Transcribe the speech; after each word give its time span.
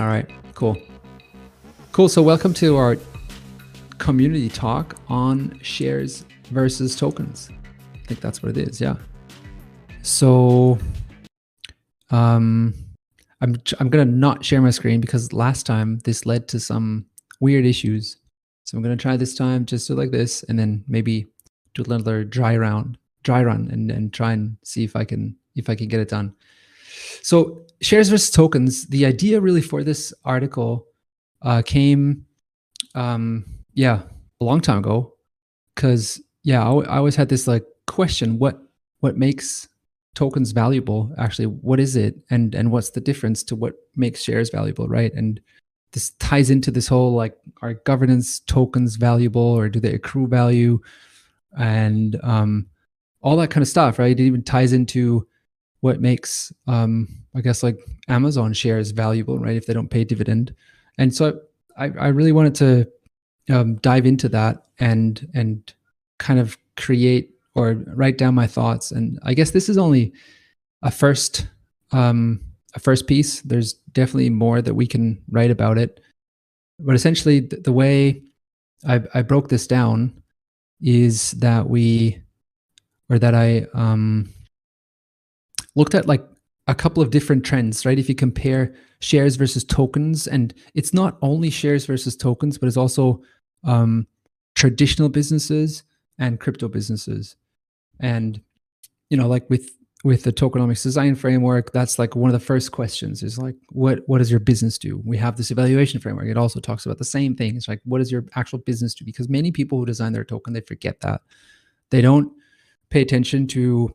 All 0.00 0.06
right, 0.06 0.26
cool. 0.54 0.78
Cool. 1.92 2.08
So, 2.08 2.22
welcome 2.22 2.54
to 2.54 2.74
our 2.78 2.96
community 3.98 4.48
talk 4.48 4.96
on 5.10 5.60
shares 5.60 6.24
versus 6.44 6.96
tokens. 6.96 7.50
I 7.94 8.06
think 8.06 8.20
that's 8.22 8.42
what 8.42 8.56
it 8.56 8.66
is. 8.66 8.80
Yeah. 8.80 8.96
So, 10.00 10.78
um, 12.08 12.72
I'm 13.42 13.56
I'm 13.78 13.90
gonna 13.90 14.06
not 14.06 14.42
share 14.42 14.62
my 14.62 14.70
screen 14.70 15.02
because 15.02 15.34
last 15.34 15.66
time 15.66 15.98
this 16.04 16.24
led 16.24 16.48
to 16.48 16.60
some 16.60 17.04
weird 17.40 17.66
issues. 17.66 18.16
So 18.64 18.78
I'm 18.78 18.82
gonna 18.82 18.96
try 18.96 19.18
this 19.18 19.34
time 19.34 19.66
just 19.66 19.86
do 19.86 19.94
like 19.94 20.12
this, 20.12 20.44
and 20.44 20.58
then 20.58 20.82
maybe 20.88 21.26
do 21.74 21.84
another 21.84 22.24
dry 22.24 22.56
round, 22.56 22.96
dry 23.22 23.44
run, 23.44 23.68
and 23.70 23.90
and 23.90 24.14
try 24.14 24.32
and 24.32 24.56
see 24.64 24.82
if 24.82 24.96
I 24.96 25.04
can 25.04 25.36
if 25.56 25.68
I 25.68 25.74
can 25.74 25.88
get 25.88 26.00
it 26.00 26.08
done. 26.08 26.34
So 27.22 27.66
shares 27.80 28.08
versus 28.08 28.30
tokens. 28.30 28.86
The 28.86 29.06
idea 29.06 29.40
really 29.40 29.62
for 29.62 29.82
this 29.82 30.12
article 30.24 30.86
uh, 31.42 31.62
came, 31.62 32.26
um, 32.94 33.44
yeah, 33.74 34.02
a 34.40 34.44
long 34.44 34.60
time 34.60 34.78
ago, 34.78 35.14
because 35.74 36.20
yeah, 36.42 36.62
I, 36.62 36.72
I 36.82 36.96
always 36.98 37.16
had 37.16 37.28
this 37.28 37.46
like 37.46 37.64
question: 37.86 38.38
what 38.38 38.60
what 39.00 39.16
makes 39.16 39.68
tokens 40.14 40.52
valuable? 40.52 41.12
Actually, 41.18 41.46
what 41.46 41.80
is 41.80 41.96
it, 41.96 42.16
and 42.30 42.54
and 42.54 42.70
what's 42.70 42.90
the 42.90 43.00
difference 43.00 43.42
to 43.44 43.56
what 43.56 43.74
makes 43.96 44.22
shares 44.22 44.50
valuable, 44.50 44.88
right? 44.88 45.12
And 45.14 45.40
this 45.92 46.10
ties 46.18 46.50
into 46.50 46.70
this 46.70 46.88
whole 46.88 47.14
like 47.14 47.36
are 47.62 47.74
governance 47.74 48.40
tokens 48.40 48.96
valuable 48.96 49.40
or 49.40 49.68
do 49.68 49.80
they 49.80 49.94
accrue 49.94 50.26
value 50.26 50.80
and 51.58 52.18
um, 52.22 52.66
all 53.22 53.36
that 53.36 53.50
kind 53.50 53.62
of 53.62 53.68
stuff 53.68 53.98
right 53.98 54.18
it 54.18 54.22
even 54.22 54.42
ties 54.42 54.72
into 54.72 55.26
what 55.80 56.00
makes 56.00 56.52
um, 56.66 57.08
i 57.34 57.40
guess 57.40 57.62
like 57.62 57.78
amazon 58.08 58.52
shares 58.52 58.90
valuable 58.90 59.38
right 59.38 59.56
if 59.56 59.66
they 59.66 59.74
don't 59.74 59.90
pay 59.90 60.04
dividend 60.04 60.54
and 60.98 61.14
so 61.14 61.40
i, 61.76 61.84
I 61.84 62.08
really 62.08 62.32
wanted 62.32 62.54
to 62.56 62.88
um, 63.54 63.76
dive 63.76 64.06
into 64.06 64.28
that 64.30 64.64
and 64.78 65.28
and 65.34 65.72
kind 66.18 66.38
of 66.38 66.56
create 66.76 67.34
or 67.54 67.72
write 67.94 68.18
down 68.18 68.34
my 68.34 68.46
thoughts 68.46 68.90
and 68.90 69.18
i 69.22 69.34
guess 69.34 69.50
this 69.50 69.68
is 69.68 69.78
only 69.78 70.12
a 70.82 70.90
first 70.90 71.48
um, 71.92 72.40
a 72.74 72.78
first 72.78 73.06
piece. 73.06 73.40
There's 73.42 73.74
definitely 73.92 74.30
more 74.30 74.62
that 74.62 74.74
we 74.74 74.86
can 74.86 75.22
write 75.30 75.50
about 75.50 75.78
it. 75.78 76.00
But 76.78 76.94
essentially, 76.94 77.40
the, 77.40 77.56
the 77.56 77.72
way 77.72 78.22
I, 78.86 79.02
I, 79.12 79.22
broke 79.22 79.48
this 79.48 79.66
down 79.66 80.22
is 80.80 81.32
that 81.32 81.68
we, 81.68 82.22
or 83.10 83.18
that 83.18 83.34
I 83.34 83.66
um, 83.74 84.32
looked 85.76 85.94
at 85.94 86.06
like 86.06 86.24
a 86.66 86.74
couple 86.74 87.02
of 87.02 87.10
different 87.10 87.44
trends, 87.44 87.84
right? 87.84 87.98
If 87.98 88.08
you 88.08 88.14
compare 88.14 88.74
shares 89.00 89.36
versus 89.36 89.64
tokens, 89.64 90.26
and 90.26 90.54
it's 90.74 90.94
not 90.94 91.18
only 91.22 91.50
shares 91.50 91.86
versus 91.86 92.16
tokens, 92.16 92.58
but 92.58 92.66
it's 92.66 92.76
also 92.76 93.22
um, 93.64 94.06
traditional 94.54 95.08
businesses 95.08 95.82
and 96.18 96.38
crypto 96.38 96.68
businesses. 96.68 97.36
And, 97.98 98.40
you 99.08 99.16
know, 99.16 99.26
like 99.26 99.48
with 99.50 99.70
with 100.02 100.22
the 100.22 100.32
tokenomics 100.32 100.82
design 100.82 101.14
framework 101.14 101.72
that's 101.72 101.98
like 101.98 102.16
one 102.16 102.30
of 102.30 102.32
the 102.32 102.44
first 102.44 102.72
questions 102.72 103.22
is 103.22 103.36
like 103.36 103.54
what 103.68 104.00
what 104.06 104.16
does 104.18 104.30
your 104.30 104.40
business 104.40 104.78
do? 104.78 105.02
We 105.04 105.18
have 105.18 105.36
this 105.36 105.50
evaluation 105.50 106.00
framework. 106.00 106.26
It 106.28 106.38
also 106.38 106.60
talks 106.60 106.86
about 106.86 106.98
the 106.98 107.04
same 107.04 107.36
thing. 107.36 107.56
It's 107.56 107.68
like 107.68 107.80
what 107.84 107.98
does 107.98 108.10
your 108.10 108.24
actual 108.34 108.60
business 108.60 108.94
do? 108.94 109.04
Because 109.04 109.28
many 109.28 109.50
people 109.52 109.78
who 109.78 109.84
design 109.84 110.12
their 110.12 110.24
token 110.24 110.54
they 110.54 110.62
forget 110.62 111.00
that. 111.00 111.20
They 111.90 112.00
don't 112.00 112.32
pay 112.88 113.02
attention 113.02 113.46
to 113.48 113.94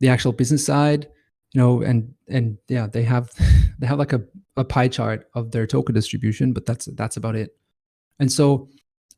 the 0.00 0.08
actual 0.08 0.32
business 0.32 0.64
side 0.64 1.08
you 1.52 1.60
know 1.60 1.82
and 1.82 2.12
and 2.28 2.58
yeah 2.68 2.86
they 2.86 3.02
have 3.02 3.30
they 3.78 3.86
have 3.86 3.98
like 3.98 4.12
a, 4.12 4.22
a 4.56 4.64
pie 4.64 4.88
chart 4.88 5.28
of 5.34 5.50
their 5.50 5.66
token 5.66 5.94
distribution 5.94 6.52
but 6.52 6.66
that's 6.66 6.86
that's 6.94 7.16
about 7.16 7.36
it 7.36 7.56
and 8.18 8.30
so 8.30 8.68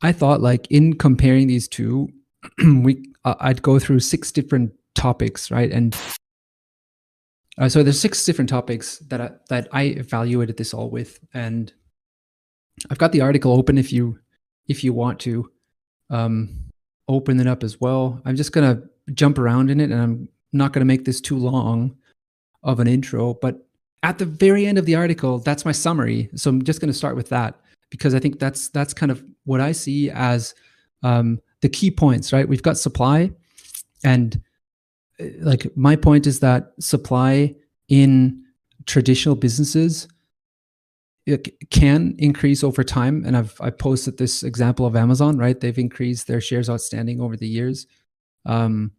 i 0.01 0.11
thought 0.11 0.41
like 0.41 0.67
in 0.69 0.93
comparing 0.93 1.47
these 1.47 1.67
two 1.67 2.07
we 2.83 3.03
uh, 3.25 3.35
i'd 3.41 3.61
go 3.61 3.79
through 3.79 3.99
six 3.99 4.31
different 4.31 4.71
topics, 4.97 5.49
right? 5.49 5.71
And 5.71 5.95
uh, 7.57 7.69
so 7.69 7.83
there's 7.83 7.99
six 7.99 8.25
different 8.25 8.49
topics 8.49 8.97
that 9.09 9.21
I, 9.21 9.31
that 9.49 9.69
I 9.71 9.83
evaluated 9.83 10.57
this 10.57 10.73
all 10.73 10.89
with, 10.89 11.19
and 11.33 11.71
I've 12.89 12.97
got 12.97 13.13
the 13.13 13.21
article 13.21 13.53
open 13.53 13.77
if 13.77 13.93
you 13.93 14.19
if 14.67 14.83
you 14.83 14.91
want 14.91 15.19
to 15.21 15.49
um, 16.09 16.65
open 17.07 17.39
it 17.39 17.47
up 17.47 17.63
as 17.63 17.79
well. 17.79 18.21
I'm 18.25 18.35
just 18.35 18.51
gonna 18.51 18.81
jump 19.13 19.39
around 19.39 19.71
in 19.71 19.79
it, 19.79 19.91
and 19.91 20.01
I'm 20.01 20.29
not 20.53 20.73
gonna 20.73 20.85
make 20.85 21.05
this 21.05 21.21
too 21.21 21.37
long 21.37 21.95
of 22.63 22.79
an 22.79 22.87
intro. 22.87 23.33
But 23.35 23.67
at 24.03 24.17
the 24.17 24.25
very 24.25 24.65
end 24.65 24.77
of 24.77 24.85
the 24.85 24.95
article, 24.95 25.39
that's 25.39 25.65
my 25.65 25.71
summary. 25.71 26.29
So 26.35 26.49
I'm 26.49 26.63
just 26.63 26.81
gonna 26.81 26.93
start 26.93 27.15
with 27.15 27.29
that 27.29 27.59
because 27.89 28.13
I 28.13 28.19
think 28.19 28.39
that's 28.39 28.69
that's 28.69 28.93
kind 28.93 29.11
of 29.11 29.23
what 29.45 29.61
I 29.61 29.71
see 29.71 30.09
as 30.09 30.55
um, 31.03 31.39
the 31.61 31.69
key 31.69 31.91
points. 31.91 32.33
Right? 32.33 32.47
We've 32.47 32.63
got 32.63 32.77
supply, 32.77 33.31
and 34.03 34.41
like 35.39 35.67
my 35.75 35.95
point 35.95 36.27
is 36.27 36.39
that 36.39 36.73
supply 36.79 37.55
in 37.89 38.43
traditional 38.85 39.35
businesses 39.35 40.07
it 41.25 41.69
can 41.71 42.15
increase 42.17 42.63
over 42.63 42.83
time 42.83 43.23
and 43.25 43.35
i've 43.35 43.55
i 43.59 43.69
posted 43.69 44.17
this 44.17 44.43
example 44.43 44.85
of 44.85 44.95
amazon 44.95 45.37
right 45.37 45.59
they've 45.59 45.79
increased 45.79 46.27
their 46.27 46.41
shares 46.41 46.69
outstanding 46.69 47.19
over 47.19 47.35
the 47.35 47.47
years 47.47 47.87
um, 48.45 48.91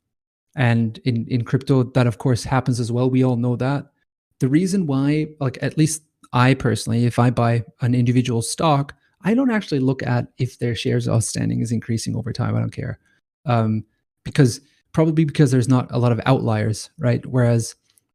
and 0.59 0.99
in 1.05 1.27
in 1.29 1.45
crypto 1.45 1.85
that 1.85 2.07
of 2.07 2.19
course 2.19 2.45
happens 2.45 2.81
as 2.81 2.93
well. 2.93 3.09
We 3.09 3.25
all 3.25 3.37
know 3.37 3.57
that. 3.57 3.87
The 4.41 4.49
reason 4.49 4.87
why 4.87 5.29
like 5.41 5.57
at 5.63 5.79
least 5.79 6.03
i 6.35 6.53
personally 6.53 7.07
if 7.07 7.19
i 7.19 7.31
buy 7.31 7.65
an 7.81 7.95
individual 7.95 8.43
stock 8.43 8.95
i 9.23 9.33
don't 9.33 9.51
actually 9.51 9.81
look 9.81 10.03
at 10.03 10.27
if 10.37 10.59
their 10.59 10.75
shares 10.75 11.09
outstanding 11.09 11.61
is 11.61 11.73
increasing 11.73 12.15
over 12.15 12.33
time. 12.33 12.55
I 12.55 12.61
don't 12.61 12.71
care. 12.71 12.99
Um, 13.47 13.85
because 14.25 14.61
probably 14.93 15.25
because 15.25 15.51
there's 15.51 15.69
not 15.69 15.87
a 15.91 15.99
lot 15.99 16.13
of 16.13 16.21
outliers, 16.27 16.91
right? 16.99 17.25
Whereas 17.25 17.75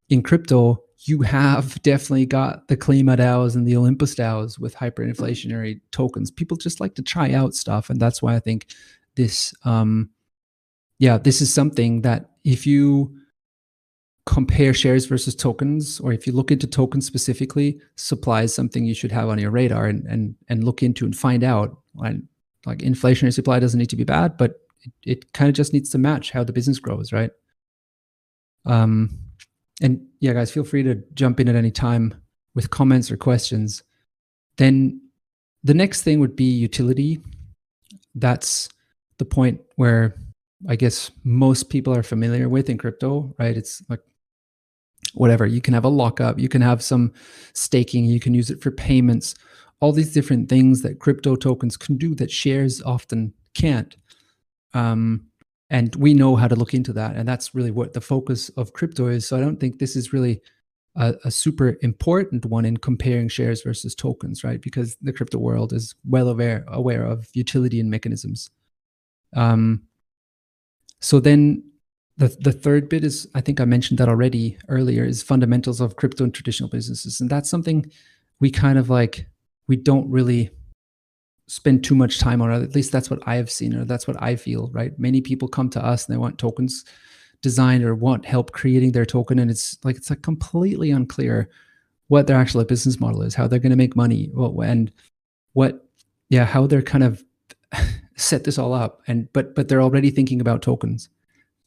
in 0.10 0.22
crypto, 0.22 0.84
you 1.06 1.22
have 1.22 1.82
definitely 1.82 2.26
got 2.26 2.68
the 2.68 2.78
Klima 2.78 3.18
DAOs 3.18 3.56
and 3.56 3.66
the 3.66 3.78
Olympus 3.78 4.16
DAOs 4.16 4.60
with 4.60 4.76
hyperinflationary 4.76 5.82
tokens. 5.92 6.30
People 6.30 6.58
just 6.58 6.80
like 6.80 6.96
to 6.96 7.02
try 7.02 7.32
out 7.32 7.56
stuff, 7.56 7.90
and 7.90 8.00
that's 8.00 8.22
why 8.22 8.36
I 8.36 8.40
think 8.40 8.68
this, 9.16 9.54
um, 9.66 10.10
yeah, 11.00 11.18
this 11.18 11.42
is 11.42 11.54
something 11.54 12.02
that 12.02 12.30
if 12.44 12.66
you 12.68 13.16
compare 14.26 14.74
shares 14.74 15.06
versus 15.06 15.36
tokens, 15.36 16.00
or 16.00 16.14
if 16.14 16.26
you 16.26 16.34
look 16.34 16.52
into 16.52 16.68
tokens 16.68 17.06
specifically, 17.06 17.80
supply 17.96 18.44
is 18.44 18.54
something 18.54 18.86
you 18.86 18.94
should 18.94 19.12
have 19.12 19.30
on 19.30 19.40
your 19.40 19.52
radar 19.52 19.86
and 19.86 20.06
and 20.08 20.36
and 20.48 20.64
look 20.64 20.82
into 20.82 21.06
and 21.06 21.16
find 21.16 21.44
out. 21.44 21.78
And 22.04 22.28
like 22.66 22.80
inflationary 22.80 23.34
supply 23.34 23.60
doesn't 23.60 23.78
need 23.78 23.90
to 23.90 23.96
be 23.96 24.06
bad, 24.06 24.38
but 24.38 24.56
it, 24.82 24.94
it 25.06 25.34
kind 25.34 25.50
of 25.50 25.56
just 25.56 25.74
needs 25.74 25.90
to 25.90 25.98
match 25.98 26.32
how 26.32 26.44
the 26.44 26.54
business 26.54 26.80
grows, 26.80 27.12
right? 27.12 27.32
Um, 28.66 29.20
and 29.82 30.06
yeah, 30.20 30.34
guys, 30.34 30.52
feel 30.52 30.64
free 30.64 30.84
to 30.84 31.04
jump 31.14 31.40
in 31.40 31.50
at 31.50 31.56
any 31.56 31.72
time 31.72 32.14
with 32.56 32.70
comments 32.70 33.12
or 33.12 33.18
questions. 33.18 33.84
Then 34.58 35.02
the 35.64 35.74
next 35.74 36.04
thing 36.04 36.20
would 36.20 36.36
be 36.36 36.46
utility. 36.46 37.20
That's 38.16 38.70
the 39.18 39.26
point 39.26 39.62
where 39.76 40.16
I 40.68 40.76
guess 40.76 41.12
most 41.24 41.70
people 41.70 41.96
are 41.96 42.04
familiar 42.04 42.48
with 42.50 42.70
in 42.70 42.78
crypto, 42.78 43.34
right? 43.38 43.56
It's 43.56 43.82
like 43.90 44.02
whatever. 45.14 45.46
You 45.46 45.62
can 45.62 45.74
have 45.74 45.86
a 45.86 45.90
lockup, 45.90 46.40
you 46.40 46.50
can 46.50 46.62
have 46.62 46.82
some 46.82 47.14
staking, 47.54 48.06
you 48.06 48.20
can 48.20 48.34
use 48.34 48.50
it 48.50 48.62
for 48.62 48.72
payments, 48.72 49.36
all 49.80 49.92
these 49.92 50.14
different 50.14 50.50
things 50.50 50.82
that 50.82 51.00
crypto 51.00 51.36
tokens 51.36 51.76
can 51.78 51.98
do 51.98 52.16
that 52.16 52.32
shares 52.32 52.82
often 52.82 53.34
can't. 53.54 53.96
Um, 54.74 55.28
and 55.70 55.96
we 55.96 56.14
know 56.14 56.36
how 56.36 56.48
to 56.48 56.56
look 56.56 56.74
into 56.74 56.94
that. 56.94 57.16
And 57.16 57.28
that's 57.28 57.54
really 57.54 57.72
what 57.72 57.94
the 57.94 58.02
focus 58.02 58.50
of 58.50 58.74
crypto 58.74 59.08
is. 59.08 59.28
So 59.28 59.36
I 59.36 59.42
don't 59.42 59.60
think 59.60 59.80
this 59.80 59.96
is 59.96 60.14
really 60.14 60.42
a, 60.96 61.16
a, 61.26 61.32
super 61.32 61.78
important 61.82 62.46
one 62.46 62.66
in 62.66 62.78
comparing 62.78 63.28
shares 63.28 63.64
versus 63.64 63.96
tokens, 63.96 64.44
right? 64.44 64.62
Because 64.62 64.96
the 65.02 65.12
crypto 65.12 65.40
world 65.40 65.74
is 65.74 65.96
well 66.06 66.30
aware 66.30 66.64
aware 66.68 67.04
of 67.04 67.28
utility 67.34 67.80
and 67.80 67.90
mechanisms. 67.90 68.52
Um, 69.36 69.84
so 71.04 71.20
then 71.20 71.62
the 72.18 72.30
the 72.40 72.54
third 72.54 72.88
bit 72.88 73.04
is 73.04 73.28
I 73.36 73.42
think 73.42 73.60
I 73.60 73.66
mentioned 73.66 74.00
that 74.00 74.08
already 74.08 74.58
earlier 74.70 75.04
is 75.04 75.22
fundamentals 75.22 75.82
of 75.82 75.98
crypto 75.98 76.24
and 76.24 76.34
traditional 76.34 76.70
businesses, 76.70 77.20
and 77.20 77.30
that's 77.30 77.50
something 77.50 77.86
we 78.40 78.50
kind 78.50 78.80
of 78.80 78.90
like 78.90 79.28
we 79.68 79.76
don't 79.76 80.10
really 80.10 80.50
spend 81.48 81.84
too 81.84 81.96
much 81.96 82.20
time 82.20 82.42
on. 82.42 82.52
At 82.52 82.74
least 82.74 82.92
that's 82.92 83.10
what 83.10 83.20
I 83.26 83.36
have 83.36 83.52
seen, 83.52 83.76
or 83.76 83.84
that's 83.84 84.08
what 84.08 84.22
I 84.22 84.38
feel, 84.38 84.70
right? 84.72 84.98
Many 84.98 85.20
people 85.22 85.48
come 85.48 85.70
to 85.72 85.86
us 85.86 86.06
and 86.06 86.14
they 86.14 86.18
want 86.18 86.38
tokens 86.38 86.86
designed 87.42 87.84
or 87.84 87.94
want 87.96 88.26
help 88.26 88.54
creating 88.54 88.94
their 88.94 89.06
token. 89.06 89.40
And 89.40 89.52
it's 89.52 89.78
like, 89.84 89.98
it's 89.98 90.10
like 90.10 90.22
completely 90.22 90.92
unclear 90.92 91.50
what 92.08 92.28
their 92.28 92.38
actual 92.38 92.64
business 92.64 93.00
model 93.00 93.22
is, 93.24 93.36
how 93.36 93.48
they're 93.48 93.60
going 93.60 93.72
to 93.72 93.76
make 93.76 93.96
money, 93.96 94.32
and 94.64 94.92
what, 95.52 95.86
yeah, 96.30 96.46
how 96.46 96.66
they're 96.66 96.82
kind 96.82 97.04
of 97.04 97.24
set 98.16 98.44
this 98.44 98.58
all 98.58 98.74
up. 98.74 99.02
And, 99.08 99.32
but, 99.34 99.56
but 99.56 99.68
they're 99.68 99.82
already 99.82 100.10
thinking 100.10 100.42
about 100.42 100.62
tokens. 100.62 101.10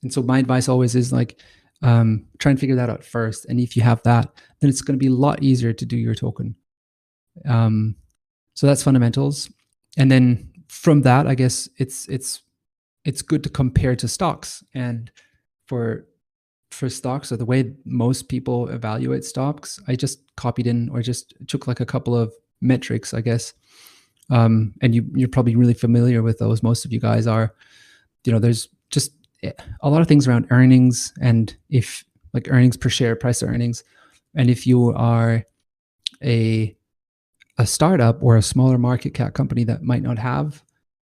And 0.03 0.13
so 0.13 0.23
my 0.23 0.39
advice 0.39 0.69
always 0.69 0.95
is 0.95 1.13
like, 1.13 1.41
um, 1.83 2.27
try 2.39 2.51
and 2.51 2.61
figure 2.61 2.77
that 2.77 2.91
out 2.91 3.05
first. 3.05 3.45
And 3.47 3.61
if 3.61 3.77
you 3.77 3.83
have 3.83 4.03
that, 4.05 4.31
then 4.61 4.71
it's 4.71 4.81
going 4.81 4.99
to 4.99 5.03
be 5.03 5.09
a 5.09 5.17
lot 5.17 5.43
easier 5.43 5.73
to 5.73 5.85
do 5.85 5.97
your 5.97 6.15
token. 6.15 6.55
Um, 7.45 7.97
so 8.55 8.67
that's 8.67 8.83
fundamentals, 8.83 9.51
and 9.99 10.11
then 10.11 10.51
from 10.69 11.03
that, 11.03 11.27
I 11.27 11.35
guess 11.35 11.69
it's 11.77 12.09
it's 12.09 12.43
it's 13.05 13.23
good 13.23 13.43
to 13.45 13.51
compare 13.51 13.95
to 13.97 14.09
stocks 14.09 14.65
and 14.75 15.11
for 15.67 16.07
for 16.71 16.89
stocks 16.89 17.31
or 17.31 17.37
the 17.37 17.45
way 17.45 17.73
most 17.85 18.29
people 18.29 18.69
evaluate 18.69 19.25
stocks 19.25 19.81
i 19.87 19.95
just 19.95 20.19
copied 20.37 20.67
in 20.67 20.89
or 20.89 21.01
just 21.01 21.33
took 21.47 21.69
like 21.69 21.79
a 21.79 21.87
couple 21.87 22.15
of 22.15 22.35
metrics 22.61 23.15
i 23.15 23.21
guess 23.21 23.55
um, 24.31 24.75
and 24.83 24.95
you 24.95 25.05
you're 25.15 25.29
probably 25.29 25.57
really 25.57 25.75
familiar 25.75 26.23
with 26.23 26.39
those 26.39 26.63
most 26.63 26.85
of 26.85 26.93
you 26.93 27.01
guys 27.01 27.27
are 27.27 27.55
you 28.25 28.33
know 28.33 28.39
there's 28.39 28.69
just 28.91 29.13
eh, 29.43 29.53
a 29.81 29.91
lot 29.91 30.01
of 30.01 30.09
things 30.09 30.27
around 30.27 30.47
earnings 30.51 31.13
and 31.21 31.57
if 31.71 32.05
like 32.33 32.49
earnings 32.51 32.77
per 32.77 32.89
share 32.89 33.17
price 33.17 33.43
earnings 33.43 33.85
and 34.35 34.51
if 34.51 34.67
you 34.67 34.93
are 34.95 35.45
a 36.23 36.77
a 37.59 37.67
startup 37.67 38.23
or 38.23 38.37
a 38.37 38.43
smaller 38.43 38.79
market 38.79 39.15
cap 39.15 39.33
company 39.33 39.65
that 39.65 39.83
might 39.83 40.03
not 40.03 40.19
have 40.19 40.63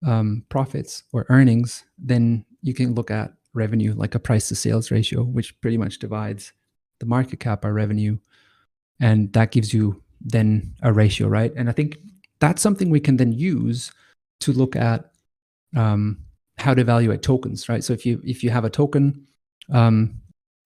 um, 0.06 0.44
profits 0.48 1.02
or 1.12 1.26
earnings, 1.28 1.84
then 1.98 2.44
you 2.62 2.74
can 2.74 2.94
look 2.94 3.10
at 3.10 3.32
revenue 3.54 3.94
like 3.94 4.14
a 4.14 4.18
price 4.20 4.48
to 4.48 4.54
sales 4.54 4.90
ratio, 4.90 5.22
which 5.22 5.58
pretty 5.60 5.76
much 5.76 5.98
divides 5.98 6.52
the 7.00 7.06
market 7.06 7.40
cap 7.40 7.62
by 7.62 7.68
revenue. 7.68 8.18
And 9.00 9.32
that 9.32 9.50
gives 9.50 9.74
you 9.74 10.02
then 10.20 10.74
a 10.82 10.92
ratio, 10.92 11.28
right? 11.28 11.52
And 11.56 11.68
I 11.68 11.72
think 11.72 11.98
that's 12.38 12.62
something 12.62 12.90
we 12.90 13.00
can 13.00 13.16
then 13.16 13.32
use 13.32 13.92
to 14.40 14.52
look 14.52 14.76
at 14.76 15.10
um, 15.74 16.18
how 16.58 16.74
to 16.74 16.80
evaluate 16.80 17.22
tokens, 17.22 17.68
right? 17.68 17.84
So 17.84 17.92
if 17.92 18.06
you 18.06 18.20
if 18.24 18.42
you 18.42 18.50
have 18.50 18.64
a 18.64 18.70
token, 18.70 19.26
um, 19.72 20.20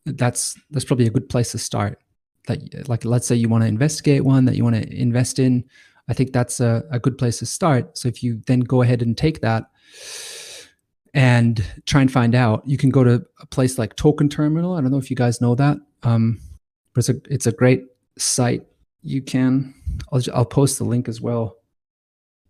that's 0.05 0.59
that's 0.71 0.85
probably 0.85 1.07
a 1.07 1.11
good 1.11 1.29
place 1.29 1.53
to 1.53 1.59
start. 1.59 2.01
That 2.47 2.89
like 2.89 3.05
let's 3.05 3.27
say 3.27 3.37
you 3.37 3.49
want 3.49 3.63
to 3.63 3.69
investigate 3.69 4.25
one 4.25 4.45
that 4.47 4.57
you 4.57 4.65
want 4.65 4.77
to 4.77 4.97
invest 4.97 5.39
in, 5.39 5.65
I 6.09 6.15
think 6.15 6.33
that's 6.33 6.61
a, 6.61 6.85
a 6.91 6.99
good 6.99 7.19
place 7.19 7.39
to 7.39 7.47
start. 7.47 7.97
So 7.97 8.09
if 8.09 8.23
you 8.23 8.41
then 8.47 8.61
go 8.61 8.83
ahead 8.83 9.03
and 9.03 9.17
take 9.17 9.41
that 9.41 9.65
and 11.13 11.65
try 11.87 12.01
and 12.01 12.11
find 12.11 12.35
out, 12.35 12.63
you 12.67 12.77
can 12.77 12.91
go 12.91 13.05
to 13.05 13.25
a 13.41 13.47
place 13.47 13.79
like 13.79 13.97
Token 13.97 14.29
Terminal. 14.29 14.75
I 14.75 14.81
don't 14.81 14.91
know 14.91 14.99
if 14.99 15.11
you 15.11 15.17
guys 15.17 15.41
know 15.41 15.55
that, 15.57 15.77
um, 16.03 16.41
but 16.95 17.01
it's 17.01 17.09
a 17.09 17.33
it's 17.33 17.47
a 17.47 17.53
great 17.53 17.85
site. 18.17 18.65
You 19.03 19.23
can 19.23 19.75
I'll 20.13 20.23
I'll 20.35 20.45
post 20.45 20.79
the 20.79 20.85
link 20.85 21.09
as 21.09 21.21
well, 21.21 21.57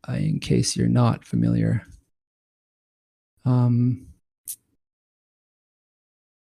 uh, 0.08 0.12
in 0.12 0.40
case 0.40 0.76
you're 0.76 0.88
not 0.88 1.24
familiar. 1.24 1.86
Um, 3.44 4.06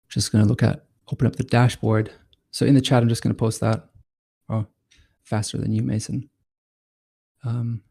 just 0.09 0.33
going 0.33 0.45
to 0.45 0.49
look 0.49 0.63
at 0.63 0.85
open 1.11 1.27
up 1.27 1.37
the 1.37 1.45
dashboard. 1.45 2.13
So 2.51 2.65
in 2.65 2.75
the 2.75 2.81
chat, 2.81 3.03
I'm 3.03 3.09
just 3.09 3.23
going 3.23 3.35
to 3.35 3.39
post 3.39 3.61
that. 3.61 3.87
Oh, 4.49 4.67
faster 5.23 5.59
than 5.59 5.73
you, 5.73 5.83
Mason 5.83 6.29
um, 7.45 7.83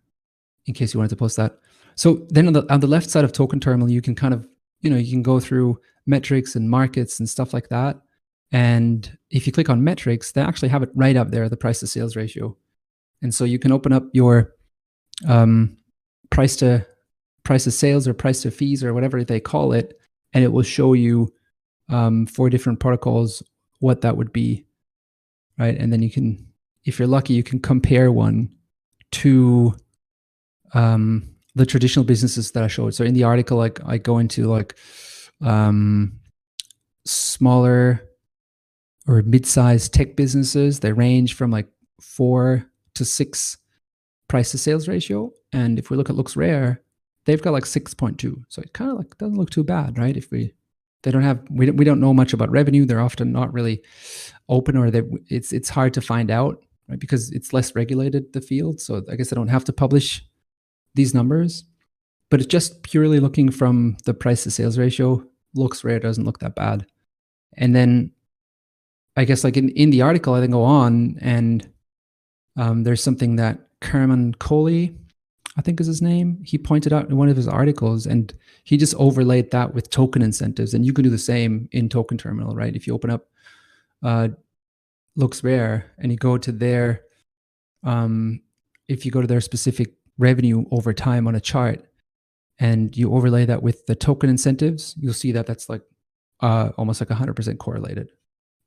in 0.66 0.74
case 0.74 0.94
you 0.94 1.00
wanted 1.00 1.10
to 1.10 1.16
post 1.16 1.38
that. 1.38 1.60
So 1.96 2.26
then 2.30 2.48
on 2.48 2.54
the 2.54 2.74
on 2.74 2.80
the 2.80 2.88
left 2.88 3.10
side 3.10 3.24
of 3.24 3.32
Token 3.32 3.60
Terminal, 3.60 3.90
you 3.90 4.02
can 4.02 4.16
kind 4.16 4.34
of 4.34 4.48
you 4.82 4.90
know 4.90 4.98
you 4.98 5.12
can 5.12 5.24
go 5.24 5.40
through 5.40 5.80
metrics 6.06 6.56
and 6.56 6.70
markets 6.70 7.20
and 7.20 7.30
stuff 7.30 7.54
like 7.54 7.70
that. 7.70 7.98
And 8.52 9.18
if 9.32 9.48
you 9.48 9.54
click 9.54 9.70
on 9.70 9.84
metrics, 9.84 10.32
they 10.32 10.42
actually 10.42 10.70
have 10.70 10.84
it 10.84 10.90
right 10.94 11.16
up 11.16 11.32
there, 11.32 11.50
the 11.50 11.58
price 11.58 11.80
to 11.80 11.88
sales 11.88 12.16
ratio. 12.16 12.56
And 13.22 13.34
so 13.34 13.46
you 13.46 13.58
can 13.58 13.72
open 13.72 13.94
up 13.94 14.04
your 14.14 14.54
um, 15.28 15.78
price 16.30 16.56
to 16.58 16.86
price 17.44 17.66
to 17.66 17.72
sales 17.72 18.08
or 18.08 18.14
price 18.14 18.42
to 18.42 18.52
fees 18.52 18.84
or 18.84 18.94
whatever 18.94 19.24
they 19.24 19.40
call 19.40 19.74
it, 19.74 20.00
and 20.34 20.44
it 20.44 20.52
will 20.52 20.64
show 20.64 20.94
you 20.94 21.34
um, 21.90 22.26
for 22.26 22.50
different 22.50 22.80
protocols 22.80 23.44
what 23.80 24.02
that 24.02 24.16
would 24.16 24.32
be, 24.32 24.66
right? 25.60 25.78
And 25.78 25.92
then 25.92 26.02
you 26.02 26.10
can, 26.10 26.48
if 26.86 26.98
you're 26.98 27.08
lucky, 27.08 27.34
you 27.34 27.44
can 27.44 27.60
compare 27.60 28.12
one 28.12 28.50
to 29.12 29.76
um, 30.74 31.36
the 31.56 31.66
traditional 31.66 32.06
businesses 32.06 32.52
that 32.52 32.64
I 32.64 32.68
showed. 32.68 32.96
So 32.96 33.04
in 33.04 33.14
the 33.14 33.26
article, 33.26 33.58
like 33.58 33.80
I 33.86 33.98
go 33.98 34.20
into 34.20 34.46
like 34.46 34.76
um, 35.42 36.20
smaller 37.06 38.02
or 39.08 39.22
mid-sized 39.22 39.94
tech 39.94 40.16
businesses. 40.16 40.80
They 40.80 40.94
range 40.94 41.34
from 41.34 41.52
like 41.52 41.68
four 42.02 42.66
to 42.96 43.06
six 43.06 43.58
price 44.34 44.50
to 44.50 44.58
sales 44.58 44.88
ratio. 44.88 45.32
And 45.52 45.78
if 45.78 45.92
we 45.92 45.96
look 45.96 46.10
at 46.10 46.16
LooksRare, 46.16 46.80
they've 47.26 47.44
got 47.44 47.54
like 47.54 47.66
6.2. 47.66 48.44
So 48.50 48.64
it 48.64 48.74
kind 48.74 48.90
of 48.90 48.98
like 48.98 49.16
doesn't 49.20 49.38
look 49.38 49.52
too 49.52 49.64
bad, 49.64 50.00
right? 50.00 50.18
If 50.18 50.32
we 50.32 50.54
they 51.04 51.12
don't 51.12 51.22
have 51.22 51.40
we 51.52 51.68
don't, 51.68 51.78
we 51.78 51.86
don't 51.86 52.00
know 52.00 52.16
much 52.16 52.34
about 52.34 52.50
revenue. 52.50 52.84
They're 52.84 53.00
often 53.00 53.32
not 53.32 53.54
really 53.54 53.84
open 54.50 54.76
or 54.76 54.90
they 54.90 55.04
it's 55.30 55.54
it's 55.54 55.70
hard 55.70 55.94
to 55.94 56.02
find 56.02 56.32
out 56.32 56.66
right? 56.90 57.00
Because 57.00 57.30
it's 57.30 57.54
less 57.54 57.76
regulated, 57.76 58.34
the 58.34 58.42
field. 58.42 58.82
So 58.82 59.04
I 59.08 59.16
guess 59.16 59.32
I 59.32 59.36
don't 59.36 59.50
have 59.50 59.66
to 59.66 59.74
publish 59.74 60.26
these 60.96 61.14
numbers. 61.14 61.66
But 62.32 62.40
it's 62.40 62.52
just 62.52 62.82
purely 62.82 63.20
looking 63.20 63.52
from 63.52 63.98
the 64.06 64.16
price 64.16 64.42
to 64.46 64.50
sales 64.50 64.80
ratio. 64.80 65.24
LooksRare 65.56 66.02
doesn't 66.02 66.26
look 66.26 66.40
that 66.40 66.56
bad. 66.56 66.88
And 67.56 67.76
then 67.76 68.14
I 69.16 69.26
guess 69.26 69.44
like 69.44 69.58
in, 69.58 69.70
in 69.70 69.92
the 69.92 70.02
article, 70.02 70.34
I 70.34 70.40
then 70.40 70.50
go 70.50 70.64
on 70.64 71.20
and 71.22 71.72
um, 72.58 72.82
there's 72.84 73.04
something 73.04 73.36
that 73.36 73.60
Kerman 73.84 74.34
Kohli, 74.36 74.98
I 75.58 75.62
think 75.62 75.80
is 75.80 75.88
his 75.88 76.02
name, 76.02 76.42
he 76.44 76.58
pointed 76.58 76.92
out 76.92 77.10
in 77.10 77.18
one 77.18 77.30
of 77.30 77.38
his 77.38 77.48
articles 77.48 78.08
and 78.08 78.34
he 78.64 78.78
just 78.78 78.96
overlaid 78.96 79.52
that 79.52 79.76
with 79.76 79.92
token 79.92 80.22
incentives. 80.22 80.74
And 80.74 80.86
you 80.86 80.94
can 80.94 81.04
do 81.04 81.10
the 81.10 81.18
same 81.18 81.70
in 81.72 81.90
Token 81.90 82.18
Terminal, 82.18 82.56
right? 82.56 82.76
If 82.76 82.88
you 82.88 82.96
open 82.96 83.12
up 83.12 83.28
uh, 84.02 84.30
LooksRare 85.18 85.84
and 86.00 86.12
you 86.12 86.18
go 86.18 86.38
to 86.38 86.52
their 86.52 87.02
um, 87.84 88.42
if 88.88 89.06
you 89.06 89.12
go 89.12 89.22
to 89.22 89.28
their 89.28 89.42
specific 89.42 89.94
revenue 90.18 90.66
over 90.72 90.94
time 90.94 91.28
on 91.28 91.36
a 91.36 91.42
chart 91.42 91.86
and 92.60 92.96
you 92.96 93.14
overlay 93.14 93.46
that 93.46 93.62
with 93.62 93.86
the 93.88 93.96
token 93.96 94.30
incentives 94.30 94.96
you'll 94.98 95.14
see 95.14 95.32
that 95.32 95.46
that's 95.46 95.70
like 95.70 95.82
uh, 96.42 96.70
almost 96.78 97.02
like 97.02 97.10
100% 97.10 97.58
correlated 97.58 98.12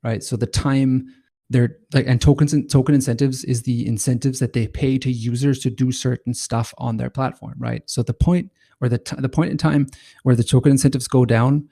right 0.03 0.23
so 0.23 0.35
the 0.35 0.47
time 0.47 1.07
they're 1.49 1.77
like 1.93 2.05
and 2.07 2.21
tokens 2.21 2.53
and 2.53 2.69
token 2.69 2.93
incentives 2.93 3.43
is 3.45 3.63
the 3.63 3.87
incentives 3.87 4.39
that 4.39 4.53
they 4.53 4.67
pay 4.67 4.97
to 4.97 5.11
users 5.11 5.59
to 5.59 5.69
do 5.69 5.91
certain 5.91 6.33
stuff 6.33 6.73
on 6.77 6.97
their 6.97 7.09
platform 7.09 7.55
right 7.57 7.83
so 7.85 8.03
the 8.03 8.13
point 8.13 8.51
or 8.79 8.89
the, 8.89 8.97
t- 8.97 9.15
the 9.17 9.29
point 9.29 9.49
in 9.49 9.57
time 9.57 9.87
where 10.23 10.35
the 10.35 10.43
token 10.43 10.71
incentives 10.71 11.07
go 11.07 11.25
down 11.25 11.67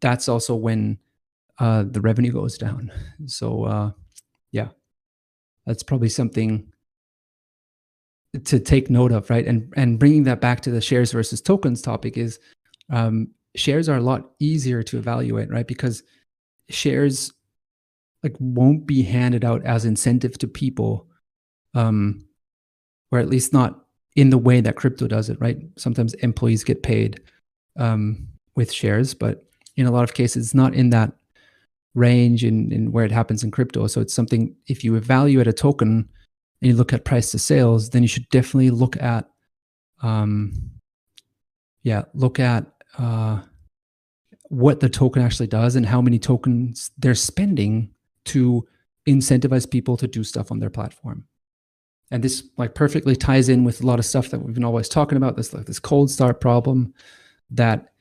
that's 0.00 0.28
also 0.28 0.54
when 0.54 0.98
uh, 1.58 1.84
the 1.86 2.00
revenue 2.00 2.32
goes 2.32 2.58
down. 2.58 2.92
So 3.26 3.64
uh, 3.64 3.90
yeah, 4.50 4.68
that's 5.66 5.82
probably 5.82 6.08
something 6.08 6.70
to 8.44 8.58
take 8.58 8.90
note 8.90 9.12
of, 9.12 9.30
right? 9.30 9.46
And 9.46 9.72
and 9.76 9.98
bringing 9.98 10.24
that 10.24 10.40
back 10.40 10.60
to 10.62 10.70
the 10.70 10.80
shares 10.80 11.12
versus 11.12 11.40
tokens 11.40 11.80
topic 11.80 12.16
is 12.16 12.40
um, 12.90 13.28
shares 13.54 13.88
are 13.88 13.96
a 13.96 14.02
lot 14.02 14.32
easier 14.40 14.82
to 14.82 14.98
evaluate, 14.98 15.50
right? 15.50 15.66
Because 15.66 16.02
shares 16.68 17.32
like 18.24 18.34
won't 18.40 18.86
be 18.86 19.02
handed 19.02 19.44
out 19.44 19.64
as 19.64 19.84
incentive 19.84 20.38
to 20.38 20.48
people, 20.48 21.06
um, 21.74 22.26
or 23.12 23.20
at 23.20 23.28
least 23.28 23.52
not 23.52 23.84
in 24.16 24.30
the 24.30 24.38
way 24.38 24.60
that 24.60 24.76
crypto 24.76 25.06
does 25.06 25.28
it, 25.28 25.38
right? 25.40 25.58
Sometimes 25.76 26.14
employees 26.14 26.64
get 26.64 26.82
paid 26.82 27.20
um, 27.78 28.26
with 28.56 28.72
shares, 28.72 29.12
but 29.14 29.44
in 29.76 29.86
a 29.86 29.90
lot 29.90 30.04
of 30.04 30.14
cases, 30.14 30.46
it's 30.46 30.54
not 30.54 30.74
in 30.74 30.90
that 30.90 31.12
range 31.94 32.44
in, 32.44 32.72
in 32.72 32.92
where 32.92 33.04
it 33.04 33.12
happens 33.12 33.44
in 33.44 33.50
crypto. 33.50 33.86
So 33.86 34.00
it's 34.00 34.14
something, 34.14 34.54
if 34.66 34.82
you 34.82 34.96
evaluate 34.96 35.46
a 35.46 35.52
token 35.52 36.08
and 36.62 36.70
you 36.70 36.74
look 36.74 36.92
at 36.92 37.04
price 37.04 37.30
to 37.32 37.38
sales, 37.38 37.90
then 37.90 38.02
you 38.02 38.08
should 38.08 38.28
definitely 38.30 38.70
look 38.70 38.96
at, 39.02 39.28
um, 40.02 40.70
yeah, 41.82 42.04
look 42.14 42.40
at 42.40 42.66
uh, 42.98 43.42
what 44.48 44.80
the 44.80 44.88
token 44.88 45.22
actually 45.22 45.48
does 45.48 45.76
and 45.76 45.84
how 45.84 46.00
many 46.00 46.18
tokens 46.18 46.90
they're 46.96 47.14
spending 47.14 47.90
to 48.26 48.66
incentivize 49.06 49.70
people 49.70 49.96
to 49.96 50.08
do 50.08 50.24
stuff 50.24 50.50
on 50.50 50.58
their 50.58 50.70
platform. 50.70 51.24
And 52.10 52.22
this 52.22 52.44
like 52.56 52.74
perfectly 52.74 53.16
ties 53.16 53.48
in 53.48 53.64
with 53.64 53.82
a 53.82 53.86
lot 53.86 53.98
of 53.98 54.04
stuff 54.04 54.30
that 54.30 54.40
we've 54.40 54.54
been 54.54 54.64
always 54.64 54.88
talking 54.88 55.16
about. 55.16 55.36
This 55.36 55.52
like 55.52 55.66
this 55.66 55.80
cold 55.80 56.10
start 56.10 56.40
problem 56.40 56.94
that 57.50 57.92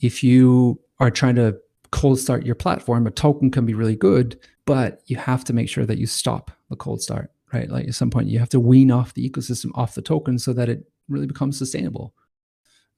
if 0.00 0.22
you 0.22 0.80
are 0.98 1.10
trying 1.10 1.34
to 1.36 1.58
cold 1.90 2.18
start 2.18 2.46
your 2.46 2.54
platform, 2.54 3.06
a 3.06 3.10
token 3.10 3.50
can 3.50 3.66
be 3.66 3.74
really 3.74 3.96
good, 3.96 4.38
but 4.64 5.02
you 5.06 5.16
have 5.16 5.44
to 5.44 5.52
make 5.52 5.68
sure 5.68 5.84
that 5.84 5.98
you 5.98 6.06
stop 6.06 6.50
the 6.70 6.76
cold 6.76 7.02
start, 7.02 7.30
right? 7.52 7.68
Like 7.68 7.88
at 7.88 7.94
some 7.94 8.10
point, 8.10 8.28
you 8.28 8.38
have 8.38 8.48
to 8.50 8.60
wean 8.60 8.90
off 8.90 9.14
the 9.14 9.28
ecosystem 9.28 9.70
off 9.74 9.94
the 9.94 10.02
token 10.02 10.38
so 10.38 10.52
that 10.52 10.68
it 10.68 10.84
really 11.08 11.26
becomes 11.26 11.58
sustainable. 11.58 12.14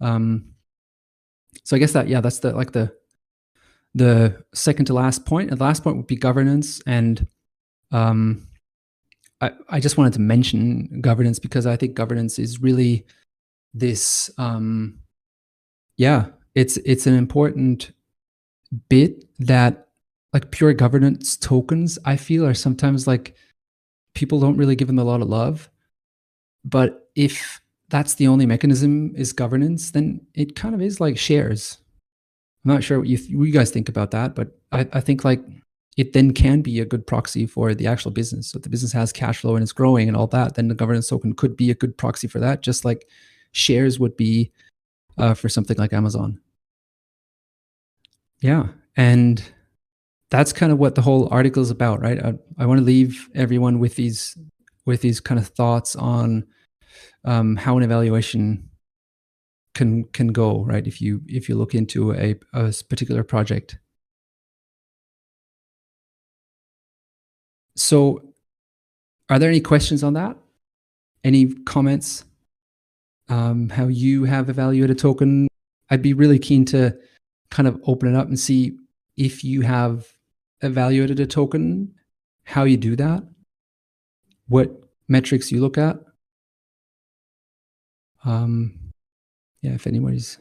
Um, 0.01 0.55
so 1.65 1.77
I 1.77 1.79
guess 1.79 1.93
that 1.93 2.09
yeah, 2.09 2.21
that's 2.21 2.41
the 2.41 2.53
like 2.53 2.73
the 2.73 2.95
the 3.95 4.43
second 4.55 4.87
to 4.87 4.95
last. 4.95 5.31
And 5.31 5.51
the 5.51 5.57
last 5.57 5.83
point 5.83 5.97
would 5.97 6.07
be 6.07 6.17
governance, 6.17 6.81
and 6.87 7.27
um, 7.93 8.47
I 9.41 9.53
I 9.69 9.81
just 9.81 9.97
wanted 9.97 10.13
to 10.15 10.21
mention 10.21 11.01
governance 11.01 11.39
because 11.39 11.67
I 11.67 11.77
think 11.77 11.95
governance 11.95 12.39
is 12.39 12.61
really 12.61 13.07
this 13.73 14.31
um, 14.39 15.01
yeah, 15.97 16.27
it's 16.55 16.77
it's 16.79 17.07
an 17.07 17.15
important 17.15 17.93
bit 18.89 19.25
that 19.39 19.89
like 20.33 20.51
pure 20.51 20.73
governance 20.73 21.37
tokens 21.37 21.97
i 22.05 22.17
feel 22.17 22.45
are 22.45 22.55
sometimes 22.55 23.07
like 23.07 23.37
people 24.17 24.41
don't 24.41 24.57
really 24.57 24.75
give 24.75 24.89
them 24.89 24.99
a 24.99 25.05
lot 25.05 25.23
of 25.23 25.29
love 25.29 25.71
but 26.65 27.11
if 27.15 27.61
that's 27.89 28.15
the 28.15 28.27
only 28.27 28.47
mechanism 28.47 29.15
is 29.15 29.33
governance, 29.33 29.91
then 29.91 30.21
it 30.35 30.57
kind 30.57 30.75
of 30.75 30.83
is 30.83 31.01
like 31.01 31.19
shares. 31.19 31.79
I'm 32.65 32.73
not 32.73 32.85
sure 32.85 32.99
what 32.99 33.09
you, 33.09 33.19
th- 33.19 33.35
what 33.37 33.45
you 33.45 33.53
guys 33.53 33.71
think 33.71 33.89
about 33.89 34.11
that, 34.13 34.35
but 34.35 34.59
I, 34.73 34.87
I 34.93 35.01
think 35.01 35.25
like 35.25 35.43
it 35.97 36.13
then 36.13 36.33
can 36.33 36.63
be 36.63 36.81
a 36.81 36.85
good 36.85 37.07
proxy 37.07 37.47
for 37.47 37.75
the 37.75 37.87
actual 37.87 38.11
business. 38.11 38.49
So 38.49 38.57
if 38.57 38.63
the 38.63 38.69
business 38.69 38.93
has 38.93 39.13
cash 39.13 39.39
flow 39.39 39.55
and 39.55 39.63
it's 39.63 39.73
growing 39.73 40.09
and 40.09 40.17
all 40.17 40.27
that, 40.29 40.55
then 40.55 40.69
the 40.69 40.75
governance 40.75 41.09
token 41.09 41.35
could 41.35 41.57
be 41.57 41.71
a 41.71 41.75
good 41.75 41.97
proxy 41.97 42.27
for 42.27 42.41
that, 42.41 42.63
just 42.63 42.85
like 42.85 43.07
shares 43.53 44.01
would 44.01 44.17
be 44.17 44.51
uh, 45.19 45.35
for 45.35 45.49
something 45.49 45.77
like 45.77 45.93
Amazon. 45.93 46.41
Yeah. 48.41 48.69
And 48.97 49.43
that's 50.31 50.53
kind 50.53 50.73
of 50.73 50.79
what 50.79 50.97
the 50.97 51.03
whole 51.03 51.29
article 51.31 51.63
is 51.63 51.71
about, 51.71 52.01
right? 52.01 52.23
I, 52.23 52.35
I 52.59 52.67
want 52.67 52.79
to 52.79 52.85
leave 52.85 53.29
everyone 53.35 53.79
with 53.79 53.95
these 53.95 54.37
with 54.87 55.01
these 55.01 55.21
kind 55.21 55.41
of 55.41 55.47
thoughts 55.47 55.97
on 55.97 56.45
um, 57.25 57.57
how 57.57 57.77
an 57.79 57.83
evaluation 57.83 58.69
can 59.75 60.05
can 60.05 60.29
go, 60.29 60.65
right? 60.65 60.87
If 60.87 61.01
you 61.01 61.23
if 61.27 61.49
you 61.49 61.57
look 61.57 61.75
into 61.75 62.13
a, 62.13 62.37
a 62.53 62.73
particular 62.89 63.25
project. 63.25 63.79
So, 67.77 68.35
are 69.29 69.39
there 69.39 69.49
any 69.49 69.61
questions 69.61 70.05
on 70.05 70.15
that? 70.15 70.37
Any 71.25 71.53
comments? 71.65 72.25
Um, 73.29 73.71
how 73.71 73.89
you 73.89 74.25
have 74.25 74.49
evaluated 74.49 74.97
a 74.97 75.01
token? 75.01 75.49
I'd 75.91 76.03
be 76.03 76.13
really 76.13 76.39
keen 76.39 76.65
to 76.67 76.97
kind 77.51 77.67
of 77.67 77.81
open 77.87 78.15
it 78.15 78.19
up 78.19 78.29
and 78.29 78.39
see 78.39 78.77
if 79.17 79.43
you 79.43 79.63
have 79.63 80.07
evaluated 80.61 81.21
a 81.21 81.27
token, 81.27 81.95
how 82.45 82.65
you 82.65 82.77
do 82.77 82.97
that, 82.97 83.25
what 84.49 84.71
metrics 85.09 85.51
you 85.51 85.61
look 85.61 85.79
at. 85.79 85.99
Um, 88.25 88.84
yeah, 89.65 89.73
if 89.73 89.87
anybody's. 89.87 90.39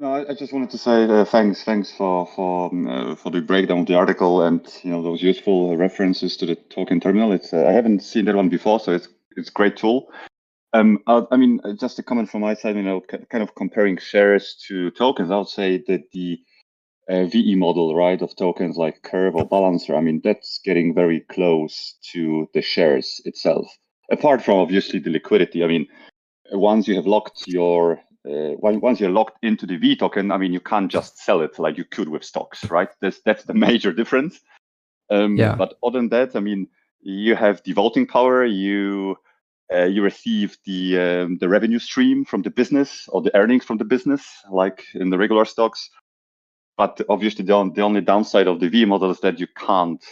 No, 0.00 0.14
I, 0.14 0.34
just 0.34 0.52
wanted 0.52 0.70
to 0.70 0.78
say 0.78 1.04
uh, 1.04 1.24
thanks, 1.24 1.62
thanks 1.62 1.92
for 1.92 2.26
for 2.34 2.70
um, 2.70 2.88
uh, 2.88 3.14
for 3.14 3.30
the 3.30 3.40
breakdown 3.40 3.80
of 3.80 3.86
the 3.86 3.94
article 3.94 4.42
and 4.42 4.60
you 4.82 4.90
know 4.90 5.00
those 5.00 5.22
useful 5.22 5.76
references 5.76 6.36
to 6.38 6.46
the 6.46 6.56
token 6.56 6.98
terminal. 6.98 7.32
It's 7.32 7.52
uh, 7.52 7.66
I 7.68 7.72
haven't 7.72 8.00
seen 8.00 8.24
that 8.24 8.34
one 8.34 8.48
before, 8.48 8.80
so 8.80 8.92
it's 8.92 9.08
it's 9.36 9.48
great 9.48 9.76
tool. 9.76 10.10
Um, 10.72 10.98
I, 11.06 11.22
I 11.30 11.36
mean, 11.36 11.60
uh, 11.62 11.74
just 11.74 12.00
a 12.00 12.02
comment 12.02 12.30
from 12.30 12.40
my 12.40 12.54
side, 12.54 12.74
you 12.74 12.82
know, 12.82 13.00
kind 13.02 13.44
of 13.44 13.54
comparing 13.54 13.96
shares 13.98 14.56
to 14.66 14.90
tokens. 14.90 15.30
I 15.30 15.36
would 15.36 15.48
say 15.48 15.84
that 15.86 16.10
the 16.12 16.40
uh, 17.08 17.26
VE 17.26 17.54
model, 17.54 17.94
right, 17.94 18.20
of 18.20 18.34
tokens 18.34 18.76
like 18.76 19.02
Curve 19.02 19.36
or 19.36 19.46
Balancer, 19.46 19.94
I 19.94 20.00
mean, 20.00 20.20
that's 20.24 20.58
getting 20.64 20.94
very 20.94 21.20
close 21.20 21.94
to 22.12 22.48
the 22.54 22.62
shares 22.62 23.20
itself. 23.24 23.66
Apart 24.10 24.42
from 24.42 24.58
obviously 24.58 24.98
the 24.98 25.10
liquidity, 25.10 25.62
I 25.62 25.68
mean, 25.68 25.86
once 26.50 26.88
you 26.88 26.96
have 26.96 27.06
locked 27.06 27.46
your 27.46 28.00
uh, 28.28 28.54
once 28.58 29.00
you're 29.00 29.10
locked 29.10 29.42
into 29.42 29.66
the 29.66 29.76
V 29.76 29.96
token, 29.96 30.30
I 30.30 30.38
mean, 30.38 30.52
you 30.52 30.60
can't 30.60 30.90
just 30.90 31.18
sell 31.18 31.40
it 31.40 31.58
like 31.58 31.76
you 31.76 31.84
could 31.84 32.08
with 32.08 32.24
stocks, 32.24 32.70
right? 32.70 32.88
That's 33.00 33.20
that's 33.24 33.44
the 33.44 33.54
major 33.68 33.92
difference. 33.92 34.40
Um, 35.10 35.36
yeah. 35.36 35.56
But 35.56 35.74
other 35.82 35.98
than 35.98 36.08
that, 36.10 36.36
I 36.36 36.40
mean, 36.40 36.68
you 37.00 37.34
have 37.34 37.62
the 37.64 37.72
voting 37.72 38.06
power. 38.06 38.44
You 38.44 39.16
uh, 39.72 39.84
you 39.84 40.02
receive 40.02 40.56
the 40.64 40.98
um, 40.98 41.38
the 41.38 41.48
revenue 41.48 41.78
stream 41.78 42.24
from 42.24 42.42
the 42.42 42.50
business 42.50 43.08
or 43.08 43.22
the 43.22 43.34
earnings 43.34 43.64
from 43.64 43.78
the 43.78 43.84
business, 43.84 44.24
like 44.50 44.84
in 44.94 45.10
the 45.10 45.18
regular 45.18 45.44
stocks. 45.44 45.90
But 46.76 47.00
obviously, 47.08 47.44
the, 47.44 47.70
the 47.74 47.82
only 47.82 48.00
downside 48.00 48.46
of 48.46 48.60
the 48.60 48.68
V 48.68 48.84
model 48.84 49.10
is 49.10 49.20
that 49.20 49.40
you 49.40 49.46
can't, 49.56 50.02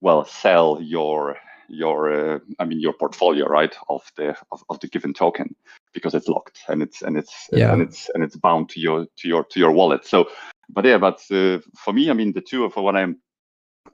well, 0.00 0.24
sell 0.24 0.78
your 0.80 1.36
your 1.68 2.34
uh, 2.34 2.38
I 2.58 2.64
mean 2.64 2.80
your 2.80 2.92
portfolio, 2.92 3.46
right, 3.46 3.74
of 3.88 4.02
the 4.16 4.36
of, 4.52 4.62
of, 4.68 4.80
the 4.80 4.88
given 4.88 5.14
token 5.14 5.54
because 5.92 6.14
it's 6.14 6.28
locked 6.28 6.60
and 6.68 6.82
it's 6.82 7.02
and 7.02 7.16
it's 7.16 7.48
yeah. 7.52 7.72
and 7.72 7.82
it's 7.82 8.10
and 8.14 8.22
it's 8.24 8.36
bound 8.36 8.68
to 8.70 8.80
your 8.80 9.06
to 9.16 9.28
your 9.28 9.44
to 9.44 9.60
your 9.60 9.72
wallet. 9.72 10.06
So, 10.06 10.28
but 10.68 10.84
yeah, 10.84 10.98
but 10.98 11.24
uh, 11.30 11.58
for 11.76 11.92
me, 11.92 12.10
I 12.10 12.14
mean, 12.14 12.32
the 12.32 12.40
two 12.40 12.68
for 12.70 12.82
what 12.82 12.96
I'm 12.96 13.18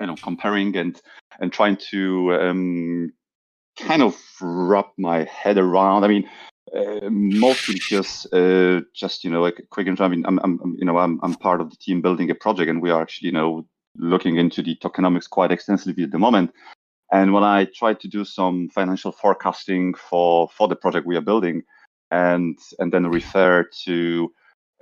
you 0.01 0.07
know 0.07 0.17
comparing 0.17 0.77
and 0.77 1.01
and 1.41 1.53
trying 1.53 1.77
to 1.91 2.35
um, 2.35 3.13
kind 3.77 4.03
of 4.03 4.17
wrap 4.41 4.93
my 4.99 5.25
head 5.25 5.59
around. 5.59 6.05
I 6.05 6.09
mean, 6.09 6.29
uh, 6.75 7.09
mostly 7.11 7.75
just 7.75 8.33
uh, 8.33 8.81
just 8.95 9.25
you 9.25 9.31
know 9.31 9.43
like 9.43 9.67
quick 9.71 9.87
intro. 9.87 10.07
I 10.07 10.09
mean, 10.09 10.25
I'm, 10.27 10.39
I'm 10.43 10.77
you 10.79 10.85
know 10.85 10.99
I'm 10.99 11.21
I'm 11.23 11.35
part 11.35 11.61
of 11.61 11.71
the 11.71 11.77
team 11.77 12.01
building 12.01 12.31
a 12.31 12.35
project, 12.35 12.71
and 12.71 12.83
we 12.83 12.91
are 12.91 13.03
actually 13.03 13.27
you 13.27 13.33
know 13.33 13.67
looking 13.97 14.37
into 14.37 14.63
the 14.63 14.77
tokenomics 14.77 15.29
quite 15.29 15.53
extensively 15.53 16.05
at 16.05 16.11
the 16.11 16.19
moment. 16.19 16.53
And 17.15 17.33
when 17.33 17.45
I 17.45 17.67
try 17.67 17.95
to 17.95 18.09
do 18.09 18.25
some 18.25 18.69
financial 18.71 19.13
forecasting 19.13 19.95
for 19.95 20.49
for 20.49 20.67
the 20.67 20.75
project 20.75 21.07
we 21.07 21.17
are 21.17 21.29
building, 21.31 21.63
and 22.11 22.59
and 22.81 22.93
then 22.93 23.07
refer 23.07 23.63
to 23.85 24.33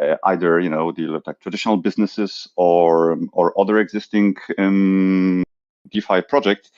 uh, 0.02 0.16
either 0.24 0.58
you 0.58 0.70
know 0.70 0.92
the 0.92 1.20
like 1.26 1.40
traditional 1.40 1.76
businesses 1.76 2.48
or 2.56 3.18
or 3.32 3.52
other 3.60 3.78
existing 3.78 4.36
um, 4.56 5.44
DeFi 5.90 6.22
projects, 6.22 6.70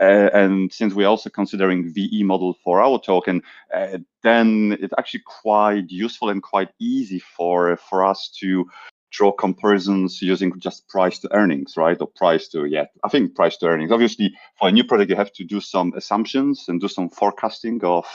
uh, 0.00 0.30
and 0.32 0.72
since 0.72 0.94
we're 0.94 1.12
also 1.14 1.28
considering 1.28 1.92
VE 1.92 2.22
model 2.22 2.56
for 2.64 2.80
our 2.80 2.98
token, 2.98 3.42
uh, 3.74 3.98
then 4.22 4.78
it's 4.80 4.94
actually 4.98 5.24
quite 5.26 5.90
useful 5.90 6.30
and 6.30 6.42
quite 6.42 6.70
easy 6.80 7.18
for 7.18 7.76
for 7.76 8.02
us 8.02 8.30
to 8.40 8.64
draw 9.12 9.30
comparisons 9.30 10.20
using 10.22 10.58
just 10.58 10.88
price 10.88 11.18
to 11.20 11.32
earnings, 11.34 11.74
right? 11.76 11.98
Or 12.00 12.06
price 12.06 12.48
to, 12.48 12.64
yeah, 12.64 12.86
I 13.04 13.08
think 13.08 13.34
price 13.36 13.56
to 13.58 13.66
earnings. 13.66 13.92
Obviously, 13.92 14.32
for 14.58 14.68
a 14.68 14.72
new 14.72 14.84
product, 14.84 15.10
you 15.10 15.16
have 15.16 15.32
to 15.34 15.44
do 15.44 15.60
some 15.60 15.92
assumptions 15.94 16.64
and 16.68 16.80
do 16.80 16.88
some 16.88 17.08
forecasting 17.08 17.84
of 17.84 18.06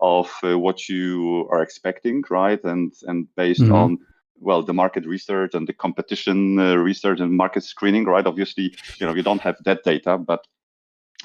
of 0.00 0.30
uh, 0.42 0.58
what 0.58 0.88
you 0.88 1.48
are 1.50 1.62
expecting, 1.62 2.22
right? 2.30 2.62
And 2.64 2.92
and 3.06 3.26
based 3.36 3.62
mm-hmm. 3.62 3.74
on 3.74 3.98
well 4.36 4.62
the 4.62 4.74
market 4.74 5.06
research 5.06 5.54
and 5.54 5.66
the 5.66 5.72
competition 5.72 6.58
uh, 6.58 6.76
research 6.76 7.20
and 7.20 7.32
market 7.32 7.64
screening, 7.64 8.04
right? 8.04 8.26
Obviously, 8.26 8.74
you 8.98 9.06
know 9.06 9.14
you 9.14 9.22
don't 9.22 9.40
have 9.40 9.56
that 9.64 9.82
data, 9.84 10.18
but 10.18 10.44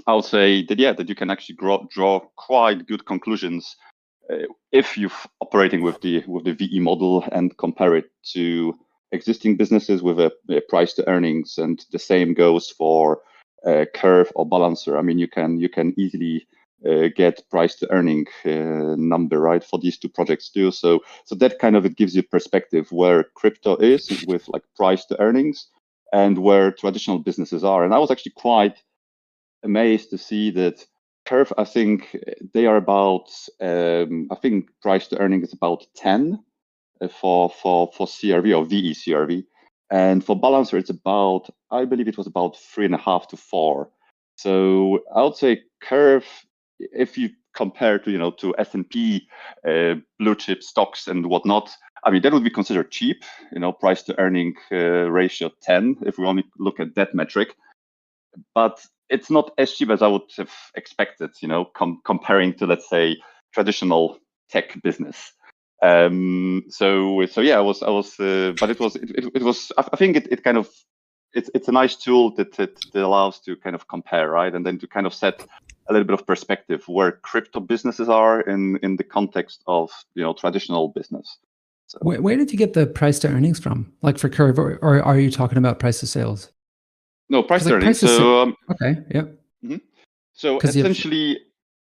I'll 0.08 0.22
say 0.22 0.66
that 0.68 0.80
yeah, 0.80 0.94
that 0.94 1.10
you 1.10 1.16
can 1.16 1.30
actually 1.30 1.56
draw, 1.56 1.84
draw 1.92 2.22
quite 2.38 2.88
good 2.88 3.06
conclusions 3.06 3.76
uh, 4.32 4.46
if 4.72 4.98
you're 4.98 5.12
operating 5.42 5.82
with 5.82 6.00
the 6.02 6.24
with 6.28 6.46
the 6.46 6.54
VE 6.54 6.80
model 6.80 7.26
and 7.32 7.58
compare 7.58 7.96
it 7.96 8.06
to 8.34 8.76
existing 9.12 9.58
businesses 9.58 10.02
with 10.02 10.20
a, 10.20 10.32
a 10.50 10.62
price 10.62 10.94
to 10.94 11.08
earnings, 11.10 11.58
and 11.58 11.86
the 11.92 12.00
same 12.00 12.34
goes 12.34 12.70
for 12.70 13.22
uh, 13.66 13.86
Curve 13.94 14.32
or 14.36 14.48
Balancer. 14.48 14.98
I 14.98 15.02
mean, 15.02 15.20
you 15.20 15.28
can 15.28 15.60
you 15.60 15.70
can 15.70 15.94
easily 15.98 16.48
uh, 16.88 17.10
get 17.16 17.50
price 17.50 17.76
to 17.76 17.92
earning 17.92 18.26
uh, 18.46 18.96
number 18.98 19.40
right 19.40 19.64
for 19.64 19.80
these 19.80 19.98
two 19.98 20.10
projects 20.10 20.50
too. 20.50 20.72
So 20.72 21.02
so 21.26 21.36
that 21.36 21.60
kind 21.60 21.76
of 21.76 21.86
it 21.86 21.98
gives 21.98 22.16
you 22.16 22.24
perspective 22.24 22.92
where 22.92 23.26
crypto 23.36 23.76
is 23.78 24.24
with 24.28 24.48
like 24.48 24.64
price 24.76 25.06
to 25.06 25.20
earnings 25.20 25.68
and 26.14 26.38
where 26.38 26.72
traditional 26.72 27.20
businesses 27.20 27.64
are. 27.64 27.84
And 27.84 27.94
I 27.94 28.00
was 28.00 28.12
actually 28.12 28.34
quite 28.36 28.78
amazed 29.64 30.10
to 30.10 30.18
see 30.18 30.52
that 30.52 30.86
Curve. 31.26 31.54
I 31.58 31.66
think 31.66 32.16
they 32.54 32.66
are 32.66 32.78
about 32.78 33.30
um, 33.62 34.28
I 34.32 34.36
think 34.36 34.70
price 34.82 35.08
to 35.08 35.18
earning 35.20 35.44
is 35.44 35.54
about 35.54 35.86
ten 35.96 36.34
uh, 36.34 36.49
for 37.08 37.50
for 37.50 37.92
for 37.94 38.08
CRV 38.08 38.58
or 38.58 38.66
VE 38.66 38.94
CRV. 38.94 39.44
And 39.92 40.24
for 40.24 40.40
Balancer, 40.40 40.78
it's 40.78 40.92
about, 40.92 41.50
I 41.72 41.86
believe 41.86 42.08
it 42.08 42.18
was 42.18 42.28
about 42.28 42.58
three 42.58 42.86
and 42.86 42.94
a 42.94 43.00
half 43.00 43.28
to 43.30 43.38
four. 43.38 43.90
So 44.36 45.00
I 45.16 45.24
would 45.24 45.36
say 45.36 45.64
Curve, 45.82 46.26
if 46.80 47.18
you 47.18 47.30
compare 47.56 47.98
to, 48.00 48.12
you 48.12 48.18
know, 48.18 48.32
to 48.32 48.54
S&P 48.60 49.28
uh, 49.68 49.96
blue 50.20 50.36
chip 50.36 50.62
stocks 50.62 51.08
and 51.08 51.26
whatnot, 51.26 51.72
I 52.04 52.12
mean, 52.12 52.22
that 52.22 52.32
would 52.32 52.44
be 52.44 52.50
considered 52.50 52.92
cheap, 52.92 53.24
you 53.52 53.60
know, 53.60 53.72
price 53.72 54.04
to 54.04 54.18
earning 54.20 54.56
uh, 54.72 55.10
ratio 55.10 55.50
10, 55.62 55.98
if 56.06 56.18
we 56.18 56.26
only 56.26 56.46
look 56.58 56.80
at 56.80 56.96
that 56.96 57.16
metric. 57.16 57.56
But 58.54 58.80
it's 59.10 59.30
not 59.30 59.52
as 59.58 59.74
cheap 59.74 59.90
as 59.90 60.02
I 60.02 60.08
would 60.08 60.32
have 60.38 60.54
expected, 60.76 61.32
you 61.42 61.48
know, 61.48 61.66
com- 61.66 62.02
comparing 62.06 62.54
to, 62.56 62.68
let's 62.68 62.88
say, 62.88 63.18
traditional 63.54 64.20
tech 64.50 64.82
business. 64.84 65.34
Um, 65.82 66.66
so 66.70 67.26
so 67.28 67.42
yeah, 67.42 67.58
I 67.58 67.62
was 67.62 67.82
I 67.84 67.90
was, 67.90 68.20
uh, 68.20 68.54
but 68.60 68.70
it 68.70 68.80
was 68.80 68.96
it, 68.96 69.12
it, 69.12 69.32
it 69.36 69.44
was 69.44 69.72
I, 69.78 69.96
think 69.96 70.18
it, 70.18 70.28
it 70.32 70.44
kind 70.44 70.58
of 70.58 70.70
it's 71.34 71.50
it's 71.54 71.68
a 71.68 71.72
nice 71.72 71.96
tool 71.96 72.36
that, 72.36 72.54
that 72.54 72.80
that 72.94 73.04
allows 73.04 73.40
to 73.42 73.56
kind 73.56 73.76
of 73.76 73.88
compare 73.88 74.30
right, 74.30 74.54
and 74.54 74.66
then 74.66 74.78
to 74.80 74.88
kind 74.88 75.08
of 75.08 75.14
set 75.14 75.46
a 75.88 75.94
little 75.94 76.06
bit 76.06 76.20
of 76.20 76.28
perspective 76.28 76.84
where 76.88 77.14
crypto 77.14 77.60
businesses 77.62 78.10
are 78.10 78.42
in 78.42 78.78
in 78.84 78.98
the 78.98 79.04
context 79.04 79.64
of 79.68 79.90
you 80.16 80.24
know 80.24 80.34
traditional 80.34 80.90
business. 80.90 81.38
So. 81.88 81.98
Where, 82.02 82.22
where 82.22 82.38
did 82.38 82.52
you 82.52 82.58
get 82.58 82.74
the 82.74 82.86
price 82.86 83.18
to 83.20 83.30
earnings 83.30 83.60
from? 83.60 83.92
Like 84.04 84.20
for 84.20 84.30
Curve, 84.30 84.60
or, 84.60 84.78
or 84.82 85.02
are 85.02 85.18
you 85.18 85.32
talking 85.32 85.58
about 85.58 85.80
price 85.80 86.00
to 86.02 86.08
sales? 86.08 86.52
No, 87.30 87.42
price 87.42 87.64
to 87.64 87.70
like 87.70 87.82
earnings. 87.82 88.00
So 88.00 88.42
um, 88.42 88.56
okay, 88.70 89.02
yeah. 89.10 89.22
Mm-hmm. 89.64 89.78
So 90.34 90.60
essentially, 90.60 91.40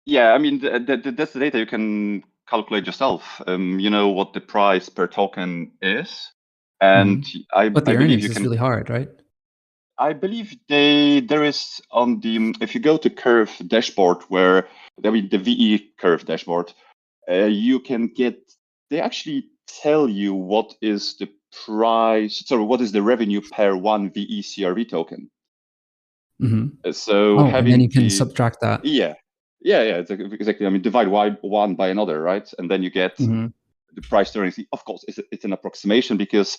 yeah, 0.06 0.34
I 0.34 0.38
mean, 0.38 0.60
the, 0.60 0.80
the, 0.80 1.12
that's 1.12 1.34
the 1.34 1.40
data 1.40 1.58
you 1.58 1.66
can 1.66 2.24
calculate 2.48 2.86
yourself. 2.86 3.42
Um, 3.48 3.80
you 3.80 3.90
know 3.90 4.10
what 4.10 4.34
the 4.34 4.42
price 4.42 4.90
per 4.90 5.08
token 5.08 5.72
is, 5.82 6.32
and 6.82 7.24
mm. 7.24 7.40
I, 7.54 7.70
but 7.70 7.86
the 7.86 7.92
I 7.92 7.96
earnings 7.96 8.24
you 8.24 8.30
can, 8.30 8.38
is 8.38 8.44
really 8.44 8.58
hard, 8.58 8.90
right? 8.90 9.10
I 9.98 10.14
believe 10.14 10.56
they 10.68 11.22
there 11.22 11.44
is 11.44 11.82
on 11.92 12.20
the 12.20 12.56
if 12.62 12.75
you 12.75 12.82
go 12.82 12.98
to 12.98 13.10
Curve 13.10 13.52
dashboard 13.68 14.24
where 14.30 14.68
I 15.04 15.10
mean 15.10 15.30
the 15.30 15.38
VE 15.38 15.92
Curve 16.00 16.25
dashboard, 16.25 16.74
uh, 17.30 17.46
you 17.46 17.80
can 17.80 18.08
get 18.08 18.38
they 18.90 19.00
actually 19.00 19.46
tell 19.82 20.08
you 20.10 20.34
what 20.34 20.74
is 20.82 21.18
the 21.18 21.30
price. 21.66 22.44
Sorry, 22.46 22.64
what 22.64 22.82
is 22.82 22.92
the 22.92 23.02
revenue 23.02 23.42
per 23.42 23.75
one 23.75 24.12
VE 24.12 24.42
CRV 24.44 24.90
token? 24.90 25.30
Mm-hmm. 26.42 26.92
So 26.92 27.40
Oh, 27.40 27.46
having 27.46 27.74
and 27.74 27.74
then 27.74 27.80
you 27.80 27.90
can 27.90 28.04
the- 28.04 28.10
subtract 28.10 28.60
that. 28.62 28.84
yeah, 28.84 29.14
yeah, 29.66 29.82
yeah, 29.82 29.98
exactly. 29.98 30.68
I 30.68 30.70
mean, 30.70 30.84
divide 30.84 31.08
y 31.08 31.36
one 31.42 31.76
by 31.76 31.90
another, 31.90 32.22
right? 32.22 32.48
And 32.60 32.70
then 32.70 32.84
you 32.84 32.92
get 32.92 33.18
Mhm. 33.18 33.52
the 33.96 34.02
price 34.02 34.32
to 34.32 34.40
earnings. 34.40 34.60
Of 34.72 34.86
course, 34.86 35.04
it's, 35.08 35.20
it's 35.32 35.46
an 35.46 35.54
approximation 35.54 36.18
because 36.18 36.58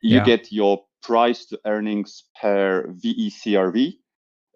you 0.00 0.18
Yeah. 0.18 0.24
get 0.24 0.52
your 0.52 0.84
price 1.02 1.46
to 1.46 1.58
earnings 1.64 2.24
per 2.40 2.86
VECRV. 3.02 3.98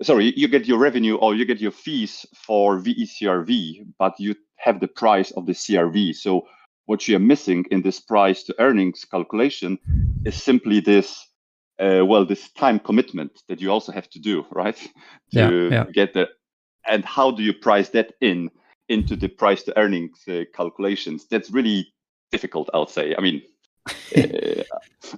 Sorry, 0.03 0.33
you 0.37 0.47
get 0.49 0.69
your 0.69 0.79
revenue 0.79 1.17
or 1.17 1.35
you 1.35 1.45
get 1.45 1.61
your 1.61 1.73
fees 1.73 2.25
for 2.47 2.79
VECRV, 2.79 3.87
but 3.99 4.15
you 4.21 4.37
have 4.57 4.79
the 4.79 4.89
price 4.89 5.33
of 5.33 5.47
the 5.47 5.55
CRV. 5.55 6.13
So 6.15 6.47
what 6.87 7.09
you're 7.09 7.19
missing 7.19 7.65
in 7.71 7.83
this 7.83 8.01
price 8.01 8.45
to 8.45 8.55
earnings 8.61 9.05
calculation 9.05 9.79
is 10.25 10.37
simply 10.37 10.81
this, 10.81 11.27
uh, 11.81 12.05
well, 12.07 12.25
this 12.25 12.53
time 12.53 12.79
commitment 12.79 13.33
that 13.49 13.61
you 13.61 13.73
also 13.73 13.93
have 13.93 14.09
to 14.11 14.21
do, 14.21 14.47
right? 14.53 14.79
Yeah, 15.33 15.51
To 15.51 15.71
yeah. 15.73 15.85
get 15.93 16.15
the, 16.15 16.29
and 16.89 17.05
how 17.05 17.31
do 17.31 17.43
you 17.43 17.53
price 17.53 17.89
that 17.91 18.15
in 18.21 18.51
into 18.89 19.17
the 19.17 19.29
price 19.29 19.63
to 19.65 19.79
earnings 19.79 20.23
uh, 20.29 20.45
calculations? 20.55 21.27
That's 21.31 21.51
really 21.51 21.93
difficult, 22.33 22.71
I'll 22.75 22.87
say. 22.87 23.15
I 23.17 23.21
mean, 23.21 23.43
uh, 24.17 24.63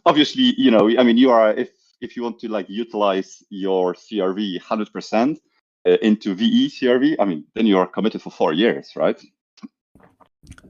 obviously, 0.07 0.55
you 0.57 0.71
know, 0.71 0.91
I 0.99 1.03
mean, 1.03 1.17
you 1.17 1.31
are 1.31 1.53
if 1.53 1.71
if 2.01 2.17
you 2.17 2.23
want 2.23 2.39
to 2.41 2.49
like 2.49 2.69
utilize 2.69 3.43
your 3.51 3.95
CRV 3.95 4.61
100% 4.61 5.39
uh, 5.87 5.91
into 6.03 6.35
VE 6.35 6.69
CRV, 6.69 7.17
I 7.19 7.25
mean, 7.25 7.45
then 7.55 7.67
you 7.67 7.79
are 7.79 7.87
committed 7.87 8.23
for 8.23 8.31
four 8.31 8.53
years, 8.53 8.93
right? 8.97 9.21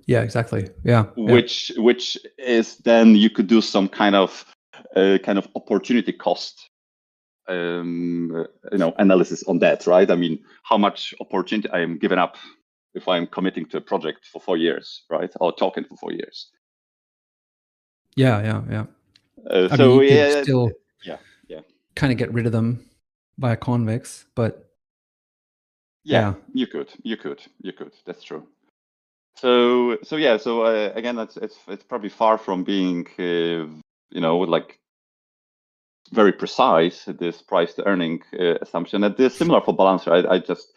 Yeah, 0.06 0.22
exactly. 0.22 0.68
Yeah. 0.84 1.06
yeah. 1.16 1.32
Which 1.32 1.72
which 1.76 2.18
is 2.38 2.78
then 2.78 3.14
you 3.14 3.30
could 3.30 3.46
do 3.46 3.60
some 3.60 3.88
kind 3.88 4.16
of 4.16 4.44
uh, 4.96 5.18
kind 5.22 5.38
of 5.38 5.48
opportunity 5.54 6.12
cost. 6.12 6.69
Um, 7.50 8.46
you 8.70 8.78
know, 8.78 8.94
analysis 8.98 9.42
on 9.48 9.58
that, 9.58 9.86
right? 9.86 10.08
I 10.08 10.14
mean, 10.14 10.38
how 10.62 10.78
much 10.78 11.12
opportunity 11.20 11.68
I 11.70 11.80
am 11.80 11.98
giving 11.98 12.18
up 12.18 12.36
if 12.94 13.08
I'm 13.08 13.26
committing 13.26 13.66
to 13.66 13.78
a 13.78 13.80
project 13.80 14.26
for 14.32 14.40
four 14.40 14.56
years, 14.56 15.02
right? 15.10 15.30
Or 15.40 15.52
token 15.52 15.84
for 15.84 15.96
four 15.96 16.12
years. 16.12 16.50
Yeah, 18.16 18.42
yeah, 18.42 18.62
yeah. 18.70 18.86
Uh, 19.50 19.76
so 19.76 19.98
mean, 19.98 20.02
you 20.02 20.16
yeah, 20.16 20.42
still 20.42 20.70
yeah, 21.04 21.16
yeah. 21.48 21.60
kind 21.94 22.12
of 22.12 22.18
get 22.18 22.32
rid 22.32 22.46
of 22.46 22.52
them 22.52 22.88
via 23.38 23.56
convex, 23.56 24.26
but 24.34 24.70
yeah, 26.04 26.20
yeah. 26.20 26.34
you 26.52 26.66
could, 26.66 26.92
you 27.02 27.16
could, 27.16 27.40
you 27.60 27.72
could. 27.72 27.92
That's 28.04 28.22
true. 28.22 28.46
So 29.36 29.98
so 30.02 30.16
yeah, 30.16 30.36
so 30.36 30.62
uh, 30.62 30.92
again, 30.94 31.18
it's 31.18 31.36
it's 31.36 31.56
it's 31.68 31.84
probably 31.84 32.10
far 32.10 32.36
from 32.36 32.64
being 32.64 33.06
uh, 33.18 33.66
you 34.10 34.20
know 34.20 34.38
like 34.38 34.78
very 36.12 36.32
precise 36.32 37.04
this 37.04 37.42
price 37.42 37.74
to 37.74 37.86
earning 37.86 38.22
uh, 38.38 38.54
assumption. 38.62 39.04
And 39.04 39.16
this 39.16 39.36
similar 39.36 39.60
for 39.60 39.74
balancer. 39.74 40.12
I, 40.12 40.34
I 40.34 40.38
just 40.38 40.72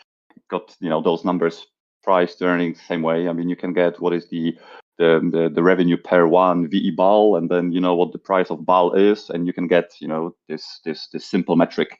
got 0.50 0.75
you 0.80 0.90
know 0.90 1.02
those 1.02 1.25
numbers 1.25 1.66
price 2.04 2.36
to 2.36 2.46
earning 2.46 2.75
same 2.75 3.02
way. 3.02 3.28
I 3.28 3.34
mean, 3.34 3.50
you 3.50 3.56
can 3.56 3.74
get 3.74 4.00
what 4.00 4.13
is 4.13 4.30
the 4.30 4.58
the, 5.00 5.28
the, 5.32 5.50
the 5.50 5.63
revenue 5.63 5.98
per 5.98 6.28
one 6.28 6.70
VE 6.70 6.92
BAL, 6.92 7.36
and 7.36 7.50
then 7.50 7.72
you 7.72 7.82
know 7.82 7.96
what 7.96 8.12
the 8.12 8.20
price 8.20 8.52
of 8.52 8.66
BAL 8.66 8.94
is, 8.94 9.30
and 9.30 9.48
you 9.48 9.54
can 9.54 9.68
get 9.68 9.92
you 10.00 10.08
know 10.08 10.36
this 10.48 10.82
this 10.86 11.08
this 11.08 11.25
simple 11.25 11.56
metric 11.56 12.00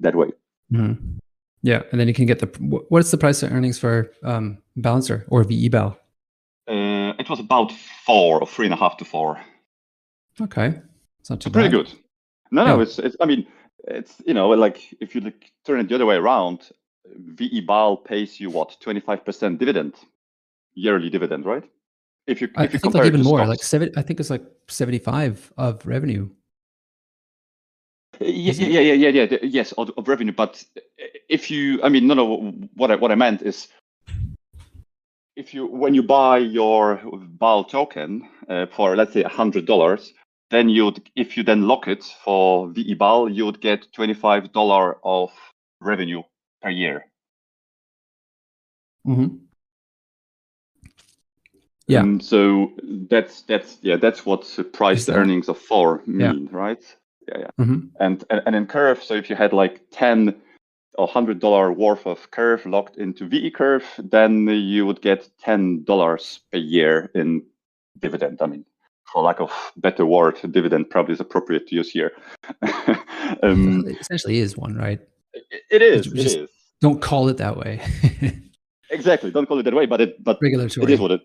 that 0.00 0.14
way. 0.14 0.30
Mhm. 0.72 1.18
yeah, 1.62 1.82
and 1.90 2.00
then 2.00 2.08
you 2.08 2.14
can 2.14 2.26
get 2.26 2.38
the 2.38 2.46
what's 2.88 3.10
the 3.10 3.18
price 3.18 3.42
of 3.42 3.52
earnings 3.52 3.78
for 3.78 4.12
um, 4.22 4.58
balancer 4.76 5.24
or 5.28 5.42
VE 5.44 5.68
bal? 5.70 5.98
Uh, 6.68 7.14
it 7.18 7.28
was 7.28 7.40
about 7.40 7.72
four 8.04 8.40
or 8.40 8.46
three 8.46 8.66
and 8.66 8.74
a 8.74 8.76
half 8.76 8.98
to 8.98 9.04
four. 9.04 9.40
Okay, 10.40 10.80
it's 11.18 11.30
not 11.30 11.40
too 11.40 11.50
pretty 11.50 11.70
bad. 11.70 11.86
good. 11.86 11.98
No, 12.50 12.64
no, 12.64 12.76
Yeah. 12.76 12.82
it's, 12.82 12.98
it's. 12.98 13.16
I 13.20 13.26
mean, 13.26 13.46
it's 13.84 14.16
you 14.26 14.34
know 14.34 14.48
like 14.50 14.94
if 15.00 15.14
you 15.14 15.20
like, 15.20 15.52
turn 15.64 15.80
it 15.80 15.88
the 15.88 15.94
other 15.94 16.06
way 16.06 16.16
around, 16.16 16.70
VE 17.16 17.62
Bal 17.62 17.96
pays 17.96 18.40
you 18.40 18.50
what 18.50 18.76
twenty 18.80 19.00
five 19.00 19.24
percent 19.24 19.58
dividend, 19.58 19.94
yearly 20.74 21.10
dividend, 21.10 21.44
right? 21.44 21.64
If 22.26 22.40
you 22.40 22.48
I, 22.56 22.60
I 22.60 22.62
you 22.64 22.68
think 22.70 22.82
compare 22.82 23.04
like 23.04 23.12
even 23.12 23.22
more, 23.22 23.46
like 23.46 23.62
seven. 23.62 23.90
I 23.96 24.02
think 24.02 24.20
it's 24.20 24.30
like 24.30 24.44
seventy-five 24.68 25.52
of 25.56 25.86
revenue. 25.86 26.28
yeah, 28.20 28.50
isn't 28.50 28.70
yeah, 28.70 28.80
yeah, 28.80 29.08
yeah, 29.08 29.26
yeah, 29.30 29.38
yes, 29.42 29.72
of, 29.72 29.90
of 29.96 30.08
revenue. 30.08 30.32
But 30.32 30.62
if 31.28 31.50
you, 31.50 31.82
I 31.82 31.88
mean, 31.88 32.06
no, 32.06 32.14
no. 32.14 32.52
What 32.74 32.90
I 32.90 32.96
what 32.96 33.12
I 33.12 33.14
meant 33.14 33.42
is, 33.42 33.68
if 35.36 35.54
you 35.54 35.66
when 35.66 35.94
you 35.94 36.02
buy 36.02 36.38
your 36.38 37.00
BAL 37.38 37.64
token 37.64 38.28
uh, 38.48 38.66
for 38.66 38.96
let's 38.96 39.12
say 39.12 39.22
hundred 39.22 39.66
dollars, 39.66 40.12
then 40.50 40.68
you'd 40.68 41.10
if 41.14 41.36
you 41.36 41.42
then 41.42 41.68
lock 41.68 41.88
it 41.88 42.04
for 42.24 42.68
VE 42.68 42.94
BAL, 42.94 43.28
you 43.28 43.44
would 43.46 43.60
get 43.60 43.92
twenty 43.92 44.14
five 44.14 44.52
dollar 44.52 44.96
of 45.04 45.30
revenue 45.80 46.22
per 46.62 46.70
year. 46.70 47.04
hmm 49.04 49.28
Yeah. 51.86 52.00
Um, 52.02 52.20
so 52.20 52.72
that's 53.10 53.42
that's 53.42 53.78
yeah 53.82 53.96
that's 53.96 54.26
what 54.26 54.42
uh, 54.58 54.62
price 54.62 55.00
Is 55.00 55.06
to 55.06 55.12
that- 55.12 55.18
earnings 55.18 55.48
of 55.48 55.58
four 55.58 56.02
Yeah. 56.06 56.32
mean, 56.32 56.48
right? 56.52 56.82
Yeah, 57.28 57.38
yeah. 57.38 57.50
hmm 57.64 57.80
And, 58.00 58.24
and 58.30 58.42
and 58.46 58.56
in 58.56 58.66
Curve, 58.66 59.02
so 59.02 59.14
if 59.14 59.30
you 59.30 59.36
had 59.36 59.52
like 59.52 59.80
ten 59.90 60.34
or 60.98 61.06
hundred 61.06 61.38
dollar 61.40 61.72
worth 61.72 62.06
of 62.06 62.30
Curve 62.30 62.66
locked 62.66 62.96
into 62.96 63.26
VE 63.28 63.50
Curve, 63.50 63.84
then 64.10 64.48
you 64.48 64.86
would 64.86 65.00
get 65.02 65.28
ten 65.38 65.84
dollars 65.84 66.40
a 66.52 66.58
year 66.58 67.10
in 67.14 67.42
dividend. 67.98 68.40
I 68.42 68.46
mean, 68.46 68.64
for 69.12 69.22
lack 69.22 69.40
of 69.40 69.50
better 69.76 70.04
word, 70.06 70.38
dividend 70.50 70.90
probably 70.90 71.14
is 71.14 71.20
appropriate 71.20 71.66
to 71.68 71.74
use 71.74 71.90
here. 71.90 72.12
um, 73.42 73.86
it 73.86 73.98
essentially 74.00 74.38
is 74.38 74.56
one, 74.56 74.76
right? 74.76 75.00
it- 75.34 75.62
it 75.70 75.82
is. 75.82 76.06
It's 76.06 76.14
It 76.14 76.22
just- 76.22 76.36
is 76.36 76.48
Don't 76.80 77.00
call 77.00 77.28
it 77.28 77.36
that 77.38 77.56
way. 77.56 77.80
exactly. 78.90 79.30
Don't 79.30 79.46
call 79.46 79.58
it 79.58 79.64
that 79.64 79.74
way, 79.74 79.86
but 79.86 80.00
it 80.00 80.22
but 80.22 80.36
it 80.36 80.42
Regulatory. 80.42 80.92
is 80.92 81.00
what 81.00 81.10
it. 81.10 81.20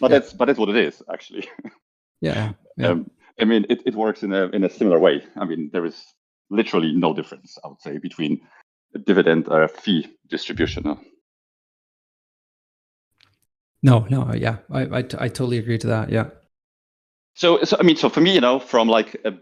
But 0.00 0.10
Yeah. 0.10 0.18
that's 0.18 0.32
but 0.32 0.44
that's 0.46 0.58
what 0.58 0.68
it 0.68 0.76
is 0.76 1.02
actually. 1.12 1.48
yeah. 2.20 2.52
Yeah. 2.76 2.88
Um, 2.88 3.10
I 3.40 3.44
mean, 3.44 3.64
it, 3.70 3.80
it 3.86 3.94
works 3.94 4.22
in 4.22 4.32
a 4.32 4.44
in 4.56 4.64
a 4.64 4.70
similar 4.70 4.98
way. 4.98 5.22
I 5.36 5.44
mean, 5.46 5.70
there 5.72 5.84
is 5.86 5.96
literally 6.50 6.92
no 6.92 7.14
difference, 7.14 7.56
I 7.64 7.68
would 7.68 7.80
say, 7.80 7.98
between 7.98 8.40
a 8.94 8.98
dividend 8.98 9.48
or 9.48 9.62
a 9.62 9.68
fee 9.68 10.06
distribution. 10.28 10.86
uh. 10.86 10.96
no, 13.82 14.06
no. 14.10 14.32
Yeah. 14.34 14.56
I, 14.70 14.82
I, 14.82 14.98
I 14.98 15.28
totally 15.28 15.58
agree 15.58 15.78
to 15.78 15.86
that. 15.86 16.10
Yeah. 16.10 16.30
So, 17.40 17.64
so 17.64 17.78
I 17.80 17.84
mean, 17.84 17.96
so 17.96 18.10
for 18.10 18.20
me, 18.20 18.34
you 18.34 18.40
know, 18.42 18.58
from 18.58 18.86
like 18.86 19.18
a 19.24 19.32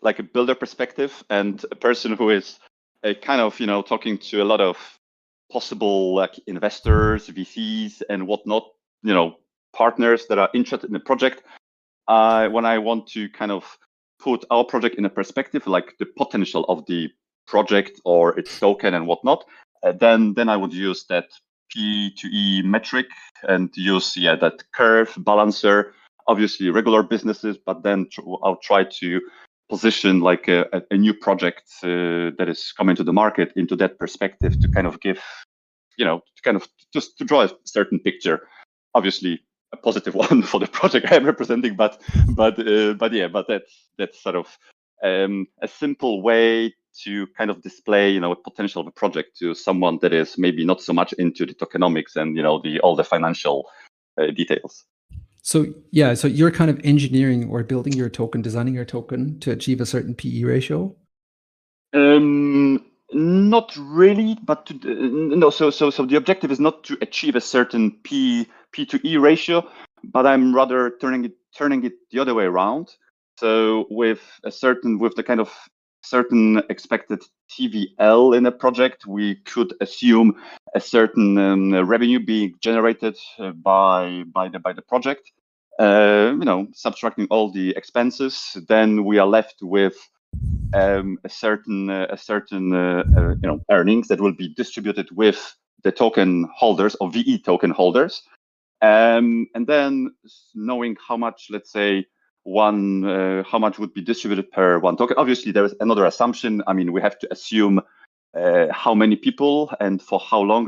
like 0.00 0.18
a 0.20 0.22
builder 0.22 0.54
perspective 0.54 1.22
and 1.28 1.62
a 1.70 1.76
person 1.76 2.14
who 2.14 2.30
is 2.30 2.58
a 3.02 3.14
kind 3.14 3.42
of 3.42 3.60
you 3.60 3.66
know 3.66 3.82
talking 3.82 4.16
to 4.30 4.42
a 4.42 4.44
lot 4.44 4.62
of 4.62 4.78
possible 5.52 6.14
like 6.14 6.40
investors, 6.46 7.28
VCs, 7.28 8.00
and 8.08 8.26
whatnot, 8.26 8.64
you 9.02 9.12
know, 9.12 9.36
partners 9.74 10.28
that 10.28 10.38
are 10.38 10.48
interested 10.54 10.86
in 10.86 10.94
the 10.94 11.00
project. 11.00 11.42
Uh, 12.08 12.48
when 12.48 12.64
I 12.64 12.78
want 12.78 13.06
to 13.08 13.28
kind 13.28 13.52
of 13.52 13.64
put 14.18 14.46
our 14.50 14.64
project 14.64 14.94
in 14.96 15.04
a 15.04 15.10
perspective, 15.10 15.66
like 15.66 15.98
the 15.98 16.06
potential 16.06 16.64
of 16.70 16.86
the 16.86 17.10
project 17.46 18.00
or 18.06 18.38
its 18.38 18.58
token 18.58 18.94
and 18.94 19.06
whatnot, 19.06 19.44
uh, 19.82 19.92
then 19.92 20.32
then 20.32 20.48
I 20.48 20.56
would 20.56 20.72
use 20.72 21.04
that 21.10 21.26
P 21.70 22.14
to 22.16 22.28
E 22.28 22.62
metric 22.62 23.08
and 23.42 23.68
use 23.76 24.16
yeah 24.16 24.36
that 24.36 24.62
curve 24.72 25.12
balancer 25.18 25.92
obviously 26.26 26.70
regular 26.70 27.02
businesses, 27.02 27.56
but 27.58 27.82
then 27.82 28.06
tr- 28.10 28.20
I'll 28.42 28.56
try 28.62 28.84
to 28.84 29.20
position 29.68 30.20
like 30.20 30.48
a, 30.48 30.82
a, 30.90 30.96
new 30.96 31.14
project 31.14 31.62
uh, 31.84 32.34
that 32.36 32.46
is 32.48 32.72
coming 32.72 32.96
to 32.96 33.04
the 33.04 33.12
market 33.12 33.52
into 33.54 33.76
that 33.76 33.98
perspective 33.98 34.60
to 34.60 34.68
kind 34.68 34.86
of 34.86 35.00
give, 35.00 35.22
you 35.96 36.04
know, 36.04 36.18
to 36.18 36.42
kind 36.42 36.56
of 36.56 36.66
just 36.92 37.16
to 37.18 37.24
draw 37.24 37.42
a 37.42 37.50
certain 37.64 38.00
picture. 38.00 38.48
Obviously, 38.94 39.40
a 39.72 39.76
positive 39.76 40.14
one 40.26 40.42
for 40.42 40.58
the 40.58 40.66
project 40.66 41.06
I'm 41.10 41.24
representing, 41.24 41.76
but 41.76 42.02
but 42.30 42.58
uh, 42.58 42.94
but 42.94 43.12
yeah, 43.12 43.28
but 43.28 43.46
that's 43.48 43.88
that's 43.96 44.20
sort 44.20 44.36
of 44.36 44.58
um, 45.04 45.46
a 45.62 45.68
simple 45.68 46.22
way 46.22 46.74
to 47.04 47.26
kind 47.38 47.50
of 47.50 47.62
display, 47.62 48.10
you 48.10 48.20
know, 48.20 48.32
a 48.32 48.36
potential 48.36 48.80
of 48.80 48.88
a 48.88 48.92
project 48.92 49.38
to 49.38 49.54
someone 49.54 49.98
that 50.02 50.12
is 50.12 50.36
maybe 50.36 50.64
not 50.64 50.80
so 50.80 50.92
much 50.92 51.12
into 51.14 51.46
the 51.46 51.54
tokenomics 51.54 52.16
and 52.16 52.36
you 52.36 52.42
know 52.42 52.60
the 52.62 52.80
all 52.80 52.96
the 52.96 53.04
financial 53.04 53.68
uh, 54.20 54.26
details. 54.26 54.84
So 55.42 55.66
yeah, 55.90 56.14
so 56.14 56.28
you're 56.28 56.50
kind 56.50 56.70
of 56.70 56.80
engineering 56.84 57.48
or 57.48 57.62
building 57.62 57.94
your 57.94 58.08
token, 58.08 58.42
designing 58.42 58.74
your 58.74 58.84
token 58.84 59.40
to 59.40 59.50
achieve 59.50 59.80
a 59.80 59.86
certain 59.86 60.14
PE 60.14 60.44
ratio. 60.44 60.94
Um, 61.92 62.84
not 63.12 63.76
really, 63.76 64.36
but 64.44 64.66
to, 64.66 64.74
uh, 64.74 65.36
no. 65.36 65.50
So, 65.50 65.70
so, 65.70 65.90
so 65.90 66.06
the 66.06 66.16
objective 66.16 66.50
is 66.50 66.60
not 66.60 66.84
to 66.84 66.98
achieve 67.02 67.36
a 67.36 67.40
certain 67.40 67.92
p 68.04 68.46
p 68.72 68.86
to 68.86 69.00
e 69.06 69.16
ratio, 69.16 69.68
but 70.04 70.26
I'm 70.26 70.54
rather 70.54 70.90
turning 71.00 71.24
it 71.24 71.32
turning 71.56 71.84
it 71.84 71.94
the 72.12 72.20
other 72.20 72.34
way 72.34 72.44
around. 72.44 72.94
So, 73.38 73.86
with 73.90 74.20
a 74.44 74.50
certain 74.52 74.98
with 74.98 75.16
the 75.16 75.22
kind 75.22 75.40
of 75.40 75.50
certain 76.02 76.62
expected 76.68 77.22
TVL 77.50 78.36
in 78.36 78.46
a 78.46 78.52
project, 78.52 79.06
we 79.06 79.36
could 79.36 79.74
assume 79.80 80.40
a 80.74 80.80
certain 80.80 81.38
um, 81.38 81.74
revenue 81.86 82.20
being 82.20 82.54
generated 82.60 83.16
uh, 83.38 83.50
by 83.50 84.24
by 84.32 84.48
the 84.48 84.58
by 84.58 84.72
the 84.72 84.82
project. 84.82 85.32
Uh, 85.78 86.34
you 86.38 86.44
know, 86.44 86.68
subtracting 86.72 87.26
all 87.30 87.50
the 87.50 87.70
expenses, 87.76 88.56
then 88.68 89.04
we 89.04 89.18
are 89.18 89.26
left 89.26 89.62
with 89.62 89.96
um, 90.74 91.18
a 91.24 91.28
certain 91.28 91.90
uh, 91.90 92.06
a 92.10 92.18
certain 92.18 92.74
uh, 92.74 93.02
uh, 93.16 93.30
you 93.30 93.48
know 93.48 93.60
earnings 93.70 94.08
that 94.08 94.20
will 94.20 94.34
be 94.34 94.48
distributed 94.54 95.08
with 95.12 95.56
the 95.82 95.90
token 95.90 96.48
holders 96.54 96.94
or 97.00 97.10
VE 97.10 97.38
token 97.38 97.70
holders, 97.70 98.22
um, 98.82 99.46
and 99.54 99.66
then 99.66 100.14
knowing 100.54 100.96
how 101.06 101.16
much, 101.16 101.48
let's 101.50 101.72
say, 101.72 102.06
one 102.44 103.04
uh, 103.04 103.42
how 103.44 103.58
much 103.58 103.78
would 103.78 103.92
be 103.94 104.00
distributed 104.00 104.50
per 104.50 104.78
one 104.78 104.96
token. 104.96 105.16
Obviously, 105.18 105.52
there 105.52 105.64
is 105.64 105.74
another 105.80 106.06
assumption. 106.06 106.62
I 106.66 106.72
mean, 106.72 106.92
we 106.92 107.00
have 107.00 107.18
to 107.20 107.32
assume 107.32 107.80
uh, 108.36 108.66
how 108.72 108.94
many 108.94 109.16
people 109.16 109.72
and 109.80 110.00
for 110.00 110.20
how 110.20 110.40
long. 110.40 110.66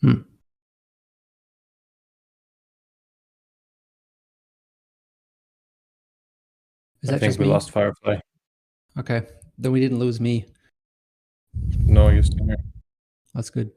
Hmm. 0.00 0.22
Is 7.02 7.10
I 7.10 7.18
think 7.18 7.30
just 7.30 7.38
we 7.38 7.46
me? 7.46 7.50
lost 7.52 7.70
Firefly. 7.70 8.18
Okay, 8.98 9.22
then 9.56 9.72
we 9.72 9.80
didn't 9.80 9.98
lose 9.98 10.20
me. 10.20 10.46
No, 11.80 12.08
you're 12.08 12.22
still 12.22 12.44
here. 12.44 12.56
That's 13.34 13.50
good. 13.50 13.70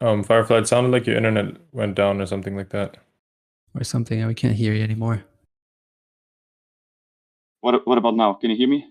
Um, 0.00 0.22
Firefly, 0.24 0.58
it 0.58 0.68
sounded 0.68 0.90
like 0.92 1.06
your 1.06 1.16
internet 1.16 1.56
went 1.72 1.94
down 1.94 2.20
or 2.20 2.26
something 2.26 2.56
like 2.56 2.70
that. 2.70 2.98
Or 3.74 3.84
something, 3.84 4.18
and 4.18 4.28
we 4.28 4.34
can't 4.34 4.54
hear 4.54 4.72
you 4.72 4.82
anymore. 4.82 5.24
What 7.60 7.86
what 7.86 7.98
about 7.98 8.16
now? 8.16 8.34
Can 8.34 8.50
you 8.50 8.56
hear 8.56 8.68
me? 8.68 8.86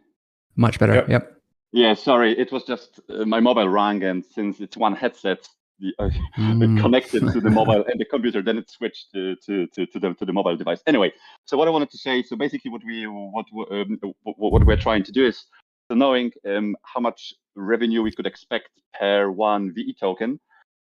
Much 0.56 0.80
better. 0.80 0.94
Yep. 0.96 1.10
Yep. 1.10 1.32
Yeah, 1.72 1.94
sorry, 1.94 2.38
it 2.38 2.52
was 2.52 2.64
just 2.64 3.00
uh, 3.10 3.26
my 3.26 3.40
mobile 3.40 3.68
rang, 3.68 4.04
and 4.04 4.24
since 4.26 4.62
it's 4.62 4.78
one 4.78 4.96
headset, 4.96 5.48
the, 5.80 5.94
uh, 6.00 6.10
Mm. 6.38 6.80
connected 6.82 7.22
to 7.34 7.42
the 7.42 7.50
mobile 7.50 7.84
and 7.90 8.00
the 8.00 8.06
computer, 8.06 8.42
then 8.42 8.58
it 8.58 8.70
switched 8.70 9.12
to 9.14 9.36
to 9.46 9.68
to, 9.68 9.86
to 9.88 10.00
the 10.00 10.14
to 10.16 10.26
the 10.26 10.34
mobile 10.34 10.56
device. 10.56 10.82
Anyway, 10.88 11.12
so 11.46 11.58
what 11.58 11.68
I 11.68 11.72
wanted 11.72 11.90
to 11.92 11.98
say, 11.98 12.24
so 12.24 12.36
basically, 12.36 12.72
what 12.72 12.84
we 12.86 13.06
what 13.08 13.46
we- 13.54 13.82
um, 13.82 14.00
what, 14.24 14.38
what 14.54 14.66
we're 14.66 14.78
trying 14.88 15.04
to 15.04 15.12
do 15.12 15.26
is 15.26 15.46
so 15.90 15.96
knowing 15.96 16.32
um, 16.48 16.76
how 16.84 17.00
much 17.00 17.34
revenue 17.56 18.02
we 18.02 18.12
could 18.12 18.28
expect 18.28 18.70
per 19.00 19.30
one 19.30 19.74
VE 19.74 19.96
token, 20.00 20.40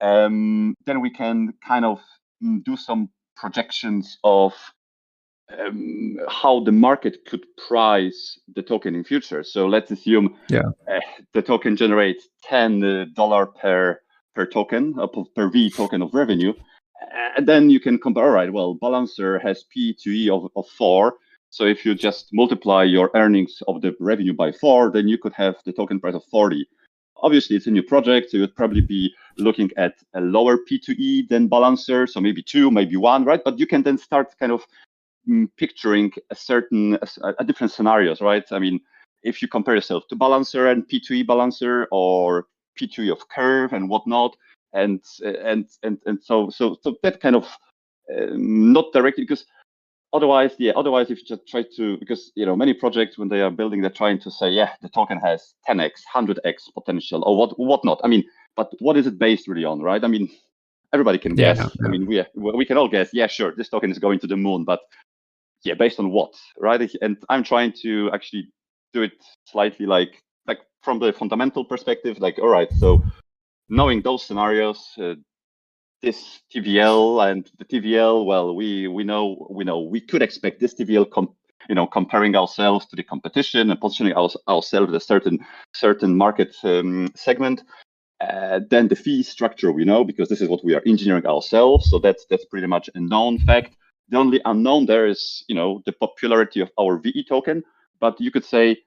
um, 0.02 0.76
then 0.86 1.02
we 1.02 1.10
can 1.10 1.54
kind 1.66 1.86
of 1.86 2.00
mm, 2.44 2.64
do 2.64 2.76
some 2.76 3.10
projections 3.36 4.18
of 4.24 4.54
um, 5.58 6.18
how 6.28 6.60
the 6.64 6.72
market 6.72 7.26
could 7.26 7.46
price 7.68 8.40
the 8.56 8.62
token 8.62 8.96
in 8.96 9.04
future. 9.04 9.44
So 9.44 9.68
let's 9.68 9.92
assume 9.92 10.36
Yeah. 10.50 10.72
uh, 10.92 11.00
the 11.34 11.42
token 11.42 11.76
generates 11.76 12.28
ten 12.44 13.14
dollar 13.14 13.46
per 13.46 14.02
per 14.36 14.46
token 14.46 14.96
uh, 15.00 15.08
per- 15.08 15.24
per 15.36 15.50
V 15.50 15.70
token 15.70 16.02
of 16.02 16.14
revenue, 16.14 16.54
and 17.38 17.48
then 17.48 17.70
you 17.70 17.80
can 17.80 17.98
compare. 17.98 18.26
All 18.26 18.32
right, 18.32 18.52
well, 18.52 18.74
Balancer 18.76 19.40
has 19.40 19.64
P 19.74 19.96
to 20.02 20.10
E 20.10 20.30
of, 20.30 20.50
of 20.56 20.68
four. 20.68 21.16
So 21.50 21.66
if 21.66 21.86
you 21.86 21.96
just 21.96 22.30
multiply 22.34 22.84
your 22.84 23.10
earnings 23.16 23.62
of 23.68 23.82
the 23.82 23.96
revenue 24.00 24.34
by 24.34 24.52
four, 24.52 24.92
then 24.92 25.08
you 25.08 25.18
could 25.18 25.34
have 25.34 25.56
the 25.66 25.74
token 25.74 26.00
price 26.00 26.16
of 26.16 26.24
40. 26.26 26.68
Obviously, 27.18 27.56
it's 27.56 27.68
a 27.68 27.72
new 27.72 27.82
project, 27.82 28.30
so 28.30 28.38
you'd 28.38 28.56
probably 28.56 28.82
be 28.82 29.14
looking 29.38 29.72
at 29.76 29.96
a 30.14 30.22
lower 30.22 30.58
P2E 30.58 31.30
than 31.30 31.48
Balancer, 31.48 32.06
so 32.06 32.20
maybe 32.20 32.44
two, 32.44 32.70
maybe 32.70 32.96
one, 32.96 33.26
right? 33.26 33.42
But 33.44 33.60
you 33.60 33.66
can 33.66 33.82
then 33.82 33.98
start 33.98 34.36
kind 34.40 34.52
of 34.52 34.66
mm, 35.28 35.50
picturing 35.58 36.12
a 36.30 36.36
certain, 36.36 37.00
a, 37.02 37.34
a 37.40 37.44
different 37.44 37.72
scenarios, 37.72 38.22
right? 38.22 38.46
I 38.52 38.60
mean, 38.60 38.80
if 39.24 39.42
you 39.42 39.48
compare 39.48 39.76
yourself 39.76 40.08
to 40.10 40.16
Balancer 40.16 40.68
and 40.68 40.88
P2E 40.88 41.26
Balancer 41.26 41.88
or 41.92 42.48
P2E 42.80 43.12
of 43.12 43.28
Curve 43.30 43.74
and 43.74 43.90
whatnot, 43.90 44.36
and 44.74 45.02
and 45.24 45.68
and 45.84 45.98
and 46.06 46.22
so 46.22 46.50
so 46.50 46.78
so 46.82 46.96
that 47.02 47.20
kind 47.20 47.36
of 47.36 47.48
um, 48.16 48.74
not 48.74 48.94
directly 48.94 49.24
because 49.24 49.46
otherwise 50.14 50.52
yeah 50.58 50.72
otherwise 50.76 51.12
if 51.12 51.18
you 51.20 51.26
just 51.26 51.48
try 51.48 51.64
to 51.76 51.98
because 51.98 52.32
you 52.36 52.46
know 52.46 52.56
many 52.56 52.74
projects 52.74 53.18
when 53.18 53.28
they 53.30 53.42
are 53.42 53.52
building 53.52 53.82
they're 53.82 53.90
trying 53.90 54.20
to 54.20 54.32
say 54.32 54.50
yeah 54.50 54.72
the 54.82 54.90
token 54.90 55.20
has 55.20 55.54
10x 55.68 55.92
100x 56.16 56.56
potential 56.74 57.24
or 57.26 57.36
what 57.38 57.58
whatnot. 57.60 58.00
I 58.04 58.08
mean 58.08 58.24
but 58.56 58.72
what 58.80 58.98
is 58.98 59.06
it 59.08 59.20
based 59.20 59.48
really 59.48 59.66
on 59.66 59.82
right? 59.82 60.04
I 60.04 60.08
mean 60.08 60.30
everybody 60.94 61.18
can 61.18 61.36
Yeah, 61.38 61.54
guess. 61.54 61.58
yeah. 61.60 61.86
i 61.86 61.90
mean 61.90 62.06
we 62.06 62.24
we 62.36 62.66
can 62.66 62.78
all 62.78 62.88
guess 62.88 63.10
yeah 63.14 63.28
sure 63.28 63.54
this 63.56 63.70
token 63.70 63.92
is 63.92 64.00
going 64.00 64.20
to 64.20 64.28
the 64.28 64.38
moon 64.38 64.64
but 64.64 64.80
yeah 65.64 65.74
based 65.74 66.00
on 66.00 66.12
what 66.12 66.34
right? 66.60 66.90
And 67.02 67.18
i'm 67.30 67.44
trying 67.44 67.74
to 67.84 68.10
actually 68.14 68.48
do 68.94 69.02
it 69.02 69.12
slightly 69.46 69.86
like 69.86 70.24
like 70.48 70.60
from 70.82 71.00
the 71.00 71.12
fundamental 71.12 71.66
perspective 71.66 72.20
like 72.20 72.40
all 72.40 72.48
right 72.48 72.72
so 72.80 73.04
knowing 73.70 74.02
those 74.02 74.24
scenarios 74.26 74.80
uh, 75.02 75.16
this 76.02 76.42
TVL 76.54 77.32
and 77.32 77.50
the 77.58 77.66
TVL, 77.66 78.26
well, 78.26 78.56
we 78.56 78.88
we 78.88 79.04
know 79.04 79.48
we 79.50 79.64
know 79.64 79.82
we 79.82 80.02
could 80.02 80.22
expect 80.22 80.60
this 80.60 80.74
TVL, 80.74 81.10
com- 81.10 81.36
you 81.70 81.76
know, 81.76 81.88
comparing 81.88 82.36
ourselves 82.36 82.86
to 82.88 82.96
the 82.96 83.04
competition 83.04 83.70
and 83.70 83.82
positioning 83.82 84.14
our, 84.14 84.30
ourselves 84.48 84.94
a 84.94 85.00
certain 85.00 85.40
certain 85.74 86.16
market 86.16 86.56
um, 86.64 87.10
segment. 87.16 87.64
Uh, 88.20 88.60
then 88.70 88.88
the 88.88 88.96
fee 88.96 89.22
structure 89.22 89.72
we 89.72 89.86
know 89.86 90.04
because 90.04 90.28
this 90.28 90.42
is 90.42 90.50
what 90.50 90.64
we 90.64 90.74
are 90.74 90.82
engineering 90.88 91.26
ourselves, 91.26 91.90
so 91.90 92.00
that's 92.00 92.26
that's 92.30 92.46
pretty 92.46 92.68
much 92.68 92.90
a 92.96 93.00
known 93.00 93.40
fact. 93.40 93.76
The 94.10 94.18
only 94.18 94.42
unknown 94.46 94.86
there 94.86 95.08
is 95.08 95.44
you 95.48 95.56
know 95.56 95.82
the 95.86 95.92
popularity 95.92 96.62
of 96.62 96.72
our 96.80 96.98
VE 96.98 97.26
token, 97.28 97.64
but 98.00 98.20
you 98.20 98.32
could 98.32 98.46
say 98.46 98.78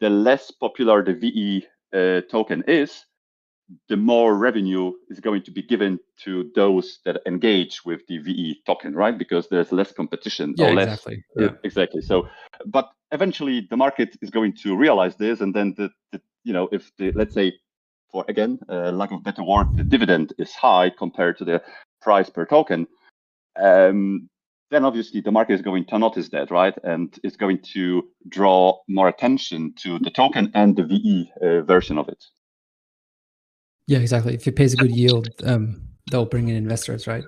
the 0.00 0.10
less 0.10 0.50
popular 0.50 1.02
the 1.02 1.14
VE 1.14 1.66
uh, 1.92 2.20
token 2.30 2.62
is, 2.66 3.04
the 3.88 3.96
more 3.96 4.34
revenue 4.34 4.92
is 5.10 5.20
going 5.20 5.42
to 5.42 5.50
be 5.50 5.62
given 5.62 5.98
to 6.24 6.50
those 6.54 7.00
that 7.04 7.20
engage 7.26 7.84
with 7.84 8.06
the 8.06 8.18
VE 8.18 8.62
token, 8.66 8.94
right? 8.94 9.18
Because 9.18 9.48
there's 9.48 9.72
less 9.72 9.92
competition 9.92 10.54
Yeah, 10.56 10.68
or 10.68 10.74
less. 10.74 10.88
exactly. 10.88 11.24
Yeah. 11.36 11.50
Exactly. 11.64 12.02
So, 12.02 12.28
but 12.66 12.90
eventually 13.12 13.66
the 13.68 13.76
market 13.76 14.16
is 14.22 14.30
going 14.30 14.54
to 14.62 14.76
realize 14.76 15.16
this, 15.16 15.40
and 15.40 15.54
then 15.54 15.74
the, 15.76 15.90
the 16.12 16.20
you 16.44 16.52
know, 16.52 16.68
if 16.72 16.90
the 16.96 17.12
let's 17.12 17.34
say, 17.34 17.52
for 18.10 18.24
again, 18.28 18.58
uh, 18.70 18.90
lack 18.90 19.10
of 19.12 19.22
better 19.22 19.42
word, 19.42 19.66
the 19.76 19.84
dividend 19.84 20.32
is 20.38 20.54
high 20.54 20.90
compared 20.90 21.36
to 21.38 21.44
the 21.44 21.62
price 22.00 22.30
per 22.30 22.46
token, 22.46 22.86
um, 23.60 24.28
then 24.70 24.84
obviously 24.84 25.20
the 25.20 25.32
market 25.32 25.54
is 25.54 25.62
going 25.62 25.84
to 25.86 25.98
notice 25.98 26.28
that, 26.30 26.50
right? 26.50 26.74
And 26.84 27.18
it's 27.22 27.36
going 27.36 27.60
to 27.74 28.08
draw 28.28 28.78
more 28.88 29.08
attention 29.08 29.74
to 29.80 29.98
the 29.98 30.10
token 30.10 30.50
and 30.54 30.76
the 30.76 30.84
VE 30.84 31.32
uh, 31.42 31.60
version 31.62 31.98
of 31.98 32.08
it. 32.08 32.24
Yeah, 33.88 33.98
exactly. 34.00 34.34
If 34.34 34.46
it 34.46 34.54
pays 34.54 34.74
a 34.74 34.76
good 34.76 34.94
yield, 34.94 35.30
um, 35.44 35.80
they'll 36.10 36.26
bring 36.26 36.48
in 36.48 36.56
investors, 36.56 37.06
right? 37.06 37.24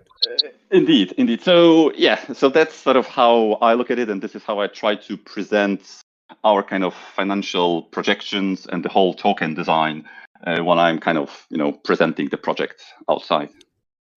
Indeed, 0.70 1.14
indeed. 1.16 1.42
So 1.42 1.90
yeah, 1.94 2.20
so 2.35 2.51
that's 2.51 2.75
sort 2.75 2.96
of 2.96 3.07
how 3.07 3.53
I 3.62 3.73
look 3.73 3.90
at 3.90 3.99
it, 3.99 4.11
and 4.11 4.20
this 4.20 4.35
is 4.35 4.44
how 4.44 4.61
I 4.61 4.66
try 4.66 4.94
to 4.94 5.16
present 5.16 6.03
our 6.44 6.62
kind 6.62 6.85
of 6.85 6.94
financial 6.94 7.83
projections 7.85 8.66
and 8.66 8.85
the 8.85 8.90
whole 8.90 9.14
token 9.14 9.55
design 9.55 10.07
uh, 10.46 10.62
when 10.62 10.79
I'm 10.79 11.01
kind 11.01 11.16
of 11.16 11.46
you 11.49 11.57
know 11.57 11.73
presenting 11.73 12.29
the 12.29 12.37
project 12.37 12.85
outside. 13.09 13.49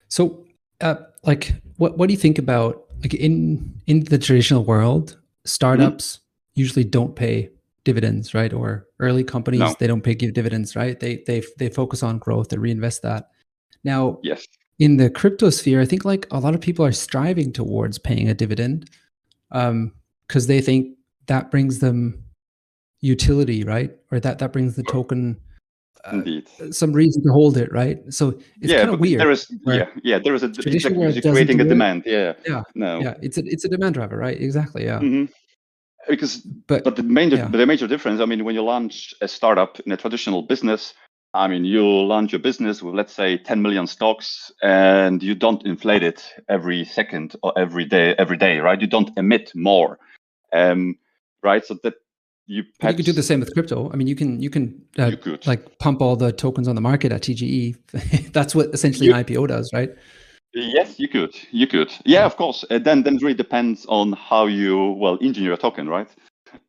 So, 0.09 0.45
uh, 0.81 0.95
like, 1.23 1.53
what 1.77 1.97
what 1.97 2.07
do 2.07 2.13
you 2.13 2.19
think 2.19 2.37
about 2.37 2.83
like 3.01 3.13
in 3.13 3.73
in 3.87 4.03
the 4.03 4.17
traditional 4.17 4.65
world, 4.65 5.17
startups 5.45 6.19
usually 6.55 6.83
don't 6.83 7.15
pay 7.15 7.49
dividends, 7.85 8.33
right? 8.33 8.53
Or 8.53 8.87
early 8.99 9.23
companies 9.23 9.59
No. 9.59 9.75
they 9.79 9.87
don't 9.87 10.01
pay 10.03 10.15
give 10.15 10.33
dividends, 10.33 10.75
right? 10.75 10.99
They 10.99 11.23
they 11.27 11.43
they 11.57 11.69
focus 11.69 12.03
on 12.03 12.17
growth, 12.19 12.49
they 12.49 12.57
reinvest 12.57 13.01
that. 13.03 13.29
Now, 13.83 14.19
Yes. 14.23 14.47
in 14.79 14.97
the 14.97 15.09
crypto 15.09 15.49
sphere, 15.49 15.81
I 15.81 15.85
think 15.85 16.05
like 16.05 16.27
a 16.31 16.39
lot 16.39 16.55
of 16.55 16.61
people 16.61 16.85
are 16.85 16.91
striving 16.93 17.51
towards 17.51 17.97
paying 17.97 18.29
a 18.29 18.33
dividend, 18.33 18.89
um, 19.51 19.91
because 20.27 20.47
they 20.47 20.61
think 20.61 20.97
that 21.27 21.51
brings 21.51 21.79
them 21.79 22.23
utility, 23.01 23.63
right? 23.63 23.91
Or 24.11 24.19
that 24.19 24.39
that 24.39 24.53
brings 24.53 24.75
the 24.75 24.83
token 24.83 25.37
uh, 26.05 26.17
Indeed. 26.17 26.47
some 26.71 26.91
reason 26.93 27.23
to 27.23 27.31
hold 27.31 27.55
it, 27.57 27.71
right? 27.71 27.99
So 28.13 28.29
it's 28.61 28.71
yeah, 28.71 28.79
kind 28.79 28.93
of 28.93 28.99
weird. 28.99 29.21
there 29.21 29.31
is 29.31 29.47
yeah 29.65 29.85
yeah 30.03 30.19
there 30.19 30.33
is 30.35 30.43
a 30.43 30.49
traditional 30.49 31.03
exactly, 31.03 31.31
creating 31.31 31.59
a 31.59 31.63
do 31.63 31.67
it. 31.67 31.69
demand. 31.69 32.03
Yeah. 32.05 32.33
Yeah, 32.47 32.63
No. 32.75 32.99
yeah, 33.01 33.13
it's 33.21 33.37
a 33.37 33.43
it's 33.45 33.63
a 33.65 33.69
demand 33.69 33.95
driver, 33.95 34.17
right? 34.17 34.39
Exactly, 34.39 34.83
yeah. 34.85 34.99
Mhm. 34.99 35.29
Because 36.07 36.37
But, 36.37 36.83
But 36.83 36.95
the 36.95 37.03
major, 37.03 37.37
yeah. 37.37 37.47
the 37.47 37.65
major 37.65 37.87
difference, 37.87 38.21
I 38.21 38.25
mean, 38.25 38.43
when 38.43 38.55
you 38.55 38.63
launch 38.63 39.13
a 39.21 39.27
startup 39.27 39.79
in 39.81 39.91
a 39.91 39.97
traditional 39.97 40.41
business, 40.41 40.93
I 41.33 41.47
mean, 41.47 41.65
you 41.65 41.83
launch 41.83 42.31
your 42.31 42.39
business 42.39 42.83
with, 42.83 42.93
let's 42.93 43.13
say, 43.13 43.37
10 43.37 43.61
million 43.61 43.87
stocks, 43.87 44.51
and 44.61 45.23
you 45.23 45.33
don't 45.33 45.65
inflate 45.65 46.03
it 46.03 46.23
every 46.47 46.85
second 46.85 47.35
or 47.41 47.57
every 47.57 47.85
day, 47.85 48.13
every 48.19 48.37
day, 48.37 48.59
right? 48.59 48.79
You 48.79 48.87
don't 48.87 49.09
emit 49.17 49.51
more, 49.55 49.97
um, 50.51 50.95
right? 51.41 51.65
So 51.65 51.75
that 51.83 51.95
you, 52.45 52.63
but 52.79 52.91
you 52.91 52.97
could 52.97 53.05
do 53.05 53.13
the 53.13 53.23
same 53.23 53.39
with 53.39 53.53
crypto. 53.53 53.89
I 53.91 53.95
mean, 53.95 54.07
you 54.07 54.15
can 54.15 54.41
you 54.41 54.49
can 54.49 54.85
uh, 54.99 55.05
You 55.05 55.17
could. 55.17 55.47
like 55.47 55.79
pump 55.79 56.01
all 56.01 56.15
the 56.15 56.31
tokens 56.31 56.67
on 56.67 56.75
the 56.75 56.81
market 56.81 57.11
at 57.11 57.21
TGE. 57.21 58.31
That's 58.33 58.53
what 58.53 58.73
essentially 58.73 59.09
an 59.09 59.23
IPO 59.23 59.47
does, 59.47 59.71
right? 59.73 59.89
Yes, 60.53 60.99
you 60.99 61.07
could. 61.07 61.35
You 61.51 61.67
could. 61.67 61.91
Yeah, 62.05 62.25
of 62.25 62.35
course. 62.37 62.63
Uh, 62.69 62.79
then, 62.79 63.03
then 63.03 63.15
it 63.15 63.21
really 63.21 63.33
depends 63.33 63.85
on 63.87 64.13
how 64.13 64.45
you 64.45 64.91
well 64.91 65.17
engineer 65.21 65.53
a 65.53 65.57
token, 65.57 65.89
right? 65.89 66.09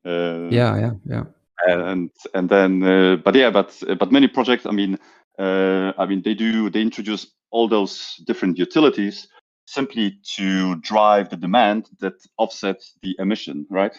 Uh, 0.06 0.48
Yeah, 0.50 0.78
yeah, 0.78 0.90
yeah. 1.06 1.24
and 1.66 2.10
and 2.34 2.48
then 2.48 2.82
uh, 2.82 3.16
but 3.16 3.34
yeah 3.34 3.50
but 3.50 3.82
but 3.98 4.12
many 4.12 4.28
projects 4.28 4.66
i 4.66 4.70
mean 4.70 4.98
uh, 5.38 5.92
i 5.98 6.06
mean 6.06 6.22
they 6.22 6.34
do 6.34 6.68
they 6.70 6.80
introduce 6.80 7.26
all 7.50 7.68
those 7.68 8.16
different 8.26 8.58
utilities 8.58 9.28
simply 9.66 10.18
to 10.36 10.76
drive 10.76 11.28
the 11.30 11.36
demand 11.36 11.88
that 12.00 12.14
offsets 12.36 12.94
the 13.02 13.14
emission 13.18 13.66
right 13.70 13.96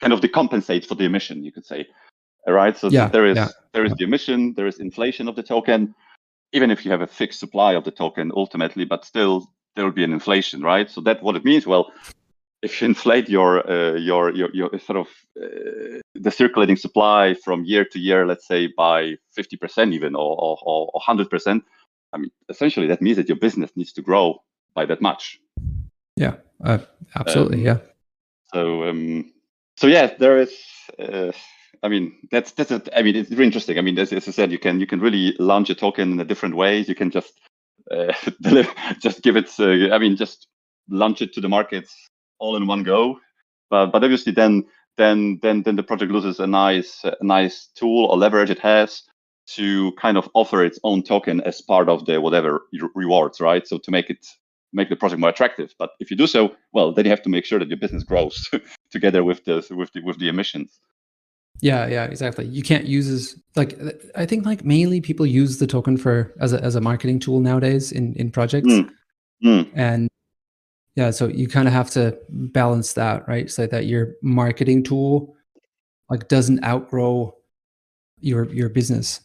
kind 0.00 0.12
of 0.12 0.20
the 0.20 0.28
compensate 0.28 0.84
for 0.86 0.94
the 0.94 1.04
emission 1.04 1.42
you 1.44 1.52
could 1.52 1.66
say 1.66 1.86
All 2.46 2.54
right 2.54 2.76
so 2.76 2.88
Yeah, 2.88 3.08
there 3.08 3.26
is 3.26 3.36
yeah, 3.36 3.48
there 3.72 3.84
is 3.84 3.90
yeah. 3.90 3.96
the 3.98 4.04
emission 4.04 4.54
there 4.54 4.66
is 4.68 4.78
inflation 4.78 5.28
of 5.28 5.34
the 5.34 5.42
token 5.42 5.94
even 6.52 6.70
if 6.70 6.84
you 6.84 6.90
have 6.90 7.00
a 7.00 7.06
fixed 7.06 7.40
supply 7.40 7.74
of 7.74 7.84
the 7.84 7.90
token 7.90 8.30
ultimately 8.34 8.84
but 8.84 9.04
still 9.04 9.50
there 9.76 9.84
will 9.84 9.92
be 9.92 10.04
an 10.04 10.12
inflation 10.12 10.62
right 10.62 10.90
so 10.90 11.00
that 11.00 11.22
what 11.22 11.36
it 11.36 11.44
means 11.44 11.66
well 11.66 11.92
if 12.62 12.80
you 12.80 12.88
inflate 12.92 13.28
your 13.28 13.68
uh, 13.70 13.94
your, 13.94 14.34
your 14.34 14.50
your 14.52 14.70
sort 14.78 14.98
of 14.98 15.06
uh, 15.40 16.00
the 16.14 16.30
circulating 16.30 16.76
supply 16.76 17.34
from 17.34 17.64
year 17.64 17.84
to 17.84 17.98
year, 17.98 18.26
let's 18.26 18.46
say 18.46 18.68
by 18.76 19.14
50% 19.38 19.92
even 19.94 20.14
or, 20.14 20.36
or, 20.38 20.58
or 20.62 21.00
100%, 21.00 21.62
I 22.12 22.18
mean, 22.18 22.30
essentially 22.48 22.86
that 22.88 23.00
means 23.00 23.16
that 23.16 23.28
your 23.28 23.38
business 23.38 23.70
needs 23.76 23.92
to 23.94 24.02
grow 24.02 24.42
by 24.74 24.84
that 24.86 25.00
much. 25.00 25.40
Yeah, 26.16 26.34
uh, 26.62 26.78
absolutely. 27.16 27.58
Um, 27.58 27.64
yeah. 27.64 27.78
So 28.52 28.84
um, 28.84 29.32
so 29.76 29.86
yeah, 29.86 30.14
there 30.18 30.38
is. 30.38 30.52
I 31.82 31.88
mean, 31.88 32.28
that's 32.30 32.52
that's. 32.52 32.70
A, 32.70 32.82
I 32.96 33.02
mean, 33.02 33.16
it's 33.16 33.30
really 33.30 33.46
interesting. 33.46 33.78
I 33.78 33.80
mean, 33.82 33.98
as, 33.98 34.12
as 34.12 34.28
I 34.28 34.32
said, 34.32 34.52
you 34.52 34.58
can 34.58 34.80
you 34.80 34.86
can 34.86 35.00
really 35.00 35.34
launch 35.38 35.70
a 35.70 35.74
token 35.74 36.12
in 36.12 36.20
a 36.20 36.24
different 36.24 36.56
ways. 36.56 36.88
You 36.88 36.94
can 36.94 37.10
just 37.10 37.32
uh, 37.90 38.12
deliver, 38.40 38.72
just 39.00 39.22
give 39.22 39.36
it. 39.36 39.50
Uh, 39.58 39.94
I 39.94 39.98
mean, 39.98 40.16
just 40.16 40.46
launch 40.88 41.22
it 41.22 41.32
to 41.34 41.40
the 41.40 41.48
markets 41.48 41.94
all 42.38 42.56
in 42.56 42.66
one 42.66 42.82
go. 42.82 43.18
But 43.70 43.86
but 43.92 44.04
obviously 44.04 44.32
then 44.32 44.64
then 44.96 45.38
then 45.42 45.62
then 45.62 45.76
the 45.76 45.82
project 45.82 46.12
loses 46.12 46.40
a 46.40 46.46
nice 46.46 47.04
a 47.04 47.16
nice 47.22 47.68
tool 47.76 48.06
or 48.06 48.16
leverage 48.18 48.50
it 48.50 48.58
has 48.58 49.02
to 49.54 49.92
kind 49.92 50.16
of 50.16 50.28
offer 50.34 50.64
its 50.64 50.78
own 50.84 51.02
token 51.02 51.40
as 51.42 51.60
part 51.60 51.88
of 51.88 52.06
the 52.06 52.20
whatever 52.20 52.62
rewards, 52.94 53.40
right? 53.40 53.66
So 53.66 53.78
to 53.78 53.90
make 53.90 54.10
it 54.10 54.26
make 54.72 54.88
the 54.88 54.96
project 54.96 55.20
more 55.20 55.30
attractive. 55.30 55.74
But 55.78 55.90
if 55.98 56.10
you 56.10 56.16
do 56.16 56.26
so, 56.26 56.54
well, 56.72 56.92
then 56.92 57.04
you 57.04 57.10
have 57.10 57.22
to 57.22 57.28
make 57.28 57.44
sure 57.44 57.58
that 57.58 57.68
your 57.68 57.78
business 57.78 58.04
grows 58.04 58.48
together 58.90 59.24
with 59.24 59.44
the 59.44 59.64
with 59.70 59.92
the 59.92 60.02
with 60.02 60.18
the 60.18 60.28
emissions. 60.28 60.80
Yeah, 61.62 61.86
yeah, 61.86 62.04
exactly. 62.04 62.46
You 62.46 62.62
can't 62.62 62.86
use 62.86 63.08
as 63.08 63.36
like 63.54 63.78
I 64.16 64.24
think 64.24 64.46
like 64.46 64.64
mainly 64.64 65.00
people 65.00 65.26
use 65.26 65.58
the 65.58 65.66
token 65.66 65.96
for 65.96 66.34
as 66.40 66.52
a 66.52 66.62
as 66.62 66.74
a 66.74 66.80
marketing 66.80 67.18
tool 67.18 67.40
nowadays 67.40 67.92
in 67.92 68.14
in 68.14 68.30
projects. 68.30 68.68
Mm. 68.68 68.90
Mm. 69.44 69.70
And 69.74 70.08
yeah, 70.96 71.10
so 71.10 71.28
you 71.28 71.48
kind 71.48 71.68
of 71.68 71.74
have 71.74 71.90
to 71.90 72.18
balance 72.28 72.94
that, 72.94 73.26
right? 73.28 73.50
So 73.50 73.66
that 73.66 73.86
your 73.86 74.14
marketing 74.22 74.82
tool 74.82 75.36
like 76.08 76.28
doesn't 76.28 76.64
outgrow 76.64 77.34
your 78.20 78.44
your 78.52 78.68
business. 78.68 79.20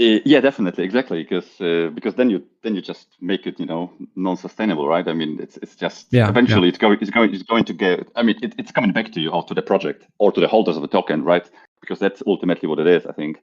Uh, 0.00 0.20
yeah, 0.24 0.40
definitely, 0.40 0.84
exactly, 0.84 1.24
because 1.24 1.60
uh, 1.60 1.90
because 1.92 2.14
then 2.14 2.30
you 2.30 2.44
then 2.62 2.76
you 2.76 2.80
just 2.80 3.16
make 3.20 3.48
it 3.48 3.58
you 3.58 3.66
know 3.66 3.92
non-sustainable, 4.14 4.86
right? 4.86 5.08
I 5.08 5.12
mean, 5.12 5.40
it's 5.40 5.56
it's 5.56 5.74
just 5.74 6.06
Yeah, 6.12 6.28
eventually 6.28 6.68
it's 6.68 6.78
going 6.78 6.98
it's 7.00 7.10
going 7.10 7.34
it's 7.34 7.42
going 7.42 7.64
to 7.64 7.72
get. 7.72 8.08
I 8.14 8.22
mean, 8.22 8.36
it, 8.40 8.54
it's 8.58 8.70
coming 8.70 8.92
back 8.92 9.10
to 9.12 9.20
you 9.20 9.30
or 9.30 9.42
to 9.44 9.54
the 9.54 9.62
project 9.62 10.06
or 10.18 10.30
to 10.30 10.40
the 10.40 10.46
holders 10.46 10.76
of 10.76 10.82
the 10.82 10.88
token, 10.88 11.24
right? 11.24 11.50
Because 11.80 11.98
that's 11.98 12.22
ultimately 12.28 12.68
what 12.68 12.78
it 12.78 12.86
is, 12.86 13.06
I 13.06 13.12
think. 13.12 13.42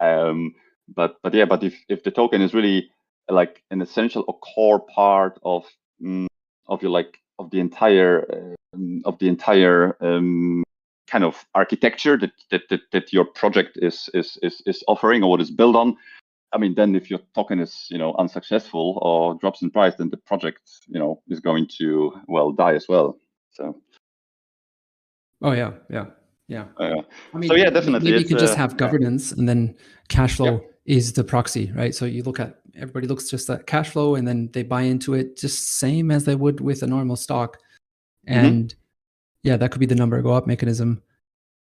Um, 0.00 0.54
but 0.88 1.16
but 1.22 1.34
yeah, 1.34 1.44
but 1.44 1.62
if 1.62 1.74
if 1.90 2.02
the 2.04 2.10
token 2.10 2.40
is 2.40 2.54
really 2.54 2.90
like 3.28 3.62
an 3.70 3.82
essential 3.82 4.24
or 4.26 4.38
core 4.38 4.80
part 4.80 5.38
of 5.44 5.66
mm, 6.00 6.26
of 6.68 6.80
your 6.80 6.90
like 6.90 7.18
of 7.38 7.50
the 7.50 7.60
entire 7.60 8.54
um, 8.74 9.02
of 9.04 9.18
the 9.18 9.28
entire 9.28 9.96
um, 10.00 10.64
kind 11.06 11.24
of 11.24 11.44
architecture 11.54 12.16
that, 12.16 12.32
that 12.50 12.62
that 12.70 12.80
that 12.92 13.12
your 13.12 13.24
project 13.24 13.78
is 13.82 14.08
is 14.14 14.38
is 14.42 14.62
is 14.66 14.84
offering 14.88 15.22
or 15.22 15.30
what 15.30 15.40
is 15.40 15.50
built 15.50 15.76
on 15.76 15.96
i 16.52 16.58
mean 16.58 16.74
then 16.74 16.94
if 16.94 17.10
your 17.10 17.20
token 17.34 17.58
is 17.60 17.86
you 17.90 17.98
know 17.98 18.14
unsuccessful 18.18 18.98
or 19.02 19.34
drops 19.40 19.62
in 19.62 19.70
price 19.70 19.94
then 19.96 20.10
the 20.10 20.16
project 20.16 20.60
you 20.86 20.98
know 20.98 21.20
is 21.28 21.40
going 21.40 21.66
to 21.66 22.12
well 22.28 22.52
die 22.52 22.74
as 22.74 22.86
well 22.88 23.18
so 23.50 23.76
Oh 25.42 25.52
yeah, 25.52 25.72
yeah, 25.90 26.06
yeah. 26.46 26.66
uh, 26.78 27.02
I 27.34 27.38
mean, 27.38 27.48
So, 27.48 27.56
yeah, 27.56 27.68
definitely, 27.68 28.12
Maybe 28.12 28.22
you 28.22 28.28
could 28.28 28.38
just 28.38 28.54
uh, 28.54 28.58
have 28.58 28.72
yeah. 28.72 28.76
governance, 28.76 29.32
and 29.32 29.48
then 29.48 29.74
cash 30.08 30.36
flow 30.36 30.52
Yep. 30.52 30.74
is 30.86 31.12
the 31.14 31.24
proxy, 31.24 31.72
right? 31.74 31.94
So 31.94 32.04
you 32.04 32.22
look 32.22 32.38
at 32.38 32.60
everybody 32.76 33.06
looks 33.08 33.28
just 33.28 33.50
at 33.50 33.66
cash 33.66 33.90
flow, 33.90 34.14
and 34.14 34.26
then 34.26 34.50
they 34.52 34.62
buy 34.62 34.82
into 34.82 35.14
it 35.14 35.36
just 35.36 35.78
same 35.78 36.10
as 36.10 36.24
they 36.24 36.36
would 36.36 36.60
with 36.60 36.82
a 36.82 36.86
normal 36.86 37.16
stock, 37.16 37.58
Mhm. 38.28 38.34
and 38.34 38.74
yeah, 39.42 39.56
that 39.56 39.70
could 39.70 39.80
be 39.80 39.86
the 39.86 39.94
number 39.94 40.20
go 40.22 40.32
up 40.32 40.46
mechanism. 40.46 41.02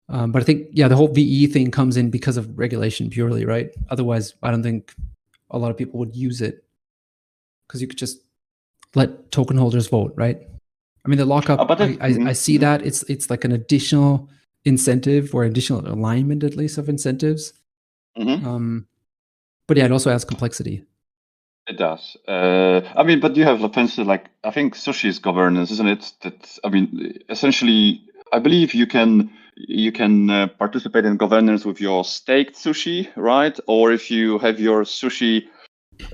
Um, 0.10 0.32
but 0.32 0.42
I 0.42 0.46
think 0.46 0.68
yeah, 0.72 0.88
the 0.88 0.96
whole 0.96 1.08
VE 1.08 1.48
thing 1.48 1.72
comes 1.72 1.98
in 1.98 2.10
because 2.10 2.38
of 2.38 2.58
regulation 2.58 3.10
purely, 3.10 3.46
right? 3.46 3.72
Otherwise, 3.90 4.34
I 4.44 4.52
don't 4.52 4.64
think 4.64 4.94
a 5.50 5.58
lot 5.58 5.72
of 5.72 5.78
people 5.78 6.00
would 6.00 6.16
use 6.16 6.42
it 6.42 6.64
because 7.68 7.82
you 7.82 7.88
could 7.88 7.98
just 7.98 8.22
let 8.96 9.32
token 9.32 9.58
holders 9.58 9.88
vote, 9.88 10.14
right? 10.16 10.42
I 11.06 11.10
mean, 11.10 11.18
the 11.18 11.26
lockup. 11.26 11.68
But 11.68 11.82
I, 11.82 11.86
I, 12.02 12.08
I 12.08 12.12
mhm, 12.12 12.36
see 12.36 12.58
mhm. 12.58 12.62
that 12.62 12.86
it's 12.86 13.04
it's 13.04 13.30
like 13.30 13.44
an 13.46 13.52
additional 13.52 14.30
incentive 14.66 15.34
or 15.34 15.44
additional 15.44 15.88
alignment, 15.88 16.44
at 16.44 16.56
least, 16.56 16.78
of 16.78 16.90
incentives. 16.90 17.54
Mhm. 18.18 18.44
Um, 18.46 18.88
but 19.68 19.78
yeah, 19.78 19.86
it 19.86 19.92
also 19.92 20.12
adds 20.12 20.26
complexity. 20.26 20.84
It 21.68 21.78
does. 21.78 22.18
Uh, 22.28 22.82
I 22.96 23.04
mean, 23.04 23.20
but 23.20 23.36
you 23.36 23.44
have, 23.46 23.60
for 23.60 23.80
instance, 23.80 24.08
like 24.08 24.30
I 24.44 24.52
think 24.52 24.76
sushi's 24.76 25.20
governance, 25.20 25.72
isn't 25.72 25.88
it? 25.88 26.14
That 26.22 26.58
I 26.64 26.70
mean, 26.70 27.20
essentially, 27.30 28.02
I 28.34 28.40
believe 28.40 28.74
you 28.74 28.88
can 28.88 29.32
you 29.56 29.92
can 29.92 30.30
uh, 30.30 30.48
participate 30.48 31.06
in 31.06 31.18
governance 31.18 31.64
with 31.64 31.80
your 31.80 32.04
staked 32.04 32.56
sushi, 32.56 33.10
right? 33.16 33.58
Or 33.68 33.92
if 33.92 34.10
you 34.10 34.40
have 34.40 34.60
your 34.60 34.84
sushi 34.84 35.44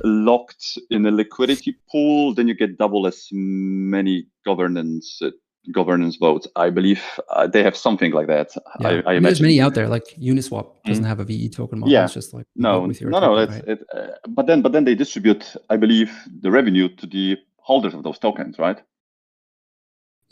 locked 0.04 0.78
in 0.90 1.06
a 1.06 1.12
liquidity 1.12 1.78
pool, 1.90 2.34
then 2.34 2.48
you 2.48 2.54
get 2.54 2.78
double 2.78 3.08
as 3.08 3.28
many 3.32 4.28
governance 4.46 5.22
governance 5.72 6.16
votes. 6.18 6.48
I 6.56 6.70
believe 6.70 7.02
uh, 7.30 7.48
they 7.48 7.64
have 7.64 7.76
something 7.76 8.12
like 8.12 8.28
that. 8.28 8.56
Yeah, 8.80 8.88
I, 9.06 9.10
I 9.10 9.14
mean, 9.16 9.24
there's 9.24 9.42
many 9.42 9.60
out 9.62 9.74
there. 9.74 9.88
Like 9.88 10.06
Uniswap 10.20 10.68
doesn't 10.86 11.04
have 11.04 11.20
a 11.20 11.24
VE 11.26 11.50
token 11.50 11.80
model. 11.80 11.94
Yeah. 11.94 12.06
It's 12.06 12.14
just 12.14 12.34
like 12.34 12.46
No, 12.56 12.86
no, 12.86 12.88
no. 12.88 13.20
token, 13.20 13.36
That's 13.36 13.52
right? 13.52 13.68
it. 13.68 13.80
Uh, 13.94 14.08
but 14.30 14.48
then, 14.48 14.62
but 14.62 14.72
then 14.72 14.86
they 14.86 14.96
distribute, 14.96 15.56
I 15.70 15.78
believe, 15.78 16.12
the 16.42 16.52
revenue 16.52 16.88
to 16.96 17.06
the 17.08 17.38
holders 17.58 17.94
of 17.94 18.04
those 18.04 18.20
tokens, 18.20 18.58
right? 18.60 18.82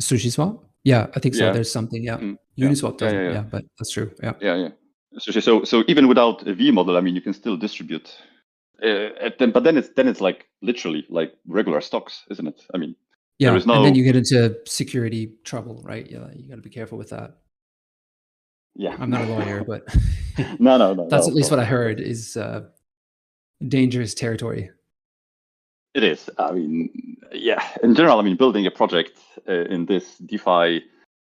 Sushi 0.01 0.31
swap. 0.31 0.63
Yeah, 0.83 1.07
I 1.15 1.19
think 1.19 1.35
so. 1.35 1.45
Yeah. 1.45 1.51
There's 1.51 1.71
something. 1.71 2.03
Yeah, 2.03 2.17
Mm, 2.17 2.37
yeah. 2.55 2.67
Uniswap 2.67 2.97
doesn't. 2.97 3.17
yeah, 3.17 3.27
Yeah, 3.27 3.33
yeah. 3.33 3.41
but 3.41 3.63
that's 3.77 3.91
true. 3.91 4.11
Yeah. 4.21 4.33
Yeah, 4.41 4.55
yeah. 4.55 4.69
So, 5.17 5.31
so, 5.39 5.63
so 5.63 5.83
even 5.87 6.07
without 6.07 6.45
a 6.47 6.53
V 6.53 6.71
model, 6.71 6.97
I 6.97 7.01
mean, 7.01 7.15
you 7.15 7.21
can 7.21 7.33
still 7.33 7.57
distribute. 7.57 8.13
Uh, 8.83 9.29
then, 9.39 9.51
but 9.51 9.63
then 9.63 9.77
it's 9.77 9.89
then 9.95 10.07
it's 10.07 10.19
like 10.19 10.47
literally 10.61 11.05
like 11.09 11.33
regular 11.47 11.79
stocks, 11.79 12.23
isn't 12.29 12.45
it? 12.47 12.61
I 12.73 12.77
mean, 12.77 12.93
Yeah, 13.39 13.55
is 13.55 13.65
and 13.65 13.85
then 13.85 13.95
you 13.95 14.03
get 14.03 14.15
into 14.15 14.55
security 14.65 15.33
trouble, 15.43 15.81
right? 15.83 16.09
Yeah, 16.09 16.27
you 16.33 16.47
got 16.47 16.55
to 16.55 16.61
be 16.61 16.69
careful 16.69 16.97
with 16.97 17.09
that. 17.09 17.37
yeah. 18.75 18.95
I'm 18.97 19.09
not 19.09 19.25
a 19.25 19.27
lawyer, 19.27 19.63
but 19.63 19.83
no, 20.59 20.77
no, 20.77 20.93
no. 20.93 21.07
that's 21.09 21.27
no, 21.27 21.31
at 21.31 21.35
least 21.35 21.51
what 21.51 21.59
I 21.59 21.65
heard 21.65 21.99
is 21.99 22.37
uh, 22.37 22.61
dangerous 23.67 24.13
territory. 24.13 24.71
It 25.93 26.03
is. 26.03 26.29
I 26.37 26.51
mean, 26.51 27.17
yeah. 27.33 27.63
In 27.83 27.93
general, 27.95 28.19
I 28.19 28.21
mean, 28.23 28.37
building 28.37 28.65
a 28.67 28.71
project 28.71 29.19
uh, 29.47 29.65
in 29.65 29.85
this 29.85 30.17
DeFi 30.17 30.83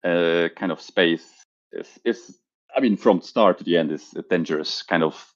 uh, 0.05 0.49
kind 0.57 0.73
of 0.73 0.81
space 0.81 1.45
is, 1.73 1.89
is, 2.05 2.39
I 2.77 2.81
mean, 2.81 2.97
from 2.97 3.23
start 3.23 3.59
to 3.59 3.65
the 3.65 3.77
end, 3.79 3.93
is 3.93 4.13
a 4.15 4.23
dangerous 4.23 4.83
kind 4.83 5.03
of 5.03 5.33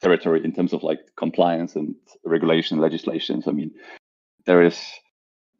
territory 0.00 0.44
in 0.44 0.52
terms 0.52 0.72
of 0.72 0.82
like 0.82 1.00
compliance 1.16 1.76
and 1.76 1.94
regulation, 2.24 2.78
legislations. 2.78 3.46
I 3.46 3.52
mean, 3.52 3.72
there 4.46 4.62
is 4.62 4.80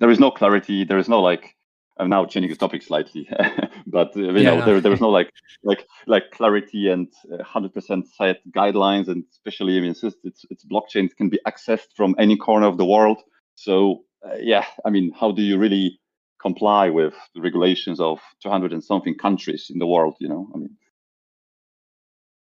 there 0.01 0.11
is 0.11 0.21
no 0.21 0.31
clarity. 0.31 0.85
There 0.85 0.99
is 0.99 1.09
no 1.09 1.21
like. 1.21 1.55
I'm 2.01 2.11
now 2.11 2.27
changing 2.27 2.51
the 2.51 2.57
topic 2.57 2.83
slightly, 2.83 3.29
but 3.87 4.17
uh, 4.17 4.21
you 4.21 4.43
Yeah, 4.43 4.51
know, 4.51 4.61
no. 4.61 4.67
there 4.67 4.81
there 4.81 4.93
is 4.93 5.01
no 5.01 5.09
like 5.11 5.33
like 5.65 5.87
like 6.07 6.31
clarity 6.31 6.89
and 6.89 7.09
uh, 7.33 7.43
hundred 7.43 7.75
percent 7.75 8.07
set 8.09 8.39
guidelines, 8.57 9.09
and 9.09 9.25
especially 9.33 9.77
I 9.77 9.81
mean, 9.81 9.91
it's, 9.91 10.01
just- 10.03 10.19
it's 10.25 10.45
it's 10.51 10.65
blockchains 10.65 11.17
can 11.17 11.29
be 11.29 11.41
accessed 11.47 11.89
from 11.97 12.15
any 12.19 12.37
corner 12.37 12.69
of 12.69 12.79
the 12.79 12.85
world. 12.87 13.19
So 13.57 14.05
uh, 14.25 14.37
yeah, 14.41 14.65
I 14.85 14.91
mean, 14.91 15.13
how 15.19 15.33
do 15.33 15.43
you 15.43 15.59
really 15.59 16.01
comply 16.41 16.89
with 16.89 17.15
the 17.35 17.41
regulations 17.41 17.99
of 18.01 18.21
200 18.43 18.73
and 18.73 18.85
something 18.85 19.17
countries 19.17 19.67
in 19.71 19.81
the 19.81 19.87
world? 19.87 20.15
You 20.21 20.29
know, 20.29 20.49
I 20.55 20.59
mean, 20.59 20.77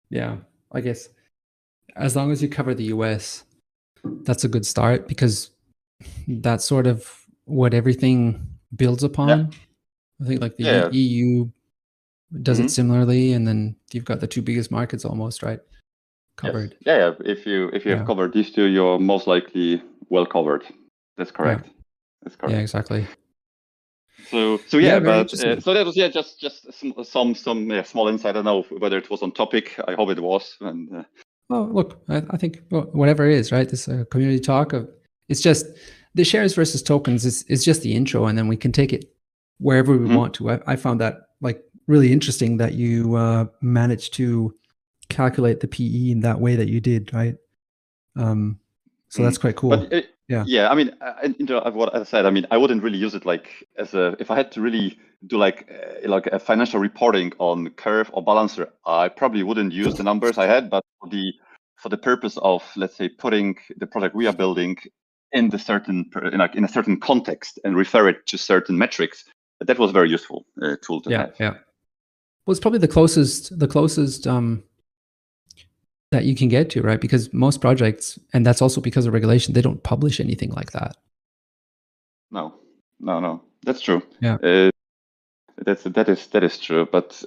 Yeah, 0.10 0.38
I 0.72 0.82
guess 0.82 1.10
as 1.96 2.16
long 2.16 2.32
as 2.32 2.42
you 2.42 2.50
cover 2.50 2.74
the 2.74 2.86
US, 2.86 3.44
that's 4.24 4.44
a 4.44 4.48
good 4.50 4.66
start 4.66 5.08
because 5.08 5.52
that 6.28 6.62
sort 6.62 6.88
of 6.88 7.27
what 7.48 7.74
everything 7.74 8.48
builds 8.76 9.04
upon. 9.04 9.52
I 10.22 10.26
think 10.28 10.42
like 10.42 10.58
the 10.58 10.64
Yeah. 10.66 10.90
EU 10.92 11.50
does 12.44 12.60
Mhm. 12.60 12.66
it 12.66 12.70
similarly, 12.70 13.34
and 13.34 13.48
then 13.48 13.76
you've 13.94 14.06
got 14.06 14.20
the 14.20 14.28
two 14.28 14.42
biggest 14.42 14.70
markets 14.72 15.06
almost, 15.06 15.42
right? 15.44 15.60
covered. 16.36 16.74
Yes. 16.74 16.82
Yeah, 16.86 16.98
yeah. 16.98 17.32
If 17.34 17.48
you 17.48 17.70
if 17.74 17.84
you 17.84 17.92
Yeah. 17.92 17.98
have 17.98 18.06
covered 18.08 18.32
these 18.32 18.52
two, 18.52 18.66
you're 18.66 19.00
most 19.00 19.26
likely 19.26 19.82
well 20.10 20.26
covered. 20.26 20.64
That's 21.18 21.32
correct. 21.32 21.68
That's 22.22 22.36
correct. 22.36 22.54
Yeah, 22.54 22.62
exactly. 22.62 23.08
So 24.30 24.60
so 24.68 24.78
Yeah, 24.78 25.00
yeah, 25.00 25.00
but 25.00 25.34
uh, 25.34 25.60
so 25.60 25.74
that 25.74 25.86
was 25.86 25.98
yeah 25.98 26.10
just 26.10 26.40
just 26.40 26.72
some 26.74 26.94
some 27.04 27.34
some 27.34 27.72
yeah, 27.72 27.84
small 27.84 28.08
insight. 28.08 28.36
I 28.36 28.42
don't 28.44 28.46
know 28.46 28.62
whether 28.78 28.98
it 29.00 29.10
was 29.10 29.24
on 29.24 29.32
topic. 29.32 29.80
I 29.88 29.94
hope 29.96 30.10
it 30.12 30.20
was. 30.20 30.58
And 30.62 30.96
uh, 30.96 31.04
Oh, 31.50 31.64
look, 31.72 32.04
I, 32.10 32.18
I 32.30 32.38
think 32.38 32.60
wh- 32.70 32.94
whatever 32.94 33.26
it 33.26 33.34
is, 33.34 33.52
right? 33.52 33.68
This 33.70 33.88
uh, 33.88 34.04
community 34.12 34.40
talk 34.40 34.74
of 34.74 34.90
it's 35.30 35.42
just 35.42 35.66
the 36.15 36.24
shares 36.24 36.54
versus 36.56 36.82
tokens 36.82 37.26
is 37.26 37.43
is 37.43 37.63
just 37.65 37.82
the 37.82 37.93
intro, 37.93 38.26
and 38.26 38.38
then 38.38 38.48
we 38.48 38.58
can 38.58 38.72
take 38.72 38.93
it 38.93 39.13
wherever 39.60 39.98
we 39.98 40.08
Mhm. 40.08 40.15
want 40.17 40.34
to. 40.36 40.52
I, 40.52 40.60
I 40.67 40.76
found 40.76 41.02
that 41.02 41.30
like 41.41 41.63
really 41.88 42.12
interesting 42.12 42.58
that 42.58 42.74
you 42.74 43.15
uh, 43.15 43.46
managed 43.62 44.13
to 44.15 44.54
calculate 45.10 45.60
the 45.62 45.67
PE 45.67 46.12
in 46.12 46.20
that 46.22 46.39
way 46.41 46.56
that 46.56 46.67
you 46.67 46.80
did, 46.82 47.13
right? 47.13 47.36
Um, 48.15 48.60
so 49.10 49.24
that's 49.24 49.38
quite 49.38 49.56
cool. 49.56 49.74
It, 49.74 50.10
Yeah. 50.28 50.43
yeah, 50.46 50.70
I 50.70 50.76
mean, 50.76 50.91
I, 51.00 51.06
I- 51.24 51.36
you 51.39 51.46
know, 51.46 51.62
what 51.74 51.96
I 51.96 52.04
said, 52.04 52.26
I 52.26 52.30
mean, 52.32 52.46
I 52.52 52.58
wouldn't 52.58 52.84
really 52.84 52.98
use 52.98 53.15
it 53.15 53.26
like 53.26 53.48
as 53.78 53.93
a. 53.93 54.17
If 54.20 54.30
I 54.30 54.36
had 54.36 54.52
to 54.54 54.62
really 54.62 54.98
do 55.26 55.38
like 55.38 55.70
uh, 55.72 56.10
like 56.10 56.28
a 56.28 56.39
financial 56.39 56.80
reporting 56.82 57.32
on 57.39 57.70
Curve 57.70 58.10
or 58.13 58.22
Balancer, 58.24 58.67
I 58.86 59.08
probably 59.10 59.43
wouldn't 59.43 59.72
use 59.72 59.96
the 59.96 60.04
numbers 60.04 60.38
I 60.38 60.46
had, 60.46 60.70
but 60.70 60.84
for 61.00 61.10
the 61.10 61.34
for 61.82 61.88
the 61.89 61.98
purpose 61.98 62.38
of 62.41 62.62
let's 62.76 62.96
say 62.98 63.08
putting 63.08 63.56
the 63.78 63.88
product 63.88 64.15
we 64.15 64.28
are 64.28 64.34
building 64.36 64.76
in 65.32 65.50
the 65.50 65.60
certain 65.60 66.10
in, 66.32 66.40
like 66.40 66.56
in 66.56 66.63
a 66.63 66.68
certain 66.68 67.00
context 67.00 67.60
and 67.63 67.76
refer 67.76 68.08
it 68.08 68.26
to 68.28 68.38
certain 68.38 68.78
metrics, 68.78 69.26
that 69.60 69.80
was 69.80 69.90
a 69.90 69.94
very 69.94 70.10
useful 70.10 70.46
uh, 70.62 70.76
tool 70.82 71.02
to 71.02 71.10
yeah, 71.10 71.18
have. 71.18 71.36
yeah. 71.40 71.54
Well, 72.46 72.54
it's 72.54 72.60
probably 72.60 72.80
the 72.80 72.88
closest 72.88 73.58
the 73.58 73.68
closest 73.68 74.26
um, 74.28 74.63
that 76.12 76.26
you 76.26 76.36
can 76.36 76.48
get 76.48 76.70
to, 76.72 76.82
right? 76.82 77.02
Because 77.02 77.34
most 77.34 77.60
projects, 77.62 78.18
and 78.34 78.46
that's 78.46 78.62
also 78.62 78.80
because 78.82 79.06
of 79.06 79.13
regulation, 79.13 79.54
they 79.54 79.62
don't 79.62 79.84
publish 79.84 80.20
anything 80.20 80.52
like 80.52 80.72
that. 80.72 80.96
No, 82.32 82.56
no, 83.00 83.20
no. 83.20 83.42
That's 83.63 83.82
true. 83.82 84.02
Yeah. 84.22 84.36
Uh, 84.36 84.70
that's 85.66 85.84
that 85.84 86.08
is 86.08 86.28
that 86.28 86.44
is 86.44 86.58
true. 86.58 86.88
But 86.90 87.24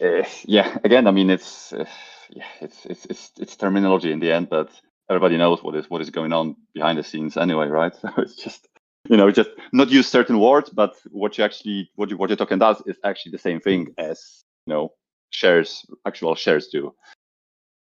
uh, 0.00 0.24
yeah, 0.44 0.78
again, 0.84 1.06
I 1.06 1.10
mean, 1.10 1.30
it's 1.30 1.72
uh, 1.72 1.84
yeah, 2.30 2.46
it's 2.60 2.86
it's 2.86 3.06
it's 3.06 3.32
it's 3.38 3.56
terminology 3.56 4.12
in 4.12 4.20
the 4.20 4.32
end, 4.32 4.48
but 4.48 4.70
everybody 5.08 5.36
knows 5.36 5.62
what 5.62 5.74
is 5.76 5.88
what 5.90 6.00
is 6.00 6.10
going 6.10 6.32
on 6.32 6.56
behind 6.74 6.98
the 6.98 7.04
scenes 7.04 7.36
anyway, 7.36 7.66
right? 7.66 7.92
So 8.00 8.10
it's 8.18 8.36
just 8.36 8.68
you 9.08 9.16
know 9.16 9.30
just 9.30 9.50
not 9.72 9.90
use 9.90 10.08
certain 10.08 10.38
words, 10.40 10.70
but 10.70 10.94
what 11.10 11.38
you 11.38 11.44
actually 11.44 11.90
what 11.94 12.10
you 12.10 12.16
what 12.16 12.30
your 12.30 12.36
token 12.36 12.58
does 12.58 12.82
is 12.86 12.96
actually 13.04 13.32
the 13.32 13.38
same 13.38 13.60
thing 13.60 13.94
as 13.98 14.44
you 14.66 14.74
know 14.74 14.92
shares 15.30 15.86
actual 16.06 16.34
shares 16.34 16.68
do. 16.68 16.94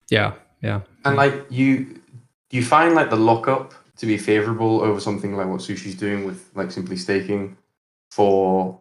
Yeah, 0.09 0.35
yeah. 0.63 0.81
And 1.05 1.17
like 1.17 1.47
you, 1.51 2.01
do 2.51 2.57
you 2.57 2.65
find 2.65 2.95
like 2.95 3.11
the 3.11 3.17
lockup 3.17 3.73
to 3.97 4.07
be 4.07 4.19
favorable 4.19 4.83
over 4.83 5.01
something 5.01 5.37
like 5.37 5.49
what 5.49 5.61
Sushi's 5.61 5.95
doing 5.95 6.25
with 6.25 6.51
like 6.55 6.71
simply 6.71 6.97
staking 6.97 7.57
for 8.11 8.79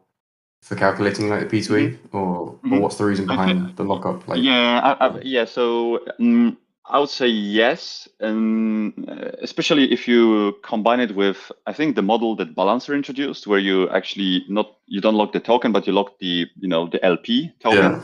for 0.61 0.75
calculating 0.75 1.29
like 1.29 1.49
the 1.49 1.57
P2E, 1.57 1.97
or 2.11 2.19
or 2.21 2.59
Mhm. 2.63 2.81
what's 2.81 2.97
the 2.97 3.05
reason 3.05 3.25
I 3.29 3.33
behind 3.35 3.75
the 3.75 3.83
lockup? 3.83 4.27
Like, 4.27 4.43
yeah, 4.43 4.95
I, 4.99 5.07
I, 5.07 5.19
yeah. 5.23 5.45
So 5.45 5.99
um, 6.19 6.57
I 6.91 6.99
would 6.99 7.09
say 7.09 7.27
yes, 7.27 8.09
and 8.19 9.09
uh, 9.09 9.31
especially 9.41 9.93
if 9.93 10.09
you 10.09 10.57
combine 10.61 10.99
it 10.99 11.15
with, 11.15 11.49
I 11.65 11.71
think 11.71 11.95
the 11.95 12.01
model 12.01 12.35
that 12.35 12.53
Balancer 12.53 12.93
introduced, 12.93 13.47
where 13.47 13.59
you 13.59 13.89
actually 13.89 14.43
not 14.49 14.75
you 14.87 14.99
don't 14.99 15.15
lock 15.15 15.31
the 15.31 15.39
token, 15.39 15.71
but 15.71 15.87
you 15.87 15.93
lock 15.93 16.19
the 16.19 16.47
you 16.59 16.67
know 16.67 16.87
the 16.87 17.03
LP 17.03 17.49
token, 17.61 18.03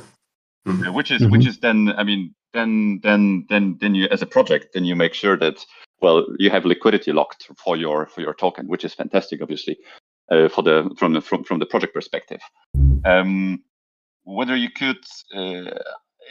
yeah, 0.65 0.87
uh, 0.87 0.93
which 0.93 1.11
is 1.11 1.21
Mhm. 1.21 1.31
which 1.31 1.45
is 1.45 1.59
then 1.59 1.89
I 1.97 2.03
mean 2.05 2.33
then 2.53 3.01
then 3.03 3.45
then 3.49 3.77
then 3.81 3.93
you 3.93 4.07
as 4.09 4.21
a 4.21 4.25
project 4.25 4.73
then 4.73 4.85
you 4.85 4.95
make 4.95 5.13
sure 5.13 5.35
that 5.37 5.65
well 6.01 6.25
you 6.39 6.49
have 6.49 6.63
liquidity 6.65 7.11
locked 7.11 7.49
for 7.57 7.75
your 7.75 8.05
for 8.05 8.21
your 8.21 8.33
token, 8.33 8.67
which 8.67 8.85
is 8.85 8.93
fantastic, 8.93 9.41
obviously, 9.41 9.77
uh, 10.31 10.47
for 10.47 10.63
the 10.63 10.89
from 10.97 11.11
the 11.11 11.19
from 11.21 11.43
from 11.43 11.59
the 11.59 11.65
project 11.65 11.93
perspective. 11.93 12.39
Um, 13.03 13.63
whether 14.23 14.55
you 14.55 14.69
could 14.71 15.03
uh, 15.35 15.77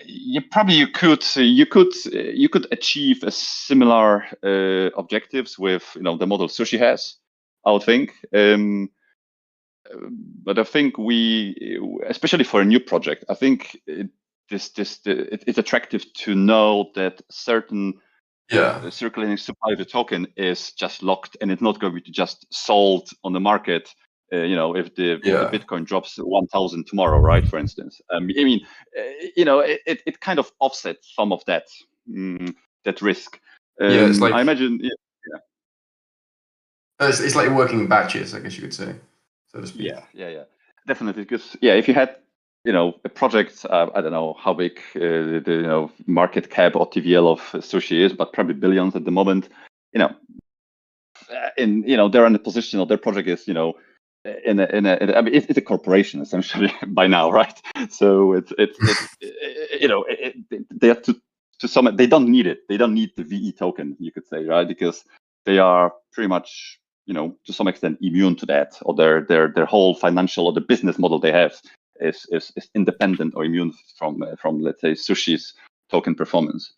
you 0.05 0.41
probably 0.41 0.75
you 0.75 0.89
could 0.89 1.25
you 1.37 1.67
could 1.67 1.93
uh, 2.13 2.19
you 2.19 2.49
could 2.49 2.67
achieve 2.73 3.23
a 3.23 3.31
similar 3.31 4.25
uh, 4.43 4.91
objectives 4.97 5.59
with 5.59 5.85
you 5.95 6.03
know 6.03 6.17
the 6.17 6.27
model 6.27 6.49
sushi 6.49 6.79
has 6.79 7.17
i 7.65 7.73
would 7.73 7.83
think. 7.83 8.13
Um, 8.35 8.91
uh, 9.91 10.09
but 10.45 10.59
i 10.59 10.65
think 10.65 10.99
we 10.99 11.81
especially 12.07 12.45
for 12.45 12.61
a 12.61 12.65
new 12.65 12.81
project 12.81 13.25
i 13.29 13.35
think 13.35 13.81
it, 13.87 14.09
this 14.51 14.71
this 14.71 14.99
the, 14.99 15.33
it, 15.33 15.45
it's 15.47 15.59
attractive 15.59 16.13
to 16.15 16.35
know 16.35 16.91
that 16.95 17.23
certain 17.31 17.95
yeah, 18.51 18.79
the 18.79 18.93
circulating 18.93 19.37
supply 19.37 19.73
of 19.73 19.79
the 19.79 19.85
token 19.85 20.29
is 20.37 20.71
just 20.73 21.03
locked 21.03 21.37
and 21.41 21.51
it's 21.51 21.63
not 21.63 21.81
going 21.81 21.93
to 21.93 22.01
be 22.01 22.11
just 22.13 22.47
sold 22.55 23.11
on 23.25 23.33
the 23.33 23.41
market 23.41 23.93
uh, 24.33 24.43
you 24.43 24.57
know 24.57 24.75
if 24.77 24.95
the, 24.95 25.12
if 25.12 25.25
Yeah. 25.25 25.45
the 25.45 25.59
bitcoin 25.59 25.85
drops 25.85 26.17
1000 26.19 26.87
tomorrow 26.87 27.19
right 27.19 27.47
for 27.47 27.59
instance 27.59 28.01
um, 28.12 28.25
i 28.39 28.45
mean 28.45 28.61
uh, 28.99 29.03
you 29.37 29.45
know 29.45 29.61
it, 29.61 29.81
it, 29.87 30.03
it 30.07 30.21
kind 30.21 30.39
of 30.39 30.51
offsets 30.61 31.12
some 31.15 31.33
of 31.33 31.45
that 31.47 31.65
mm, 32.09 32.55
that 32.85 33.03
risk 33.03 33.41
um, 33.81 33.91
Yeah, 33.91 34.07
it's 34.09 34.21
like- 34.21 34.35
i 34.35 34.41
imagine 34.41 34.81
yeah, 34.83 34.91
it's, 37.01 37.21
it's 37.21 37.35
like 37.37 37.51
working 37.51 37.81
in 37.81 37.87
batches, 37.89 38.35
I 38.35 38.41
guess 38.41 38.57
you 38.57 38.62
could 38.62 38.75
say, 38.75 38.95
so 39.47 39.61
to 39.61 39.67
speak. 39.67 39.87
yeah 39.87 40.01
yeah 40.15 40.29
yeah 40.29 40.45
definitely 40.87 41.25
because 41.25 41.57
yeah 41.61 41.75
if 41.75 41.89
you 41.89 41.95
had 41.95 42.17
you 42.65 42.73
know 42.73 42.95
a 43.05 43.09
project 43.09 43.65
uh, 43.71 43.89
i 43.95 44.01
don't 44.01 44.12
know 44.12 44.35
how 44.39 44.53
big 44.55 44.79
uh, 44.97 45.01
the, 45.01 45.43
the 45.45 45.53
you 45.53 45.62
know 45.62 45.91
market 46.07 46.49
cap 46.51 46.75
or 46.77 46.89
tvl 46.91 47.29
of 47.29 47.41
sushi 47.62 48.01
is 48.05 48.12
but 48.12 48.33
probably 48.33 48.55
billions 48.55 48.97
at 48.97 49.05
the 49.05 49.11
moment 49.11 49.49
you 49.93 49.99
know 49.99 50.11
uh, 51.31 51.51
in 51.59 51.83
you 51.87 51.97
know 51.97 52.09
they're 52.09 52.27
in 52.27 52.35
a 52.35 52.39
position 52.39 52.81
or 52.81 52.87
their 52.87 52.99
project 52.99 53.29
is 53.29 53.47
you 53.49 53.55
know 53.55 53.75
in 54.45 54.61
a, 54.61 54.67
in 54.67 54.87
a, 54.87 54.97
in 54.97 55.11
a 55.11 55.15
I 55.15 55.21
mean 55.23 55.35
it's, 55.35 55.47
it's 55.47 55.59
a 55.59 55.62
corporation 55.62 56.21
essentially 56.21 56.73
by 56.89 57.07
now 57.07 57.31
right? 57.31 57.61
So 57.91 58.33
it's 58.33 58.53
it's, 58.59 58.79
it's 58.81 59.03
eh, 59.23 59.27
eh, 59.27 59.79
you 59.81 59.89
know 59.89 60.03
eh, 60.03 60.17
it, 60.19 60.37
it, 60.51 60.81
they 60.81 60.89
have 60.89 61.03
to 61.03 61.21
to 61.61 61.69
some 61.69 61.95
they 61.97 62.07
don't 62.07 62.31
need 62.31 62.47
it. 62.47 62.69
They 62.69 62.77
don't 62.77 62.95
need 62.95 63.11
the 63.17 63.25
ve 63.25 63.53
token 63.53 63.97
you 63.99 64.12
could 64.12 64.27
say 64.27 64.45
right? 64.45 64.69
Because 64.69 65.05
they 65.45 65.59
are 65.59 65.93
pretty 66.12 66.29
much 66.29 66.79
you 67.07 67.15
know 67.15 67.37
to 67.47 67.53
some 67.53 67.69
extent 67.69 67.99
immune 68.01 68.37
to 68.37 68.47
that 68.47 68.79
or 68.83 68.95
their 68.95 69.23
their 69.23 69.49
their 69.49 69.67
whole 69.67 69.95
financial 69.95 70.47
or 70.47 70.53
the 70.53 70.61
business 70.61 70.99
model 70.99 71.19
they 71.19 71.33
have 71.33 71.55
is 72.01 72.27
is, 72.31 72.53
is 72.57 72.69
independent 72.75 73.35
or 73.37 73.45
immune 73.45 73.73
from 73.99 74.23
uh, 74.23 74.37
from 74.37 74.61
let's 74.61 74.81
say 74.81 74.93
sushi's 74.93 75.55
token 75.91 76.15
performance. 76.15 76.73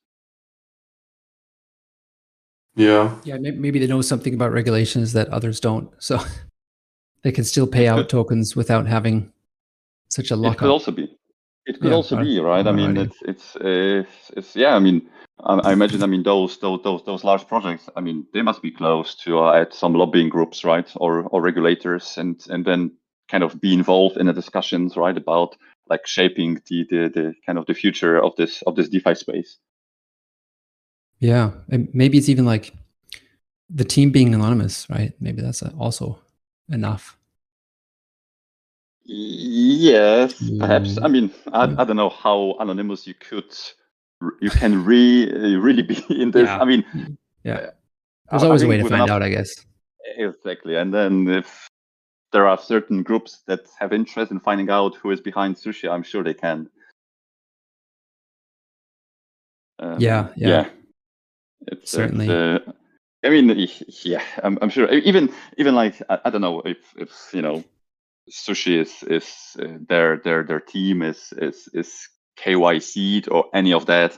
Yeah, 2.76 3.18
Yeah, 3.24 3.38
maybe 3.38 3.80
they 3.80 3.88
know 3.88 4.02
something 4.02 4.34
about 4.34 4.52
regulations 4.52 5.12
that 5.14 5.28
others 5.30 5.58
don't, 5.58 5.90
so 5.98 6.20
they 7.22 7.32
can 7.32 7.44
still 7.44 7.66
pay 7.66 7.86
out 7.88 8.08
tokens 8.08 8.56
without 8.56 8.86
having 8.86 9.32
such 10.08 10.30
a 10.30 10.42
it 10.44 10.58
could 10.58 10.70
also 10.70 10.92
be 10.92 11.08
it 11.66 11.80
could 11.80 11.90
Yeah, 11.90 11.96
also 11.96 12.16
I- 12.16 12.22
be 12.24 12.40
right? 12.40 12.66
I 12.66 12.70
I 12.70 12.72
mean 12.72 12.96
it's 12.96 13.18
it's 13.22 13.56
uh, 13.56 14.04
it's 14.36 14.56
yeah 14.56 14.74
i 14.74 14.78
mean 14.78 15.08
I, 15.40 15.54
I 15.68 15.72
imagine 15.72 16.02
i 16.02 16.06
mean 16.06 16.22
those 16.22 16.58
those 16.58 16.80
those 16.82 17.02
those 17.04 17.24
large 17.24 17.46
projects 17.46 17.88
i 17.96 18.00
mean 18.00 18.26
they 18.32 18.42
must 18.42 18.62
be 18.62 18.70
close 18.70 19.14
to 19.24 19.38
uh, 19.40 19.52
at 19.60 19.74
some 19.74 19.94
lobbying 19.94 20.28
groups 20.30 20.64
right? 20.64 20.90
Or 20.96 21.24
or 21.32 21.42
regulators 21.42 22.18
and 22.18 22.44
and 22.50 22.64
then 22.64 22.92
kind 23.30 23.44
of 23.44 23.60
be 23.60 23.72
involved 23.74 24.16
in 24.16 24.26
the 24.26 24.32
discussions 24.32 24.96
right 24.96 25.16
about 25.16 25.56
like 25.90 26.06
shaping 26.06 26.60
the 26.68 26.86
the, 26.90 27.08
the 27.14 27.34
kind 27.46 27.58
of 27.58 27.66
the 27.66 27.74
future 27.74 28.22
of 28.22 28.34
this 28.36 28.62
of 28.62 28.74
this 28.76 28.88
defi 28.88 29.14
space. 29.14 29.58
Yeah, 31.20 31.50
and 31.68 31.88
maybe 31.92 32.16
it's 32.18 32.28
even 32.28 32.44
like 32.46 32.72
the 33.68 33.84
team 33.84 34.10
being 34.12 34.34
anonymous, 34.34 34.86
right? 34.88 35.12
Maybe 35.20 35.42
that's 35.42 35.62
also 35.62 36.18
enough. 36.70 37.16
Yes, 39.04 40.34
perhaps. 40.58 40.90
Mm, 40.98 41.04
I 41.04 41.08
mean, 41.08 41.30
I. 41.52 41.62
I 41.80 41.84
don't 41.84 41.96
know 41.96 42.10
how 42.10 42.56
anonymous 42.60 43.06
you 43.06 43.14
could, 43.14 43.54
you 44.40 44.50
can 44.50 44.84
re, 44.84 45.30
uh, 45.30 45.58
really 45.60 45.82
be 45.82 46.04
in 46.22 46.30
this. 46.30 46.46
Yeah. 46.46 46.58
I 46.58 46.64
mean, 46.64 47.16
Yeah, 47.42 47.54
uh, 47.54 47.70
there's 48.30 48.42
I 48.42 48.46
always 48.46 48.62
a 48.62 48.68
way 48.68 48.76
to 48.76 48.82
find 48.82 48.94
enough- 48.96 49.10
out, 49.10 49.22
I 49.22 49.30
guess. 49.30 49.54
Exactly, 50.16 50.76
and 50.76 50.92
then 50.92 51.28
if 51.28 51.68
there 52.32 52.46
are 52.46 52.58
certain 52.58 53.02
groups 53.02 53.42
that 53.46 53.60
have 53.78 53.92
interest 53.94 54.30
in 54.30 54.40
finding 54.40 54.68
out 54.70 54.94
who 54.96 55.10
is 55.10 55.20
behind 55.20 55.56
sushi, 55.56 55.90
I'm 55.90 56.02
sure 56.02 56.22
they 56.22 56.34
can. 56.34 56.68
Um, 59.78 59.98
Yeah, 60.00 60.28
yeah. 60.36 60.68
It's, 61.66 61.82
it's, 61.82 61.90
Certainly. 61.90 62.28
uh, 62.28 62.58
I 63.24 63.30
mean, 63.30 63.68
yeah, 64.04 64.22
I'm, 64.42 64.58
I'm 64.62 64.70
sure. 64.70 64.88
Even 64.92 65.32
even 65.56 65.74
like 65.74 66.00
I, 66.08 66.18
I 66.26 66.30
don't 66.30 66.40
know 66.40 66.62
if 66.62 66.78
if 66.96 67.10
you 67.32 67.42
know, 67.42 67.64
sushi 68.30 68.80
is 68.80 69.02
is 69.02 69.56
uh, 69.60 69.78
their 69.88 70.18
their 70.18 70.44
their 70.44 70.60
team 70.60 71.02
is 71.02 71.32
is 71.36 71.68
is 71.74 72.08
KYC'd 72.38 73.28
or 73.30 73.46
any 73.54 73.72
of 73.72 73.86
that. 73.86 74.16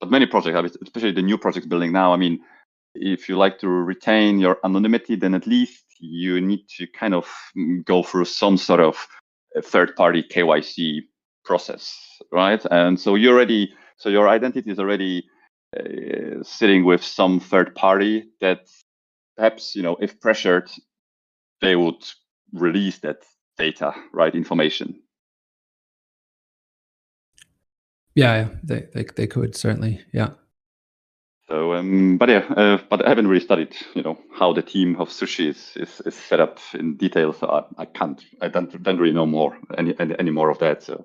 But 0.00 0.10
many 0.10 0.26
projects, 0.26 0.76
especially 0.82 1.12
the 1.12 1.22
new 1.22 1.38
projects 1.38 1.66
building 1.66 1.92
now. 1.92 2.12
I 2.12 2.16
mean, 2.16 2.40
if 2.94 3.28
you 3.28 3.36
like 3.36 3.58
to 3.60 3.68
retain 3.68 4.38
your 4.38 4.58
anonymity, 4.64 5.16
then 5.16 5.34
at 5.34 5.46
least 5.46 5.84
you 5.98 6.40
need 6.40 6.66
to 6.76 6.86
kind 6.86 7.14
of 7.14 7.28
mm, 7.56 7.84
go 7.84 8.02
through 8.02 8.24
some 8.24 8.56
sort 8.56 8.80
of 8.80 9.06
uh, 9.56 9.60
third-party 9.60 10.24
KYC 10.24 11.00
process, 11.44 11.94
right? 12.32 12.64
And 12.70 12.98
so 12.98 13.14
you 13.14 13.30
already, 13.30 13.72
so 13.96 14.08
your 14.08 14.28
identity 14.28 14.70
is 14.70 14.78
already 14.78 15.28
uh, 15.78 16.42
sitting 16.42 16.84
with 16.84 17.02
some 17.04 17.40
third 17.40 17.74
party 17.74 18.24
that 18.40 18.68
perhaps 19.36 19.74
you 19.76 19.82
know 19.82 19.96
if 20.00 20.20
pressured 20.20 20.70
they 21.60 21.76
would 21.76 22.02
release 22.52 22.98
that 23.00 23.24
data 23.58 23.92
right 24.12 24.34
information 24.34 24.94
Yeah, 28.16 28.34
yeah, 28.36 28.48
they, 28.64 28.86
they 28.92 29.04
they 29.16 29.26
could 29.26 29.54
certainly. 29.56 30.00
Yeah. 30.12 30.30
so 31.48 31.74
um 31.74 32.18
but 32.18 32.28
yeah 32.28 32.44
uh, 32.56 32.78
but 32.90 33.04
i 33.06 33.08
haven't 33.08 33.28
really 33.28 33.44
studied 33.44 33.74
you 33.94 34.02
know 34.02 34.18
how 34.38 34.52
the 34.52 34.62
team 34.62 34.96
of 35.00 35.08
sushi 35.08 35.48
is 35.48 35.72
is, 35.76 36.00
is 36.06 36.14
set 36.14 36.40
up 36.40 36.58
in 36.74 36.96
detail 36.96 37.32
so 37.32 37.46
I, 37.48 37.82
I 37.82 37.84
can't 37.86 38.20
i 38.40 38.48
don't, 38.48 38.82
don't 38.82 38.98
really 38.98 39.14
know 39.14 39.26
more 39.26 39.56
any, 39.78 39.94
any 40.00 40.14
any 40.18 40.30
more 40.30 40.50
of 40.50 40.58
that 40.58 40.82
so 40.82 41.04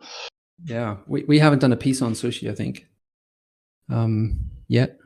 Yeah. 0.63 0.97
We 1.07 1.23
we 1.27 1.39
haven't 1.39 1.59
done 1.61 1.73
a 1.73 1.77
piece 1.77 2.01
on 2.01 2.13
sushi, 2.13 2.49
I 2.49 2.55
think. 2.55 2.85
Um 3.89 4.39
yet. 4.67 4.97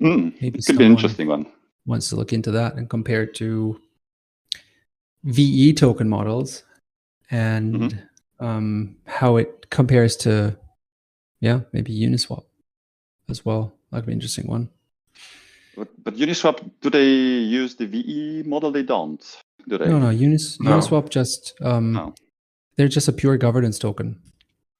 Hmm, 0.00 0.28
Maybe 0.40 0.58
it 0.60 0.66
could 0.66 0.78
be 0.78 0.84
an 0.84 0.92
interesting 0.92 1.28
one 1.28 1.46
wants 1.86 2.10
to 2.10 2.16
look 2.16 2.32
into 2.34 2.50
that 2.50 2.74
and 2.76 2.88
compare 2.90 3.22
it 3.22 3.34
to 3.34 3.80
VE 5.24 5.72
token 5.72 6.08
models 6.08 6.62
and 7.30 7.74
Mm-hmm. 7.74 8.44
um 8.46 8.96
how 9.06 9.36
it 9.36 9.70
compares 9.70 10.16
to 10.16 10.56
yeah, 11.40 11.60
maybe 11.72 11.92
Uniswap 11.98 12.44
as 13.28 13.44
well. 13.44 13.72
That'd 13.90 14.06
be 14.06 14.12
an 14.12 14.18
interesting 14.18 14.46
one. 14.48 14.68
But, 15.76 15.88
but 16.02 16.16
Uniswap, 16.16 16.58
do 16.80 16.90
they 16.90 17.08
use 17.08 17.76
the 17.76 17.86
VE 17.86 18.42
model? 18.44 18.72
They 18.72 18.82
don't, 18.82 19.22
do 19.68 19.78
they? 19.78 19.86
No, 19.88 19.98
no, 19.98 20.10
Unis 20.10 20.60
No. 20.60 20.70
Uniswap 20.72 21.08
just 21.08 21.54
um 21.62 21.92
No. 21.92 22.14
they're 22.76 22.88
just 22.88 23.08
a 23.08 23.12
pure 23.12 23.36
governance 23.38 23.78
token. 23.78 24.20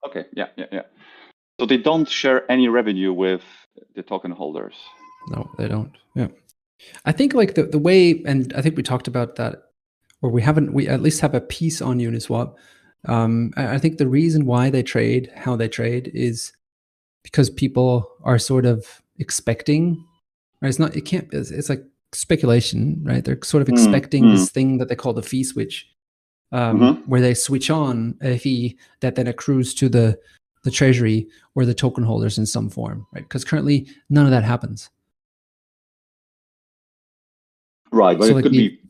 Okay, 0.07 0.25
yeah, 0.33 0.49
yeah, 0.57 0.67
yeah. 0.73 0.83
So 1.59 1.67
they 1.67 1.77
don't 1.77 2.09
share 2.09 2.51
any 2.51 2.69
revenue 2.69 3.13
with 3.13 3.43
the 3.95 4.03
token 4.03 4.31
holders. 4.31 4.75
No, 5.29 5.51
they 5.59 5.69
don't. 5.69 5.93
Yeah. 6.15 6.29
I 7.05 7.13
think 7.13 7.35
like 7.35 7.55
the, 7.55 7.65
the 7.65 7.79
way 7.79 8.23
and 8.25 8.53
I 8.55 8.63
think 8.63 8.77
we 8.77 8.83
talked 8.83 9.09
about 9.09 9.37
that 9.37 9.63
or 10.23 10.31
we 10.31 10.43
haven't 10.43 10.73
we 10.73 10.87
at 10.89 11.03
least 11.03 11.21
have 11.21 11.35
a 11.35 11.41
piece 11.41 11.83
on 11.83 11.99
Uniswap. 11.99 12.55
Um 13.07 13.53
I, 13.57 13.79
think 13.79 13.99
the 13.99 14.09
reason 14.09 14.47
why 14.47 14.71
they 14.71 14.83
trade 14.83 15.31
how 15.35 15.57
they 15.57 15.69
trade 15.69 16.11
is 16.15 16.53
because 17.25 17.51
people 17.51 18.09
are 18.23 18.39
sort 18.39 18.65
of 18.65 19.03
expecting 19.19 20.05
right 20.63 20.69
it's 20.69 20.79
not 20.79 20.97
it 20.97 21.03
can't 21.03 21.29
it's, 21.33 21.51
it's 21.51 21.69
like 21.69 21.85
speculation 22.13 23.01
right 23.05 23.25
they're 23.25 23.39
sort 23.43 23.63
of 23.63 23.69
Mm, 23.69 23.73
expecting 23.73 24.25
mm. 24.25 24.33
this 24.33 24.51
thing 24.51 24.79
that 24.79 24.89
they 24.89 24.97
call 24.97 25.13
the 25.13 25.23
fee 25.23 25.45
switch 25.45 25.89
um, 26.53 26.81
Mhm. 26.81 27.09
where 27.09 27.21
they 27.21 27.35
switch 27.35 27.71
on 27.71 28.17
a 28.23 28.39
fee 28.39 28.79
that 29.01 29.15
then 29.17 29.27
accrues 29.27 29.75
to 29.75 29.89
the 29.89 30.19
the 30.69 30.77
treasury 30.81 31.19
or 31.55 31.65
the 31.65 31.75
token 31.85 32.05
holders 32.05 32.37
in 32.41 32.47
some 32.47 32.69
form 32.77 32.99
right 33.15 33.25
because 33.27 33.45
currently 33.51 33.87
none 34.11 34.27
of 34.29 34.33
that 34.37 34.45
happens 34.45 34.91
Right, 37.91 38.19
but 38.19 38.25
So, 38.27 38.31
it 38.33 38.35
like, 38.35 38.43
could 38.45 38.53
the- 38.53 38.69
be 38.69 38.81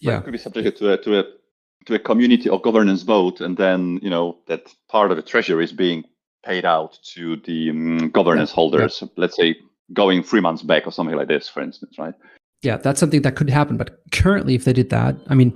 yeah 0.00 0.18
it 0.18 0.24
could 0.24 0.32
be 0.32 0.38
subjected 0.38 0.76
to 0.78 0.92
a 0.92 0.96
to 1.04 1.10
a 1.20 1.24
to 1.86 1.94
a 1.94 1.98
community 1.98 2.48
or 2.48 2.60
governance 2.60 3.02
vote, 3.02 3.40
and 3.40 3.56
then 3.56 3.80
you 4.02 4.10
know 4.10 4.26
that 4.48 4.62
part 4.88 5.10
of 5.10 5.16
the 5.16 5.22
treasury 5.22 5.64
is 5.64 5.72
being 5.72 6.04
paid 6.44 6.64
out 6.64 6.98
to 7.14 7.36
the 7.48 7.70
um, 7.70 8.10
governance 8.10 8.50
Yeah, 8.50 8.52
yeah. 8.52 8.54
holders. 8.54 9.02
Let's 9.16 9.36
say 9.36 9.56
going 9.92 10.22
three 10.24 10.40
months 10.40 10.62
back 10.62 10.86
or 10.88 10.92
something 10.92 11.16
like 11.16 11.28
this, 11.28 11.48
for 11.48 11.62
instance, 11.62 11.98
right? 11.98 12.14
yeah 12.64 12.76
that's 12.76 13.00
something 13.00 13.22
that 13.22 13.34
could 13.34 13.50
happen 13.50 13.76
but 13.76 13.88
currently 14.12 14.54
if 14.54 14.64
they 14.64 14.72
did 14.72 14.88
that 14.88 15.16
i 15.26 15.34
mean 15.34 15.50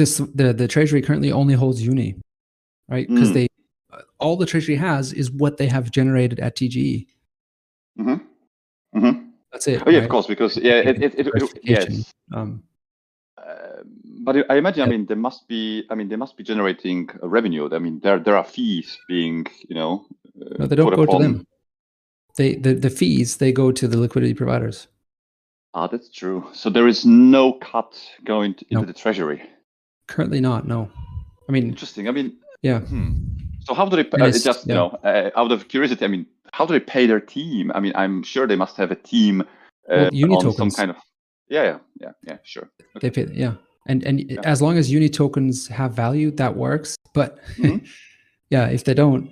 this 0.00 0.18
the, 0.34 0.52
the 0.52 0.68
treasury 0.68 1.00
currently 1.00 1.32
only 1.32 1.54
holds 1.54 1.80
uni 1.82 2.14
right 2.90 3.08
because 3.08 3.30
Mm. 3.30 3.34
they 3.34 3.46
all 4.18 4.36
the 4.36 4.46
treasury 4.46 4.76
has 4.76 5.12
is 5.12 5.30
what 5.30 5.56
they 5.56 5.66
have 5.66 5.90
generated 5.90 6.40
at 6.40 6.56
tge 6.56 7.06
Mm-hmm. 7.98 8.98
Mm-hmm. 8.98 9.28
that's 9.52 9.66
it 9.66 9.82
Oh 9.86 9.90
yeah, 9.90 9.98
right? 9.98 10.04
of 10.04 10.10
course, 10.10 10.26
because 10.26 10.56
yeah, 10.58 10.80
it, 10.80 11.02
it, 11.02 11.14
it, 11.18 11.26
it, 11.34 11.60
yes. 11.62 12.12
um 12.34 12.62
Uh, 13.38 13.82
but 14.26 14.34
I 14.50 14.56
imagine, 14.56 14.82
I 14.82 14.88
mean, 14.88 15.06
there 15.06 15.16
must 15.28 15.46
be. 15.46 15.84
I 15.90 15.94
mean, 15.94 16.08
they 16.08 16.16
must 16.16 16.36
be 16.36 16.42
generating 16.42 17.08
revenue. 17.22 17.68
I 17.72 17.78
mean, 17.78 18.00
there 18.00 18.18
there 18.18 18.36
are 18.36 18.44
fees 18.44 18.98
being, 19.08 19.46
you 19.68 19.76
know. 19.78 19.92
Uh, 20.40 20.56
no 20.58 20.66
they 20.66 20.76
don't 20.76 20.94
go 20.96 21.06
to 21.06 21.18
them 21.22 21.46
they 22.36 22.56
the, 22.56 22.74
the 22.74 22.90
fees 22.90 23.36
they 23.38 23.52
go 23.52 23.72
to 23.72 23.88
the 23.88 23.96
liquidity 23.98 24.34
providers 24.34 24.88
Ah, 25.74 25.86
that's 25.86 26.08
true. 26.10 26.48
So 26.52 26.70
there 26.70 26.88
is 26.88 27.04
no 27.04 27.52
cut 27.54 27.92
going 28.24 28.54
to, 28.54 28.64
into 28.70 28.80
No. 28.80 28.86
the 28.86 28.92
treasury. 28.92 29.40
currently 30.08 30.40
not 30.40 30.66
no 30.66 30.88
i 31.48 31.52
mean 31.52 31.64
Interesting. 31.68 32.08
I 32.08 32.12
mean, 32.12 32.36
yeah 32.62 32.80
hmm. 32.80 33.12
So 33.66 33.74
how 33.74 33.86
do 33.88 33.96
they? 33.96 34.08
And 34.12 34.22
Uh, 34.22 34.26
it's- 34.26 34.44
just 34.44 34.66
you 34.68 34.74
know, 34.74 34.90
uh, 35.02 35.30
out 35.34 35.50
of 35.52 35.66
curiosity, 35.68 36.04
I 36.04 36.08
mean, 36.08 36.26
how 36.52 36.66
do 36.66 36.72
they 36.72 36.80
pay 36.80 37.06
their 37.06 37.20
team? 37.20 37.72
I 37.74 37.80
mean, 37.80 37.92
I'm 37.96 38.22
sure 38.22 38.46
they 38.46 38.56
must 38.56 38.76
have 38.76 38.90
a 38.92 38.96
team 38.96 39.40
uh, 39.88 40.08
Well, 40.12 40.36
on 40.46 40.52
some 40.52 40.70
kind 40.70 40.90
of. 40.90 40.96
Yeah, 41.48 41.64
yeah, 41.64 41.78
yeah, 42.00 42.12
yeah. 42.26 42.38
Sure. 42.42 42.68
they 43.00 43.10
pay 43.10 43.26
yeah 43.32 43.54
and 43.86 44.02
and 44.04 44.20
Yeah. 44.20 44.40
as 44.52 44.60
long 44.60 44.78
as 44.78 44.90
uni 44.90 45.08
tokens 45.08 45.68
have 45.68 45.92
value 45.94 46.30
that 46.32 46.56
works 46.56 46.96
but 47.12 47.38
Mhm. 47.56 47.80
yeah 48.50 48.66
if 48.72 48.82
they 48.84 48.94
don't 48.94 49.30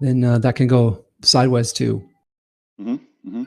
then 0.00 0.24
uh, 0.24 0.38
that 0.38 0.54
can 0.56 0.66
go 0.68 1.04
sideways 1.22 1.72
too 1.72 2.02
hmm 2.78 2.96
hmm 3.24 3.44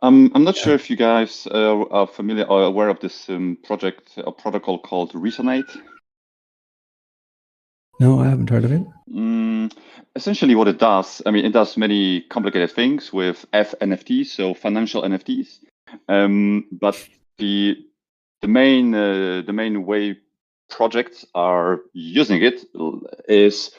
Um, 0.00 0.30
I'm 0.34 0.44
not 0.44 0.56
Yeah. 0.56 0.62
sure 0.64 0.74
if 0.74 0.88
you 0.90 0.96
guys 0.96 1.46
uh, 1.50 1.84
are 1.90 2.06
familiar 2.06 2.44
or 2.48 2.62
aware 2.62 2.88
of 2.88 3.00
this 3.00 3.28
um, 3.28 3.56
project 3.66 4.12
or 4.24 4.32
protocol 4.32 4.78
called 4.78 5.12
Resonate. 5.12 5.68
No 7.98 8.20
i 8.20 8.28
haven't 8.28 8.50
heard 8.50 8.64
of 8.64 8.72
it 8.72 8.82
Mm, 9.12 9.72
essentially, 10.14 10.54
what 10.54 10.68
it 10.68 10.78
does, 10.78 11.22
I 11.24 11.30
mean, 11.30 11.44
it 11.44 11.52
does 11.52 11.76
many 11.76 12.22
complicated 12.22 12.70
things 12.70 13.12
with 13.12 13.46
FNFTs, 13.52 14.26
so 14.26 14.54
financial 14.54 15.02
NFTs. 15.02 15.60
Um, 16.08 16.66
but 16.72 17.08
the 17.38 17.76
the 18.42 18.48
main 18.48 18.94
uh, 18.94 19.42
the 19.46 19.52
main 19.52 19.86
way 19.86 20.18
projects 20.68 21.24
are 21.34 21.80
using 21.94 22.42
it 22.42 22.64
is 23.28 23.70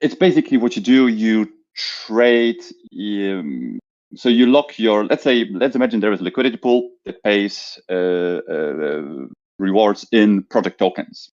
it's 0.00 0.14
basically 0.14 0.56
what 0.56 0.74
you 0.76 0.82
do. 0.82 1.06
You 1.06 1.48
trade. 1.76 2.60
Um, 2.92 3.78
so 4.16 4.28
you 4.28 4.46
lock 4.46 4.78
your. 4.78 5.04
Let's 5.04 5.22
say. 5.22 5.44
Let's 5.50 5.76
imagine 5.76 6.00
there 6.00 6.12
is 6.12 6.20
a 6.20 6.24
liquidity 6.24 6.56
pool 6.56 6.90
that 7.04 7.22
pays 7.22 7.78
uh, 7.88 8.40
uh, 8.50 9.26
rewards 9.58 10.06
in 10.10 10.42
project 10.42 10.78
tokens. 10.78 11.30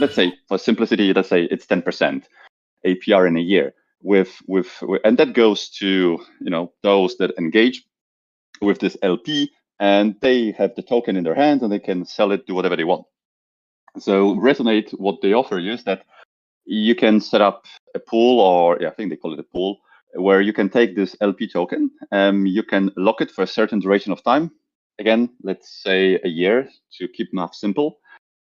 Let's 0.00 0.14
say, 0.14 0.34
for 0.48 0.58
simplicity, 0.58 1.12
let's 1.12 1.28
say 1.28 1.44
it's 1.50 1.66
ten 1.66 1.82
percent. 1.82 2.28
APR 2.86 3.26
in 3.26 3.36
a 3.36 3.40
year 3.40 3.74
with, 4.02 4.40
with 4.46 4.82
and 5.04 5.18
that 5.18 5.32
goes 5.32 5.68
to 5.68 6.18
you 6.40 6.50
know 6.50 6.72
those 6.82 7.16
that 7.16 7.36
engage 7.38 7.84
with 8.62 8.78
this 8.78 8.96
LP 9.02 9.50
and 9.80 10.14
they 10.20 10.52
have 10.52 10.74
the 10.76 10.82
token 10.82 11.16
in 11.16 11.24
their 11.24 11.34
hands 11.34 11.62
and 11.62 11.72
they 11.72 11.78
can 11.78 12.04
sell 12.04 12.32
it 12.32 12.46
do 12.46 12.54
whatever 12.54 12.76
they 12.76 12.84
want. 12.84 13.06
So 13.98 14.36
Resonate, 14.36 14.90
what 14.98 15.20
they 15.22 15.32
offer 15.32 15.58
you 15.58 15.72
is 15.72 15.84
that 15.84 16.04
you 16.64 16.94
can 16.94 17.20
set 17.20 17.40
up 17.40 17.64
a 17.94 17.98
pool 17.98 18.40
or 18.40 18.78
yeah, 18.80 18.88
I 18.88 18.94
think 18.94 19.10
they 19.10 19.16
call 19.16 19.32
it 19.32 19.40
a 19.40 19.44
pool 19.44 19.78
where 20.14 20.40
you 20.40 20.52
can 20.52 20.68
take 20.68 20.96
this 20.96 21.16
LP 21.20 21.48
token, 21.48 21.90
um, 22.12 22.46
you 22.46 22.62
can 22.62 22.90
lock 22.96 23.20
it 23.20 23.30
for 23.30 23.42
a 23.42 23.46
certain 23.46 23.78
duration 23.78 24.12
of 24.12 24.22
time. 24.24 24.50
Again, 24.98 25.30
let's 25.42 25.82
say 25.82 26.18
a 26.24 26.28
year 26.28 26.68
to 26.98 27.08
keep 27.08 27.32
math 27.32 27.54
simple. 27.54 27.98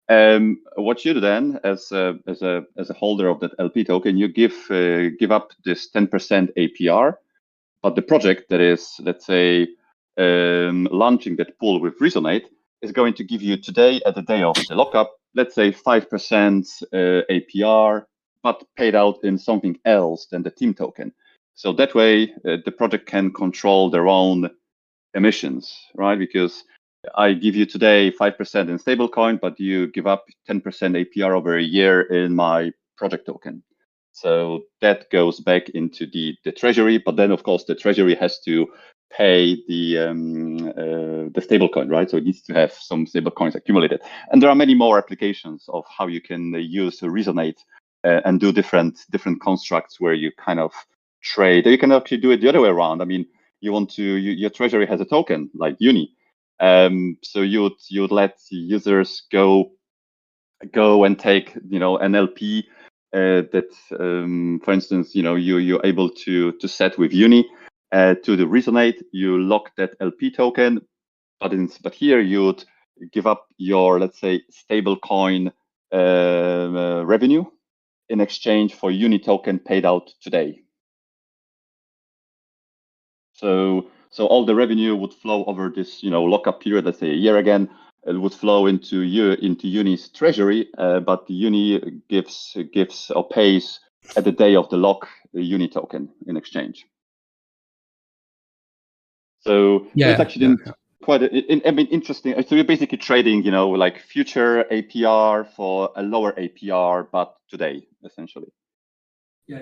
Um, 0.09 0.61
what 0.75 1.03
you 1.03 1.13
do 1.13 1.19
then, 1.19 1.59
as 1.63 1.91
a, 1.91 2.17
as 2.27 2.41
a 2.41 2.65
as 2.77 2.89
a 2.89 2.93
holder 2.93 3.27
of 3.27 3.41
that 3.41 3.51
LP 3.59 3.83
token, 3.83 4.17
you 4.17 4.29
give 4.29 4.55
uh, 4.71 5.09
give 5.19 5.31
up 5.31 5.51
this 5.65 5.89
10% 5.89 6.09
APR, 6.55 7.15
but 7.81 7.95
the 7.95 8.01
project 8.01 8.49
that 8.49 8.61
is, 8.61 8.95
let's 8.99 9.25
say, 9.25 9.67
um, 10.17 10.87
launching 10.91 11.35
that 11.37 11.59
pool 11.59 11.81
with 11.81 11.99
Resonate 11.99 12.45
is 12.81 12.91
going 12.91 13.13
to 13.15 13.23
give 13.23 13.41
you 13.41 13.57
today 13.57 14.01
at 14.05 14.15
the 14.15 14.21
day 14.21 14.43
of 14.43 14.55
the 14.67 14.75
lockup, 14.75 15.11
let's 15.35 15.55
say 15.55 15.71
5% 15.71 16.83
uh, 16.93 17.23
APR, 17.29 18.05
but 18.43 18.63
paid 18.75 18.95
out 18.95 19.17
in 19.23 19.37
something 19.37 19.77
else 19.85 20.27
than 20.27 20.43
the 20.43 20.51
team 20.51 20.73
token. 20.73 21.11
So 21.55 21.73
that 21.73 21.95
way, 21.95 22.31
uh, 22.45 22.57
the 22.65 22.71
project 22.71 23.07
can 23.07 23.33
control 23.33 23.89
their 23.89 24.07
own 24.07 24.49
emissions, 25.15 25.75
right? 25.95 26.17
Because 26.17 26.63
I 27.15 27.33
give 27.33 27.55
you 27.55 27.65
today 27.65 28.11
5% 28.11 28.69
in 28.69 28.79
stablecoin, 28.79 29.39
but 29.39 29.59
you 29.59 29.87
give 29.87 30.07
up 30.07 30.25
10% 30.49 30.61
APR 30.61 31.35
over 31.35 31.57
a 31.57 31.63
year 31.63 32.01
in 32.01 32.35
my 32.35 32.71
project 32.97 33.25
token. 33.27 33.63
So 34.11 34.63
that 34.81 35.09
goes 35.11 35.39
back 35.39 35.69
into 35.69 36.07
the, 36.07 36.35
the 36.43 36.51
treasury, 36.51 36.97
but 36.97 37.17
then 37.17 37.31
of 37.31 37.43
course 37.43 37.65
the 37.65 37.75
treasury 37.75 38.15
has 38.15 38.39
to 38.41 38.67
pay 39.15 39.57
the 39.67 39.99
um, 39.99 40.57
uh, 40.69 41.29
the 41.33 41.45
stablecoin, 41.47 41.89
right? 41.89 42.09
So 42.09 42.17
it 42.17 42.25
needs 42.25 42.41
to 42.43 42.53
have 42.53 42.73
some 42.73 43.05
stablecoins 43.05 43.55
accumulated. 43.55 44.01
And 44.31 44.41
there 44.41 44.49
are 44.49 44.55
many 44.55 44.73
more 44.73 44.97
applications 44.97 45.65
of 45.69 45.85
how 45.95 46.07
you 46.07 46.19
can 46.19 46.53
uh, 46.55 46.57
use 46.57 46.99
Resonate 47.01 47.59
uh, 48.03 48.21
and 48.25 48.39
do 48.39 48.51
different 48.51 48.99
different 49.11 49.39
constructs 49.41 49.99
where 49.99 50.13
you 50.13 50.31
kind 50.31 50.59
of 50.59 50.73
trade. 51.21 51.65
You 51.67 51.77
can 51.77 51.91
actually 51.91 52.17
do 52.17 52.31
it 52.31 52.41
the 52.41 52.49
other 52.49 52.61
way 52.61 52.69
around. 52.69 53.01
I 53.01 53.05
mean, 53.05 53.25
you 53.61 53.71
want 53.71 53.89
to 53.91 54.03
you, 54.03 54.31
your 54.31 54.49
treasury 54.49 54.87
has 54.87 54.99
a 54.99 55.05
token 55.05 55.49
like 55.53 55.75
Uni, 55.79 56.11
um, 56.59 57.17
so 57.23 57.41
you 57.41 57.63
would 57.63 57.79
you 57.89 58.01
would 58.01 58.11
let 58.11 58.37
users 58.49 59.23
go 59.31 59.71
go 60.71 61.03
and 61.03 61.19
take 61.19 61.55
you 61.69 61.79
know 61.79 61.97
an 61.97 62.15
LP 62.15 62.67
uh, 63.13 63.43
that 63.53 63.69
um, 63.99 64.59
for 64.63 64.73
instance 64.73 65.15
you 65.15 65.23
know 65.23 65.35
you 65.35 65.57
you're 65.57 65.85
able 65.85 66.09
to 66.09 66.53
to 66.53 66.67
set 66.67 66.97
with 66.97 67.13
Uni. 67.13 67.45
uh, 67.91 68.15
to 68.23 68.35
the 68.35 68.43
Resonate, 68.43 69.01
you 69.11 69.41
lock 69.41 69.71
that 69.77 69.91
LP 70.01 70.31
token, 70.31 70.81
but 71.39 71.53
in, 71.53 71.69
but 71.83 71.93
here 71.93 72.19
you'd 72.19 72.63
give 73.11 73.27
up 73.27 73.47
your 73.57 73.99
let's 73.99 74.19
say 74.19 74.41
stablecoin 74.51 75.51
uh, 75.93 75.95
uh, 75.95 77.03
revenue 77.05 77.45
in 78.09 78.21
exchange 78.21 78.73
for 78.75 78.91
uni 78.91 79.19
token 79.19 79.59
paid 79.59 79.85
out 79.85 80.11
today. 80.21 80.61
So 83.33 83.89
so 84.09 84.25
all 84.25 84.45
the 84.45 84.55
revenue 84.55 84.95
would 84.95 85.13
flow 85.13 85.43
over 85.45 85.69
this 85.69 86.03
you 86.03 86.09
know 86.09 86.23
lockup 86.23 86.61
period, 86.61 86.85
let's 86.85 86.99
say 86.99 87.09
a 87.09 87.13
year 87.15 87.37
again. 87.37 87.69
It 88.05 88.19
would 88.19 88.33
flow 88.33 88.67
into 88.67 89.01
you 89.01 89.33
into 89.33 89.67
Uni's 89.67 90.07
treasury, 90.09 90.69
uh, 90.77 91.01
but 91.01 91.27
the 91.27 91.33
Uni 91.33 92.01
gives 92.07 92.55
gives 92.71 93.11
or 93.11 93.27
pays 93.27 93.79
at 94.15 94.23
the 94.23 94.31
day 94.31 94.55
of 94.55 94.69
the 94.69 94.77
lock 94.77 95.09
the 95.33 95.43
Uni 95.43 95.67
token 95.67 96.09
in 96.27 96.37
exchange. 96.37 96.85
So 99.41 99.87
Yeah, 99.93 100.11
it's 100.11 100.19
actually 100.19 100.45
yeah, 100.45 100.51
in- 100.51 100.73
quite 101.03 101.23
a, 101.23 101.27
in, 101.29 101.61
I 101.65 101.71
mean 101.71 101.87
interesting. 101.87 102.33
So 102.47 102.55
you're 102.55 102.63
basically 102.63 102.97
trading, 102.97 103.43
you 103.43 103.51
know, 103.51 103.69
like 103.69 103.99
future 103.99 104.65
APR 104.71 105.47
for 105.55 105.91
a 105.95 106.03
lower 106.03 106.33
APR, 106.33 107.07
but 107.11 107.35
today 107.49 107.87
essentially. 108.05 108.51
Yeah. 109.47 109.61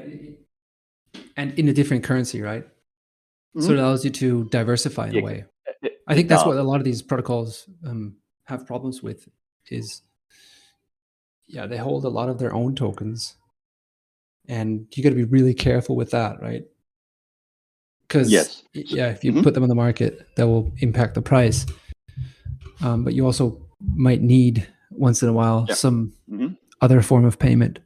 And 1.37 1.57
in 1.57 1.67
a 1.67 1.73
different 1.73 2.03
currency, 2.03 2.41
right? 2.41 2.67
So 3.57 3.69
Mhm. 3.69 3.73
it 3.73 3.79
allows 3.79 4.03
you 4.03 4.11
to 4.11 4.43
diversify 4.51 5.07
in 5.07 5.15
Yeah, 5.15 5.21
a 5.21 5.23
way. 5.23 5.45
It- 5.81 5.93
I 6.07 6.13
think 6.13 6.27
that's 6.29 6.41
does. 6.43 6.47
what 6.49 6.57
a 6.57 6.63
lot 6.63 6.79
of 6.79 6.83
these 6.83 7.01
protocols 7.01 7.69
um, 7.85 8.17
have 8.45 8.65
problems 8.67 9.01
with 9.01 9.27
is 9.69 10.01
yeah, 11.47 11.67
they 11.67 11.77
hold 11.77 12.03
a 12.05 12.09
lot 12.09 12.27
of 12.27 12.39
their 12.39 12.53
own 12.53 12.73
tokens. 12.75 13.35
And 14.47 14.87
you 14.95 15.03
got 15.03 15.09
to 15.09 15.15
be 15.15 15.23
really 15.23 15.53
careful 15.53 15.95
with 15.95 16.09
that, 16.11 16.41
right? 16.41 16.63
Because 18.07 18.31
Yes. 18.31 18.63
yeah, 18.73 19.09
if 19.09 19.23
you 19.23 19.31
Mhm. 19.31 19.43
put 19.43 19.53
them 19.53 19.61
on 19.63 19.69
the 19.69 19.75
market, 19.75 20.27
that 20.37 20.47
will 20.47 20.71
impact 20.79 21.13
the 21.13 21.21
price. 21.21 21.65
Um, 22.81 23.03
but 23.03 23.13
you 23.13 23.25
also 23.25 23.61
might 23.79 24.21
need 24.21 24.67
once 24.91 25.21
in 25.23 25.29
a 25.29 25.33
while 25.33 25.65
Yeah. 25.69 25.75
some 25.75 26.13
Mhm. 26.29 26.57
other 26.81 27.01
form 27.03 27.25
of 27.25 27.37
payment. 27.39 27.79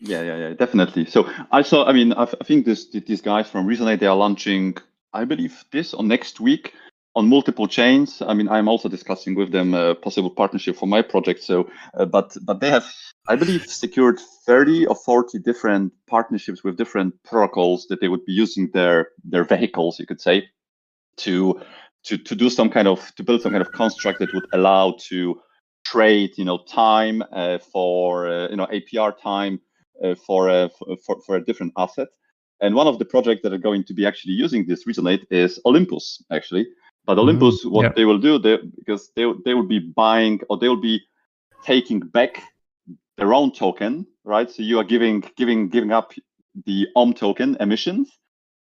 Yeah, 0.00 0.22
yeah, 0.22 0.36
yeah, 0.36 0.54
definitely. 0.54 1.04
So 1.04 1.30
I 1.52 1.62
saw. 1.62 1.84
I 1.84 1.92
mean, 1.92 2.14
I, 2.14 2.24
think 2.24 2.64
this 2.64 2.86
these 2.86 3.20
guys 3.20 3.50
from 3.50 3.66
Resonate 3.66 4.00
they 4.00 4.06
are 4.06 4.16
launching, 4.16 4.76
I 5.12 5.24
believe, 5.26 5.62
this 5.72 5.92
or 5.92 6.02
next 6.02 6.40
week 6.40 6.72
on 7.14 7.28
multiple 7.28 7.68
chains. 7.68 8.22
I 8.22 8.32
mean, 8.32 8.48
I'm 8.48 8.66
also 8.66 8.88
discussing 8.88 9.34
with 9.34 9.52
them 9.52 9.74
a 9.74 9.94
possible 9.94 10.30
partnership 10.30 10.76
for 10.76 10.86
my 10.86 11.02
project. 11.02 11.42
So, 11.42 11.68
uh, 11.92 12.06
but 12.06 12.34
but 12.42 12.60
they 12.60 12.70
have, 12.70 12.90
I 13.28 13.36
believe, 13.36 13.66
secured 13.66 14.18
30 14.46 14.86
or 14.86 14.94
40 14.94 15.38
different 15.40 15.92
partnerships 16.06 16.64
with 16.64 16.78
different 16.78 17.22
protocols 17.22 17.86
that 17.88 18.00
they 18.00 18.08
would 18.08 18.24
be 18.24 18.32
using 18.32 18.70
their 18.72 19.08
their 19.22 19.44
vehicles, 19.44 20.00
you 20.00 20.06
could 20.06 20.20
say, 20.22 20.48
to 21.18 21.60
to 22.04 22.16
to 22.16 22.34
do 22.34 22.48
some 22.48 22.70
kind 22.70 22.88
of 22.88 23.14
to 23.16 23.22
build 23.22 23.42
some 23.42 23.52
kind 23.52 23.62
of 23.62 23.72
construct 23.72 24.20
that 24.20 24.32
would 24.32 24.46
allow 24.54 24.96
to 25.10 25.38
trade, 25.84 26.30
you 26.38 26.44
know, 26.46 26.58
time 26.64 27.22
uh, 27.32 27.58
for 27.58 28.28
uh, 28.28 28.48
you 28.48 28.56
know 28.56 28.66
APR 28.66 29.12
time 29.20 29.60
Uh, 30.02 30.14
for, 30.14 30.48
a, 30.48 30.70
for 31.04 31.20
for 31.20 31.36
a 31.36 31.44
different 31.44 31.74
asset. 31.76 32.08
And 32.62 32.74
one 32.74 32.86
of 32.86 32.98
the 32.98 33.04
projects 33.04 33.42
that 33.42 33.52
are 33.52 33.58
going 33.58 33.84
to 33.84 33.92
be 33.92 34.06
actually 34.06 34.32
using 34.32 34.66
this 34.66 34.86
Resonate 34.86 35.26
is 35.30 35.60
Olympus, 35.66 36.24
actually. 36.30 36.68
But 37.04 37.14
mm-hmm. 37.14 37.20
Olympus, 37.20 37.64
what 37.66 37.82
yeah. 37.82 37.92
they 37.94 38.06
will 38.06 38.18
do, 38.18 38.38
they, 38.38 38.58
because 38.78 39.10
they 39.14 39.30
they 39.44 39.52
will 39.52 39.66
be 39.66 39.78
buying 39.78 40.40
or 40.48 40.56
they 40.56 40.68
will 40.68 40.80
be 40.80 41.02
taking 41.64 42.00
back 42.00 42.42
their 43.18 43.34
own 43.34 43.52
token, 43.52 44.06
right? 44.24 44.50
So 44.50 44.62
you 44.62 44.78
are 44.78 44.84
giving 44.84 45.22
giving 45.36 45.68
giving 45.68 45.92
up 45.92 46.14
the 46.64 46.88
OHM 46.96 47.14
token 47.14 47.56
emissions 47.60 48.10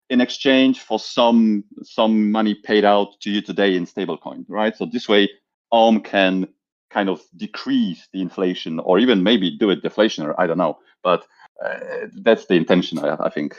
in 0.10 0.22
exchange 0.22 0.80
for 0.80 0.98
some 0.98 1.64
some 1.84 2.32
money 2.32 2.56
paid 2.56 2.84
out 2.84 3.20
to 3.22 3.30
you 3.30 3.42
today 3.42 3.76
in 3.76 3.86
stablecoin, 3.86 4.44
right? 4.48 4.76
So 4.76 4.86
this 4.86 5.08
way, 5.08 5.30
OHM 5.72 6.04
can 6.04 6.48
kind 6.90 7.10
of 7.10 7.22
decrease 7.36 8.08
the 8.14 8.22
inflation 8.22 8.80
or 8.80 9.00
even 9.00 9.24
maybe 9.24 9.52
do 9.58 9.70
it 9.70 9.84
deflationary. 9.84 10.36
I 10.38 10.48
don't 10.48 10.58
know, 10.58 10.80
but 11.04 11.26
uh, 11.64 12.08
that's 12.22 12.46
the 12.46 12.56
intention, 12.56 13.00
I, 13.00 13.16
I 13.20 13.30
think. 13.30 13.58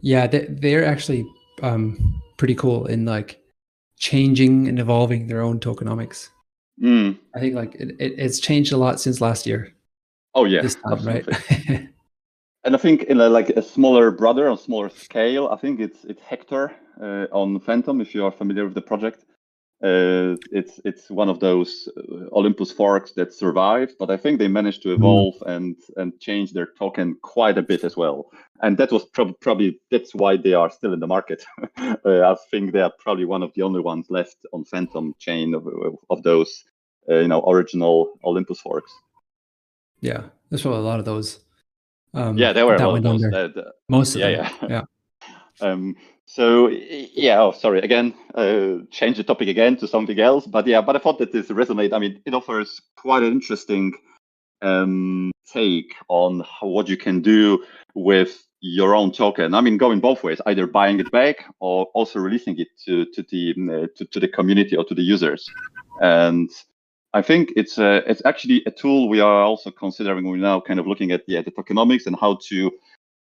Yeah, 0.00 0.26
they, 0.26 0.46
they're 0.48 0.84
actually 0.84 1.26
um, 1.62 2.22
pretty 2.38 2.54
cool 2.54 2.86
in 2.86 3.04
like 3.04 3.40
changing 3.98 4.68
and 4.68 4.78
evolving 4.78 5.26
their 5.26 5.42
own 5.42 5.60
tokenomics. 5.60 6.30
Mm. 6.82 7.18
I 7.34 7.40
think 7.40 7.54
like 7.54 7.74
it, 7.74 7.90
it, 7.98 8.14
it's 8.18 8.40
changed 8.40 8.72
a 8.72 8.78
lot 8.78 9.00
since 9.00 9.20
last 9.20 9.46
year. 9.46 9.74
Oh 10.34 10.44
yeah, 10.44 10.62
this 10.62 10.76
time, 10.76 10.92
absolutely. 10.92 11.34
right? 11.68 11.88
And 12.64 12.74
I 12.74 12.78
think 12.78 13.04
in 13.04 13.20
a, 13.20 13.28
like 13.28 13.50
a 13.50 13.62
smaller 13.62 14.10
brother 14.10 14.48
on 14.48 14.58
smaller 14.58 14.90
scale, 14.90 15.48
I 15.48 15.56
think 15.56 15.80
it's 15.80 16.04
it's 16.04 16.20
Hector 16.20 16.72
uh, 17.00 17.26
on 17.32 17.58
Fantom. 17.60 18.00
If 18.00 18.14
you 18.14 18.24
are 18.24 18.30
familiar 18.30 18.64
with 18.64 18.74
the 18.74 18.82
project, 18.82 19.24
uh, 19.82 20.36
it's 20.52 20.78
it's 20.84 21.08
one 21.10 21.30
of 21.30 21.38
those 21.40 21.88
uh, 21.96 22.28
Olympus 22.38 22.70
forks 22.72 23.12
that 23.12 23.32
survived, 23.32 23.94
but 23.98 24.10
I 24.10 24.16
think 24.18 24.38
they 24.38 24.48
managed 24.48 24.82
to 24.82 24.92
evolve 24.92 25.34
and 25.46 25.76
and 25.96 26.12
change 26.20 26.52
their 26.52 26.68
token 26.78 27.16
quite 27.22 27.56
a 27.58 27.62
bit 27.62 27.84
as 27.84 27.96
well. 27.96 28.30
And 28.62 28.76
that 28.76 28.92
was 28.92 29.04
prob- 29.06 29.40
probably 29.40 29.80
that's 29.90 30.14
why 30.14 30.36
they 30.36 30.52
are 30.54 30.70
still 30.70 30.92
in 30.92 31.00
the 31.00 31.06
market. 31.06 31.44
uh, 31.78 31.96
I 32.04 32.36
think 32.50 32.72
they 32.72 32.80
are 32.82 32.92
probably 32.98 33.24
one 33.24 33.42
of 33.42 33.52
the 33.54 33.62
only 33.62 33.80
ones 33.80 34.06
left 34.10 34.36
on 34.52 34.64
Fantom 34.64 35.14
chain 35.18 35.54
of 35.54 35.66
of 36.10 36.22
those 36.22 36.64
uh, 37.08 37.14
you 37.20 37.28
know 37.28 37.42
original 37.48 38.18
Olympus 38.22 38.60
forks. 38.60 38.92
yeah, 40.02 40.22
there's 40.50 40.62
probably 40.62 40.80
a 40.80 40.82
lot 40.90 40.98
of 40.98 41.04
those. 41.06 41.40
Um, 42.12 42.36
Yeah, 42.38 42.52
there 42.52 42.66
were 42.66 42.74
a 42.74 42.78
that 42.78 42.86
lot 42.88 42.96
of 42.98 43.02
those. 43.02 43.20
that- 43.22 43.54
that- 43.54 43.72
Most 43.88 44.14
of 44.14 44.20
yeah, 44.20 44.50
them. 44.60 44.70
yeah. 44.70 44.82
Um, 45.62 45.94
so 46.32 46.68
yeah, 46.68 47.40
oh 47.40 47.50
sorry 47.50 47.80
again, 47.80 48.14
uh, 48.36 48.84
change 48.92 49.16
the 49.16 49.24
topic 49.24 49.48
again 49.48 49.76
to 49.78 49.88
something 49.88 50.20
else. 50.20 50.46
But 50.46 50.64
yeah, 50.64 50.80
but 50.80 50.94
I 50.94 51.00
thought 51.00 51.18
that 51.18 51.32
this 51.32 51.48
resonate. 51.48 51.92
I 51.92 51.98
mean, 51.98 52.22
it 52.24 52.34
offers 52.34 52.80
quite 52.96 53.24
an 53.24 53.32
interesting 53.32 53.94
um, 54.62 55.32
take 55.52 55.96
on 56.06 56.44
what 56.60 56.88
you 56.88 56.96
can 56.96 57.20
do 57.20 57.64
with 57.94 58.46
your 58.60 58.94
own 58.94 59.10
token. 59.10 59.54
I 59.54 59.60
mean, 59.60 59.76
going 59.76 59.98
both 59.98 60.22
ways, 60.22 60.40
either 60.46 60.68
buying 60.68 61.00
it 61.00 61.10
back 61.10 61.46
or 61.58 61.86
also 61.94 62.20
releasing 62.20 62.56
it 62.60 62.68
to 62.84 63.06
to 63.06 63.24
the 63.28 63.54
uh, 63.58 63.86
to, 63.96 64.04
to 64.04 64.20
the 64.20 64.28
community 64.28 64.76
or 64.76 64.84
to 64.84 64.94
the 64.94 65.02
users. 65.02 65.50
And 66.00 66.48
I 67.12 67.22
think 67.22 67.52
it's 67.56 67.76
a, 67.78 68.08
it's 68.08 68.22
actually 68.24 68.62
a 68.66 68.70
tool 68.70 69.08
we 69.08 69.18
are 69.18 69.42
also 69.42 69.72
considering. 69.72 70.28
We're 70.28 70.36
now 70.36 70.60
kind 70.60 70.78
of 70.78 70.86
looking 70.86 71.10
at 71.10 71.22
yeah, 71.26 71.42
the 71.42 71.50
tokenomics 71.50 72.06
and 72.06 72.14
how 72.20 72.38
to 72.50 72.70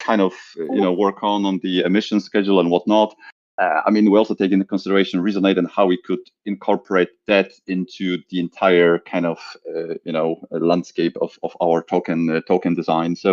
kind 0.08 0.22
of 0.22 0.34
uh, 0.60 0.64
you 0.76 0.82
know 0.82 0.94
work 1.06 1.20
on 1.24 1.46
on 1.46 1.60
the 1.60 1.74
emission 1.82 2.20
schedule 2.20 2.60
and 2.60 2.70
whatnot. 2.72 3.16
Uh, 3.58 3.82
I 3.88 3.90
mean, 3.90 4.12
we 4.12 4.20
also 4.20 4.36
take 4.36 4.52
into 4.52 4.66
consideration 4.66 5.20
Resonate 5.20 5.58
and 5.58 5.70
how 5.70 5.88
we 5.88 5.98
could 6.08 6.20
incorporate 6.46 7.10
that 7.26 7.50
into 7.66 8.20
the 8.30 8.40
entire 8.40 9.00
kind 9.00 9.26
of 9.26 9.40
uh, 9.68 9.96
you 10.08 10.14
know 10.18 10.30
uh, 10.52 10.60
landscape 10.72 11.18
of, 11.22 11.32
of 11.44 11.52
our 11.62 11.82
token 11.84 12.30
uh, 12.30 12.42
token 12.48 12.76
design. 12.76 13.16
So 13.16 13.32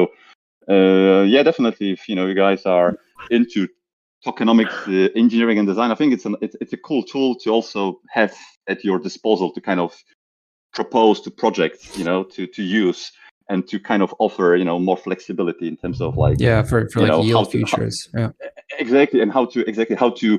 uh, 0.69 1.25
yeah, 1.35 1.43
definitely, 1.43 1.93
if 1.93 2.09
you 2.09 2.17
know 2.17 2.27
you 2.27 2.35
guys 2.35 2.67
are 2.67 2.97
into 3.31 3.69
tokenomics 4.27 4.79
uh, 4.89 5.13
engineering 5.15 5.59
and 5.59 5.69
design, 5.69 5.91
I 5.91 5.95
think 5.95 6.13
it's 6.15 6.27
an 6.27 6.37
it's, 6.41 6.57
it's 6.61 6.73
a 6.73 6.83
cool 6.89 7.03
tool 7.03 7.37
to 7.41 7.51
also 7.51 8.01
have 8.11 8.35
at 8.67 8.85
your 8.85 8.99
disposal 8.99 9.53
to 9.53 9.61
kind 9.61 9.81
of 9.81 9.93
propose 10.73 11.21
to 11.21 11.31
projects, 11.31 11.99
you 11.99 12.05
know, 12.05 12.25
to 12.35 12.47
to 12.47 12.63
use 12.63 13.13
and 13.49 13.67
to 13.69 13.79
kind 13.79 14.03
of 14.03 14.15
offer 14.19 14.57
you 14.57 14.65
know 14.65 14.79
more 14.79 14.97
flexibility 14.97 15.69
in 15.69 15.77
terms 15.77 16.01
of 16.01 16.17
like 16.17 16.37
Yeah, 16.41 16.63
for, 16.63 16.89
for 16.91 17.01
like 17.01 17.09
know, 17.11 17.23
yield 17.23 17.51
to- 17.51 17.61
how- 17.61 17.67
futures. 17.67 18.09
yeah. 18.15 18.31
exactly 18.79 19.21
and 19.21 19.31
how 19.33 19.45
to 19.47 19.61
exactly 19.69 19.97
how 19.97 20.11
to 20.11 20.39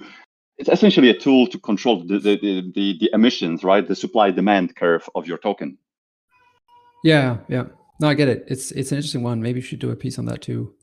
it's 0.57 0.69
essentially 0.69 1.09
a 1.09 1.13
tool 1.17 1.47
to 1.47 1.59
control 1.59 2.03
the 2.05 2.17
the, 2.19 2.37
the, 2.41 2.71
the, 2.73 2.97
the 2.99 3.09
emissions 3.13 3.63
right 3.63 3.87
the 3.87 3.95
supply 3.95 4.31
demand 4.31 4.75
curve 4.75 5.07
of 5.15 5.27
your 5.27 5.37
token 5.37 5.77
Yeah, 7.03 7.37
yeah. 7.47 7.65
No, 8.01 8.07
I 8.09 8.13
get 8.15 8.27
it. 8.27 8.43
It's 8.47 8.71
it's 8.71 8.91
an 8.91 8.97
interesting 8.97 9.23
one. 9.23 9.41
Maybe 9.41 9.59
you 9.59 9.65
should 9.65 9.79
do 9.79 9.91
a 9.91 9.95
piece 9.95 10.17
on 10.19 10.25
that 10.25 10.41
too. 10.41 10.73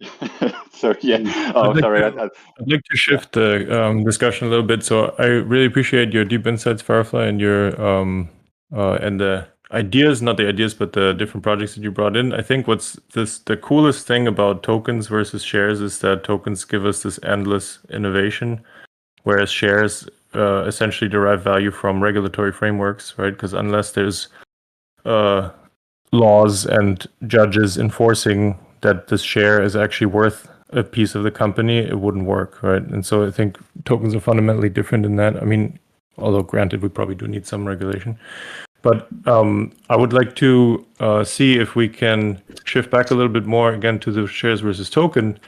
so 0.72 0.94
yeah 1.00 1.18
oh 1.56 1.70
I'd 1.70 1.74
like 1.74 1.80
sorry 1.80 2.04
I, 2.04 2.10
to- 2.10 2.20
I, 2.20 2.24
I'd 2.24 2.70
like 2.70 2.82
to 2.90 2.96
shift 2.96 3.32
the 3.32 3.82
um, 3.84 4.04
discussion 4.04 4.46
a 4.46 4.50
little 4.50 4.64
bit. 4.66 4.84
So 4.84 5.14
I 5.18 5.26
really 5.26 5.66
appreciate 5.66 6.12
your 6.12 6.24
deep 6.24 6.46
insights, 6.46 6.82
Firefly, 6.82 7.24
and 7.26 7.40
your 7.40 7.80
um, 7.82 8.28
uh, 8.76 8.98
and 9.02 9.18
the 9.20 9.48
ideas, 9.72 10.22
not 10.22 10.36
the 10.36 10.48
ideas, 10.48 10.74
but 10.74 10.92
the 10.92 11.12
different 11.12 11.44
projects 11.44 11.74
that 11.74 11.82
you 11.82 11.90
brought 11.90 12.16
in. 12.16 12.32
I 12.32 12.42
think 12.42 12.66
what's 12.66 12.98
this 13.12 13.38
the 13.40 13.56
coolest 13.56 14.06
thing 14.06 14.26
about 14.26 14.62
tokens 14.62 15.08
versus 15.08 15.42
shares 15.42 15.80
is 15.80 15.98
that 16.00 16.24
tokens 16.24 16.64
give 16.64 16.86
us 16.86 17.02
this 17.02 17.18
endless 17.22 17.78
innovation, 17.90 18.62
whereas 19.24 19.50
shares 19.50 20.08
uh, 20.34 20.64
essentially 20.64 21.08
derive 21.08 21.42
value 21.42 21.70
from 21.70 22.02
regulatory 22.02 22.52
frameworks, 22.52 23.14
right? 23.18 23.32
Because 23.32 23.52
unless 23.52 23.92
there's 23.92 24.28
uh, 25.04 25.50
laws 26.12 26.66
and 26.66 27.06
judges 27.26 27.76
enforcing 27.76 28.58
that 28.80 29.08
this 29.08 29.22
share 29.22 29.62
is 29.62 29.76
actually 29.76 30.06
worth 30.06 30.48
a 30.70 30.82
piece 30.82 31.14
of 31.14 31.24
the 31.24 31.30
company, 31.30 31.78
it 31.78 31.98
wouldn't 31.98 32.26
work, 32.26 32.62
right? 32.62 32.82
And 32.82 33.04
so 33.04 33.26
I 33.26 33.30
think 33.30 33.58
tokens 33.84 34.14
are 34.14 34.20
fundamentally 34.20 34.68
different 34.68 35.06
in 35.06 35.16
that. 35.16 35.36
I 35.36 35.44
mean, 35.44 35.78
although 36.18 36.42
granted, 36.42 36.82
we 36.82 36.88
probably 36.88 37.14
do 37.14 37.26
need 37.26 37.46
some 37.46 37.66
regulation. 37.66 38.18
But 38.88 39.08
um, 39.26 39.72
I 39.90 39.96
would 39.96 40.12
like 40.12 40.34
to 40.36 40.86
uh, 41.00 41.24
see 41.24 41.58
if 41.58 41.76
we 41.76 41.88
can 41.88 42.40
shift 42.64 42.90
back 42.90 43.10
a 43.10 43.14
little 43.14 43.32
bit 43.32 43.46
more 43.46 43.72
again 43.72 43.98
to 44.00 44.10
the 44.10 44.26
shares 44.26 44.60
versus 44.60 44.88
token 44.88 45.38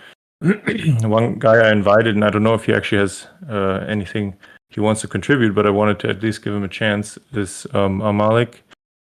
one 1.02 1.38
guy 1.38 1.56
I 1.68 1.70
invited, 1.70 2.14
and 2.14 2.24
I 2.24 2.30
don't 2.30 2.42
know 2.42 2.54
if 2.54 2.64
he 2.64 2.72
actually 2.72 2.98
has 2.98 3.26
uh, 3.48 3.84
anything 3.86 4.34
he 4.70 4.80
wants 4.80 5.02
to 5.02 5.08
contribute, 5.08 5.54
but 5.54 5.66
I 5.66 5.70
wanted 5.70 5.98
to 6.00 6.08
at 6.08 6.22
least 6.22 6.42
give 6.42 6.54
him 6.54 6.64
a 6.64 6.68
chance. 6.68 7.18
Is 7.32 7.66
um, 7.74 8.00
Amalik, 8.00 8.54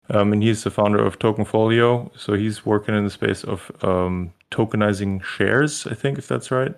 um, 0.10 0.32
and 0.32 0.42
he's 0.42 0.64
the 0.64 0.72
founder 0.72 1.04
of 1.06 1.20
Tokenfolio. 1.20 2.12
So 2.18 2.34
he's 2.34 2.66
working 2.66 2.96
in 2.96 3.04
the 3.04 3.10
space 3.10 3.44
of 3.44 3.70
um, 3.82 4.34
tokenizing 4.52 5.22
shares. 5.22 5.86
I 5.86 5.96
think 5.96 6.18
if 6.18 6.28
that's 6.28 6.50
right. 6.50 6.74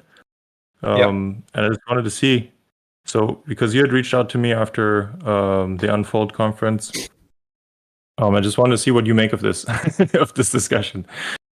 Um, 0.82 0.98
And 1.54 1.66
I 1.66 1.70
just 1.70 1.82
wanted 1.88 2.04
to 2.06 2.12
see. 2.12 2.52
So 3.06 3.44
because 3.46 3.76
you 3.76 3.82
had 3.82 3.94
reached 3.94 4.16
out 4.16 4.30
to 4.30 4.40
me 4.40 4.52
after 4.52 5.10
um, 5.30 5.78
the 5.78 5.94
Unfold 5.94 6.34
conference, 6.34 7.10
um, 8.20 8.36
I 8.36 8.42
just 8.42 8.58
wanted 8.58 8.72
to 8.72 8.78
see 8.78 8.92
what 8.92 9.06
you 9.06 9.16
make 9.16 9.34
of 9.34 9.42
this 9.42 9.64
of 10.14 10.34
this 10.34 10.52
discussion, 10.52 11.06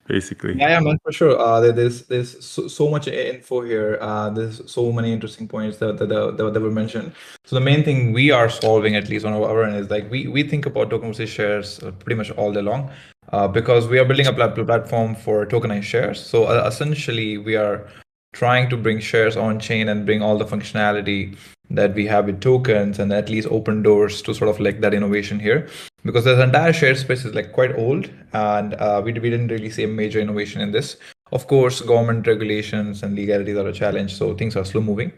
basically. 0.06 0.56
Yeah, 0.58 0.70
yeah, 0.70 0.80
man, 0.82 1.00
for 1.02 1.14
sure. 1.14 1.40
Uh, 1.40 1.72
there's 1.72 2.04
there's 2.04 2.46
so, 2.46 2.68
so 2.68 2.90
much 2.90 3.08
info 3.08 3.62
here. 3.62 3.98
Uh, 4.02 4.30
there's 4.30 4.70
so 4.70 4.92
many 4.92 5.14
interesting 5.14 5.48
points 5.48 5.78
that 5.78 5.98
that, 5.98 6.10
that 6.10 6.54
that 6.54 6.62
were 6.62 6.72
mentioned. 6.72 7.14
So 7.46 7.56
the 7.56 7.62
main 7.62 7.84
thing 7.84 8.12
we 8.12 8.32
are 8.32 8.50
solving, 8.50 8.96
at 8.96 9.08
least 9.08 9.26
on 9.26 9.34
our 9.34 9.64
end, 9.64 9.78
is 9.78 9.90
like 9.90 10.12
we 10.12 10.28
we 10.28 10.44
think 10.44 10.66
about 10.66 10.90
tokenized 10.90 11.28
shares 11.28 11.82
uh, 11.84 11.92
pretty 11.92 12.18
much 12.18 12.32
all 12.32 12.52
day 12.52 12.62
long, 12.62 12.92
uh, 13.32 13.48
because 13.48 13.88
we 13.88 13.98
are 13.98 14.06
building 14.06 14.28
a 14.28 14.34
plat- 14.34 14.56
platform 14.56 15.16
for 15.16 15.46
tokenized 15.46 15.84
shares. 15.84 16.20
So 16.24 16.46
uh, 16.46 16.66
essentially, 16.68 17.38
we 17.38 17.56
are 17.56 17.88
trying 18.34 18.70
to 18.70 18.78
bring 18.78 19.00
shares 19.00 19.36
on 19.38 19.60
chain 19.60 19.90
and 19.90 20.06
bring 20.06 20.22
all 20.22 20.38
the 20.38 20.46
functionality 20.46 21.38
that 21.70 21.94
we 21.94 22.06
have 22.06 22.26
with 22.26 22.40
tokens 22.40 23.00
and 23.00 23.12
at 23.12 23.30
least 23.30 23.48
open 23.50 23.84
doors 23.84 24.22
to 24.22 24.34
sort 24.34 24.50
of 24.50 24.60
like 24.60 24.80
that 24.82 24.94
innovation 24.94 25.40
here. 25.40 25.68
Because 26.04 26.24
this 26.24 26.40
entire 26.40 26.72
share 26.72 26.96
space 26.96 27.26
is 27.26 27.34
like 27.34 27.52
quite 27.52 27.76
old 27.76 28.10
and 28.34 28.74
uh, 28.76 29.02
we, 29.04 29.12
we 29.14 29.30
didn't 29.30 29.50
really 29.50 29.70
see 29.70 29.84
a 29.84 29.88
major 29.88 30.20
innovation 30.20 30.62
in 30.62 30.72
this. 30.72 30.98
Of 31.32 31.48
course 31.48 31.82
government 31.82 32.26
regulations 32.28 33.04
and 33.04 33.16
legalities 33.16 33.58
are 33.58 33.68
a 33.68 33.74
challenge 33.74 34.16
so 34.16 34.34
things 34.34 34.56
are 34.56 34.66
slow 34.66 34.82
moving. 34.82 35.12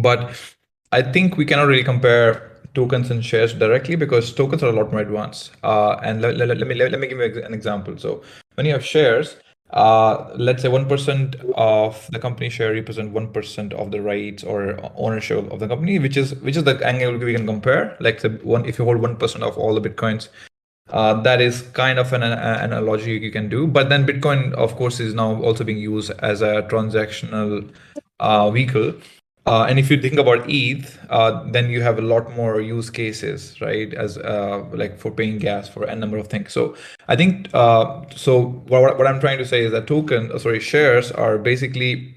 But 0.00 0.34
i 0.90 1.02
think 1.02 1.36
we 1.36 1.44
cannot 1.44 1.64
really 1.64 1.84
compare 1.84 2.58
tokens 2.72 3.10
and 3.10 3.22
shares 3.22 3.52
directly 3.52 3.94
because 3.94 4.32
tokens 4.32 4.62
are 4.62 4.70
a 4.70 4.72
lot 4.72 4.90
more 4.92 5.00
advanced. 5.00 5.50
Uh, 5.62 5.96
and 6.02 6.22
let, 6.22 6.36
let, 6.36 6.48
let 6.48 6.66
me 6.66 6.74
let, 6.74 6.92
let 6.92 7.00
me 7.00 7.08
give 7.08 7.18
you 7.18 7.44
an 7.44 7.52
example. 7.52 7.98
So 7.98 8.22
when 8.54 8.66
you 8.66 8.72
have 8.72 8.84
shares 8.84 9.36
uh, 9.70 10.30
let's 10.36 10.62
say 10.62 10.68
1% 10.68 11.52
of 11.54 12.08
the 12.10 12.18
company 12.18 12.48
share 12.48 12.72
represent 12.72 13.12
1% 13.12 13.72
of 13.74 13.90
the 13.90 14.00
rights 14.00 14.42
or 14.42 14.78
ownership 14.96 15.50
of 15.52 15.60
the 15.60 15.68
company 15.68 15.98
which 15.98 16.16
is 16.16 16.34
which 16.36 16.56
is 16.56 16.64
the 16.64 16.84
angle 16.86 17.16
we 17.16 17.34
can 17.34 17.46
compare. 17.46 17.96
Like 18.00 18.20
the 18.20 18.30
one 18.42 18.64
if 18.64 18.78
you 18.78 18.84
hold 18.84 18.98
1% 18.98 19.42
of 19.42 19.58
all 19.58 19.74
the 19.78 19.86
bitcoins 19.88 20.28
uh, 20.90 21.20
that 21.20 21.40
is 21.40 21.62
kind 21.72 21.98
of 21.98 22.12
an, 22.12 22.22
an 22.22 22.72
analogy 22.72 23.12
you 23.12 23.30
can 23.30 23.48
do. 23.48 23.66
But 23.66 23.88
then 23.88 24.06
bitcoin 24.06 24.54
of 24.54 24.74
course 24.76 25.00
is 25.00 25.14
now 25.14 25.42
also 25.42 25.64
being 25.64 25.78
used 25.78 26.12
as 26.20 26.40
a 26.40 26.62
transactional 26.62 27.70
uh, 28.20 28.50
vehicle 28.50 28.94
uh, 29.48 29.64
and 29.64 29.78
if 29.78 29.90
you 29.90 29.98
think 29.98 30.18
about 30.18 30.44
ETH, 30.46 30.98
uh, 31.08 31.42
then 31.52 31.70
you 31.70 31.80
have 31.80 31.98
a 31.98 32.02
lot 32.02 32.30
more 32.36 32.60
use 32.60 32.90
cases, 32.90 33.58
right? 33.62 33.94
As 33.94 34.18
uh, 34.18 34.62
like 34.72 34.98
for 34.98 35.10
paying 35.10 35.38
gas 35.38 35.66
for 35.66 35.84
a 35.84 35.96
number 35.96 36.18
of 36.18 36.28
things. 36.28 36.52
So 36.52 36.76
I 37.08 37.16
think 37.16 37.48
uh, 37.54 38.02
so. 38.14 38.62
What, 38.68 38.98
what 38.98 39.06
I'm 39.06 39.20
trying 39.20 39.38
to 39.38 39.46
say 39.46 39.64
is 39.64 39.72
that 39.72 39.86
token, 39.86 40.30
uh, 40.30 40.38
sorry, 40.38 40.60
shares 40.60 41.10
are 41.12 41.38
basically 41.38 42.14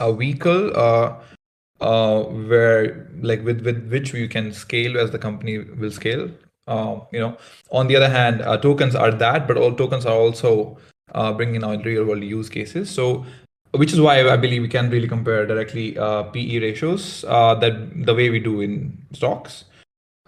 a 0.00 0.10
vehicle 0.14 0.72
uh, 0.74 2.22
where, 2.22 3.10
like, 3.20 3.44
with 3.44 3.60
with 3.60 3.86
which 3.90 4.14
you 4.14 4.26
can 4.26 4.50
scale 4.50 4.98
as 4.98 5.10
the 5.10 5.18
company 5.18 5.58
will 5.58 5.90
scale. 5.90 6.30
you 7.12 7.20
know, 7.20 7.36
on 7.72 7.88
the 7.88 7.96
other 7.96 8.08
hand, 8.08 8.40
tokens 8.62 8.94
are 8.94 9.10
that, 9.10 9.46
but 9.46 9.58
all 9.58 9.74
tokens 9.74 10.06
are 10.06 10.16
also 10.16 10.78
bringing 11.36 11.62
out 11.62 11.84
real 11.84 12.06
world 12.06 12.22
use 12.22 12.48
cases. 12.48 12.88
So 12.88 13.26
which 13.76 13.92
is 13.92 14.00
why 14.00 14.28
I 14.28 14.36
believe 14.36 14.62
we 14.62 14.68
can 14.68 14.90
really 14.90 15.08
compare 15.08 15.46
directly 15.46 15.98
uh, 15.98 16.24
PE 16.24 16.58
ratios 16.58 17.24
uh, 17.28 17.54
that 17.56 18.06
the 18.06 18.14
way 18.14 18.30
we 18.30 18.38
do 18.38 18.60
in 18.60 18.96
stocks. 19.12 19.64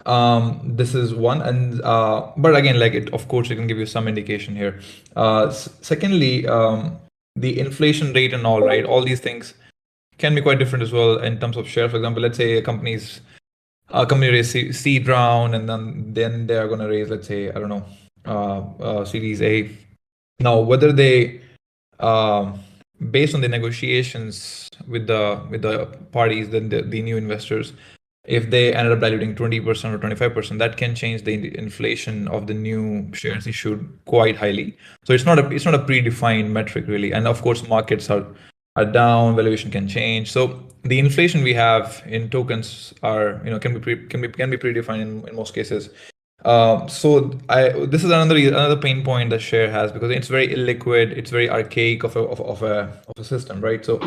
Um, 0.05 0.61
this 0.63 0.95
is 0.95 1.13
one, 1.13 1.41
and 1.41 1.81
uh, 1.81 2.31
but 2.37 2.55
again, 2.55 2.79
like 2.79 2.93
it, 2.93 3.13
of 3.13 3.27
course, 3.27 3.49
it 3.49 3.55
can 3.55 3.67
give 3.67 3.77
you 3.77 3.85
some 3.85 4.07
indication 4.07 4.55
here. 4.55 4.79
Uh, 5.15 5.49
secondly, 5.51 6.47
um, 6.47 6.97
the 7.35 7.59
inflation 7.59 8.13
rate 8.13 8.33
and 8.33 8.45
all 8.47 8.61
right, 8.61 8.85
all 8.85 9.03
these 9.03 9.19
things 9.19 9.53
can 10.17 10.33
be 10.33 10.41
quite 10.41 10.59
different 10.59 10.83
as 10.83 10.91
well 10.91 11.17
in 11.19 11.39
terms 11.39 11.57
of 11.57 11.67
share. 11.67 11.89
For 11.89 11.97
example, 11.97 12.21
let's 12.21 12.37
say 12.37 12.57
a 12.57 12.61
company's 12.61 13.21
a 13.89 14.05
company 14.05 14.31
raise 14.31 14.51
seed 14.77 15.07
round, 15.07 15.55
and 15.55 15.67
then 15.67 16.13
then 16.13 16.47
they 16.47 16.57
are 16.57 16.67
going 16.67 16.79
to 16.79 16.87
raise, 16.87 17.09
let's 17.09 17.27
say, 17.27 17.49
I 17.49 17.59
don't 17.59 17.69
know, 17.69 17.85
uh, 18.25 18.59
uh, 18.83 19.05
Series 19.05 19.41
A. 19.41 19.69
Now, 20.39 20.59
whether 20.59 20.91
they 20.91 21.41
um, 21.99 22.59
based 23.11 23.35
on 23.35 23.41
the 23.41 23.47
negotiations 23.47 24.69
with 24.87 25.07
the 25.07 25.41
with 25.49 25.61
the 25.61 25.85
parties, 26.11 26.49
then 26.49 26.69
the, 26.69 26.81
the 26.81 27.01
new 27.01 27.17
investors, 27.17 27.73
if 28.25 28.49
they 28.49 28.73
ended 28.73 28.93
up 28.93 28.99
diluting 28.99 29.35
20% 29.35 29.65
or 29.65 29.97
25%, 29.97 30.59
that 30.59 30.77
can 30.77 30.93
change 30.95 31.23
the 31.23 31.57
inflation 31.57 32.27
of 32.27 32.47
the 32.47 32.53
new 32.53 33.09
shares 33.13 33.47
issued 33.47 33.87
quite 34.05 34.35
highly. 34.35 34.77
So 35.05 35.13
it's 35.13 35.25
not 35.25 35.39
a 35.39 35.47
it's 35.49 35.65
not 35.65 35.75
a 35.75 35.79
predefined 35.79 36.49
metric 36.49 36.87
really. 36.87 37.11
And 37.11 37.27
of 37.27 37.41
course, 37.41 37.67
markets 37.67 38.09
are 38.09 38.25
are 38.75 38.85
down, 38.85 39.35
valuation 39.35 39.71
can 39.71 39.87
change. 39.87 40.31
So 40.31 40.63
the 40.83 40.99
inflation 40.99 41.43
we 41.43 41.53
have 41.53 42.03
in 42.05 42.29
tokens 42.29 42.93
are 43.03 43.41
you 43.43 43.49
know 43.49 43.59
can 43.59 43.73
be 43.73 43.79
pre, 43.79 44.07
can 44.07 44.21
be 44.21 44.27
can 44.27 44.49
be 44.49 44.57
predefined 44.57 45.01
in, 45.01 45.27
in 45.27 45.35
most 45.35 45.53
cases. 45.53 45.89
Um, 46.45 46.87
so 46.87 47.31
I 47.49 47.69
this 47.69 48.03
is 48.03 48.11
another 48.11 48.37
another 48.37 48.77
pain 48.77 49.03
point 49.03 49.31
that 49.31 49.39
share 49.39 49.69
has 49.71 49.91
because 49.91 50.11
it's 50.11 50.27
very 50.27 50.47
illiquid, 50.47 51.11
it's 51.17 51.31
very 51.31 51.49
archaic 51.49 52.03
of 52.03 52.15
a 52.15 52.19
of, 52.19 52.39
of 52.41 52.61
a 52.63 53.01
of 53.07 53.17
a 53.17 53.23
system, 53.23 53.59
right? 53.59 53.83
So 53.83 53.99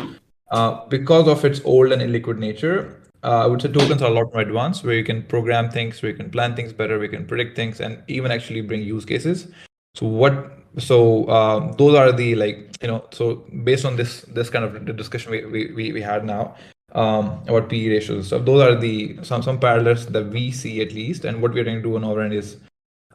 uh, 0.51 0.85
because 0.87 1.27
of 1.27 1.43
its 1.45 1.61
old 1.65 1.91
and 1.91 2.01
illiquid 2.01 2.37
nature, 2.37 3.01
uh, 3.23 3.43
I 3.43 3.47
would 3.47 3.61
say 3.61 3.71
tokens 3.71 4.01
are 4.01 4.09
a 4.09 4.13
lot 4.13 4.33
more 4.33 4.41
advanced, 4.41 4.83
where 4.83 4.95
you 4.95 5.03
can 5.03 5.23
program 5.23 5.69
things, 5.69 6.01
where 6.01 6.11
you 6.11 6.17
can 6.17 6.29
plan 6.31 6.55
things 6.55 6.73
better, 6.73 6.97
we 6.99 7.09
can 7.09 7.25
predict 7.25 7.55
things, 7.55 7.79
and 7.79 8.01
even 8.07 8.31
actually 8.31 8.61
bring 8.61 8.81
use 8.81 9.05
cases. 9.05 9.47
So 9.95 10.07
what? 10.07 10.57
So 10.79 11.25
uh, 11.25 11.73
those 11.75 11.95
are 11.95 12.11
the 12.13 12.35
like 12.35 12.77
you 12.81 12.87
know. 12.87 13.05
So 13.11 13.43
based 13.63 13.85
on 13.85 13.97
this 13.97 14.21
this 14.21 14.49
kind 14.49 14.63
of 14.63 14.95
discussion 14.95 15.31
we 15.31 15.45
we, 15.45 15.91
we 15.91 16.01
had 16.01 16.25
now, 16.25 16.55
um, 16.93 17.43
about 17.47 17.69
PE 17.69 17.89
ratios. 17.89 18.27
So 18.27 18.39
those 18.39 18.61
are 18.61 18.75
the 18.75 19.17
some 19.23 19.41
some 19.41 19.59
parallels 19.59 20.07
that 20.07 20.27
we 20.27 20.51
see 20.51 20.81
at 20.81 20.91
least. 20.91 21.25
And 21.25 21.41
what 21.41 21.53
we're 21.53 21.63
going 21.63 21.77
to 21.77 21.83
do 21.83 21.95
on 21.95 22.03
our 22.03 22.21
end 22.21 22.33
is 22.33 22.57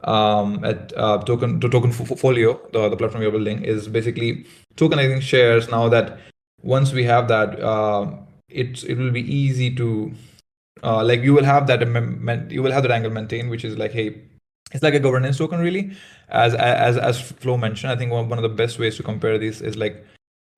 um, 0.03 0.63
at 0.63 0.93
uh, 0.95 1.19
token 1.23 1.59
to 1.59 1.69
Tokenfolio, 1.69 2.71
the, 2.71 2.89
the 2.89 2.97
platform 2.97 3.23
we're 3.23 3.31
building, 3.31 3.63
is 3.63 3.87
basically 3.87 4.45
tokenizing 4.75 5.21
shares. 5.21 5.69
Now 5.69 5.89
that 5.89 6.19
once 6.61 6.93
we 6.93 7.03
have 7.03 7.27
that, 7.27 7.59
uh, 7.59 8.11
it 8.49 8.83
it 8.83 8.97
will 8.97 9.11
be 9.11 9.21
easy 9.21 9.73
to 9.75 10.11
uh, 10.83 11.03
like 11.03 11.21
you 11.21 11.33
will 11.33 11.45
have 11.45 11.67
that 11.67 11.81
you 12.51 12.63
will 12.63 12.71
have 12.71 12.83
that 12.83 12.91
angle 12.91 13.11
maintained, 13.11 13.49
which 13.49 13.65
is 13.65 13.77
like 13.77 13.91
hey. 13.91 14.21
It's 14.73 14.83
like 14.83 14.95
a 14.95 14.99
governance 14.99 15.37
token, 15.37 15.61
really. 15.61 15.93
As 16.27 16.53
as 16.53 16.97
as 16.97 17.21
Flo 17.21 17.55
mentioned, 17.55 17.89
I 17.89 17.95
think 17.95 18.11
one, 18.11 18.27
one 18.27 18.37
of 18.37 18.43
the 18.43 18.49
best 18.49 18.77
ways 18.79 18.97
to 18.97 19.03
compare 19.03 19.37
these 19.37 19.61
is 19.61 19.77
like 19.77 20.05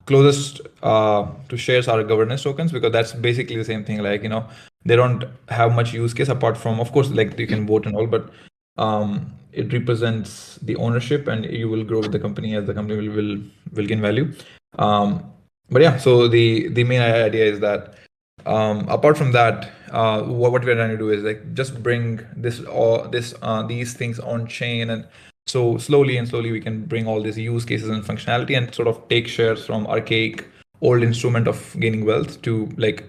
closest 0.10 0.62
uh, 0.92 1.22
to 1.50 1.58
shares 1.66 1.88
are 1.88 2.04
governance 2.04 2.44
tokens 2.44 2.72
because 2.72 2.92
that's 2.92 3.14
basically 3.14 3.58
the 3.62 3.70
same 3.72 3.84
thing 3.88 4.00
like 4.10 4.24
you 4.24 4.30
know 4.34 4.44
they 4.86 4.96
don't 4.96 5.26
have 5.58 5.76
much 5.80 5.94
use 5.94 6.14
case 6.20 6.32
apart 6.36 6.58
from 6.58 6.80
of 6.84 6.92
course 6.92 7.10
like 7.20 7.38
you 7.44 7.48
can 7.54 7.66
vote 7.72 7.86
and 7.86 7.96
all 7.96 8.08
but 8.16 8.32
um, 8.86 9.12
it 9.52 9.74
represents 9.74 10.58
the 10.70 10.76
ownership 10.76 11.28
and 11.28 11.46
you 11.46 11.70
will 11.70 11.84
grow 11.84 12.00
with 12.00 12.12
the 12.12 12.24
company 12.28 12.56
as 12.56 12.66
the 12.66 12.74
company 12.74 12.98
will 13.00 13.16
will, 13.16 13.38
will 13.74 13.86
gain 13.86 14.02
value. 14.02 14.32
Um, 14.78 15.10
but 15.70 15.82
yeah 15.82 15.98
so 15.98 16.28
the 16.28 16.70
the 16.70 16.84
main 16.84 17.02
idea 17.02 17.46
is 17.46 17.60
that 17.60 17.96
um, 18.46 18.88
apart 18.98 19.18
from 19.18 19.32
that 19.34 19.72
uh, 19.92 20.22
what, 20.22 20.52
what 20.52 20.64
we're 20.64 20.76
trying 20.76 20.90
to 20.92 20.98
do 20.98 21.10
is 21.10 21.24
like 21.24 21.54
just 21.54 21.82
bring 21.84 22.22
this 22.36 22.64
all 22.64 23.08
this 23.08 23.34
uh, 23.42 23.62
these 23.64 23.94
things 23.94 24.20
on 24.20 24.48
chain 24.48 24.90
and 24.90 25.08
so 25.50 25.78
slowly 25.78 26.18
and 26.18 26.28
slowly 26.28 26.52
we 26.52 26.62
can 26.62 26.86
bring 26.86 27.08
all 27.08 27.22
these 27.22 27.38
use 27.38 27.66
cases 27.66 27.90
and 27.90 28.04
functionality 28.04 28.56
and 28.56 28.74
sort 28.74 28.88
of 28.88 29.08
take 29.08 29.28
shares 29.28 29.66
from 29.66 29.88
archaic 29.88 30.46
old 30.82 31.04
instrument 31.04 31.48
of 31.48 31.76
gaining 31.80 32.06
wealth 32.06 32.42
to 32.42 32.68
like 32.78 33.04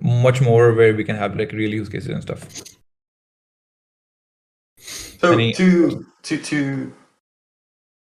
much 0.00 0.40
more 0.40 0.72
where 0.74 0.94
we 0.94 1.04
can 1.04 1.16
have 1.16 1.36
like 1.36 1.52
real 1.52 1.72
use 1.72 1.88
cases 1.88 2.10
and 2.10 2.22
stuff. 2.22 2.48
So 5.20 5.32
Any, 5.32 5.52
to 5.54 6.06
to 6.22 6.36
to 6.38 6.92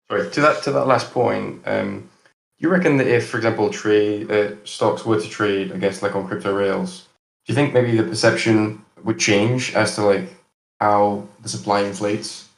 sorry 0.10 0.30
to 0.32 0.42
that 0.42 0.64
to 0.64 0.72
that 0.72 0.88
last 0.88 1.12
point, 1.12 1.62
um, 1.66 2.10
you 2.58 2.70
reckon 2.70 2.98
that 2.98 3.08
if, 3.08 3.30
for 3.30 3.38
example, 3.38 3.70
trade 3.70 4.32
uh, 4.32 4.56
stocks 4.66 5.06
were 5.06 5.22
to 5.22 5.30
trade 5.30 5.72
I 5.72 5.78
guess, 5.78 6.02
like 6.02 6.16
on 6.16 6.28
crypto 6.28 6.54
rails, 6.54 7.08
do 7.46 7.54
you 7.54 7.56
think 7.56 7.74
maybe 7.74 7.96
the 7.96 8.04
perception 8.04 8.84
would 9.04 9.20
change 9.20 9.74
as 9.76 9.96
to 9.96 10.02
like 10.02 10.36
how 10.82 11.28
the 11.42 11.50
supply 11.50 11.84
inflates? 11.84 12.50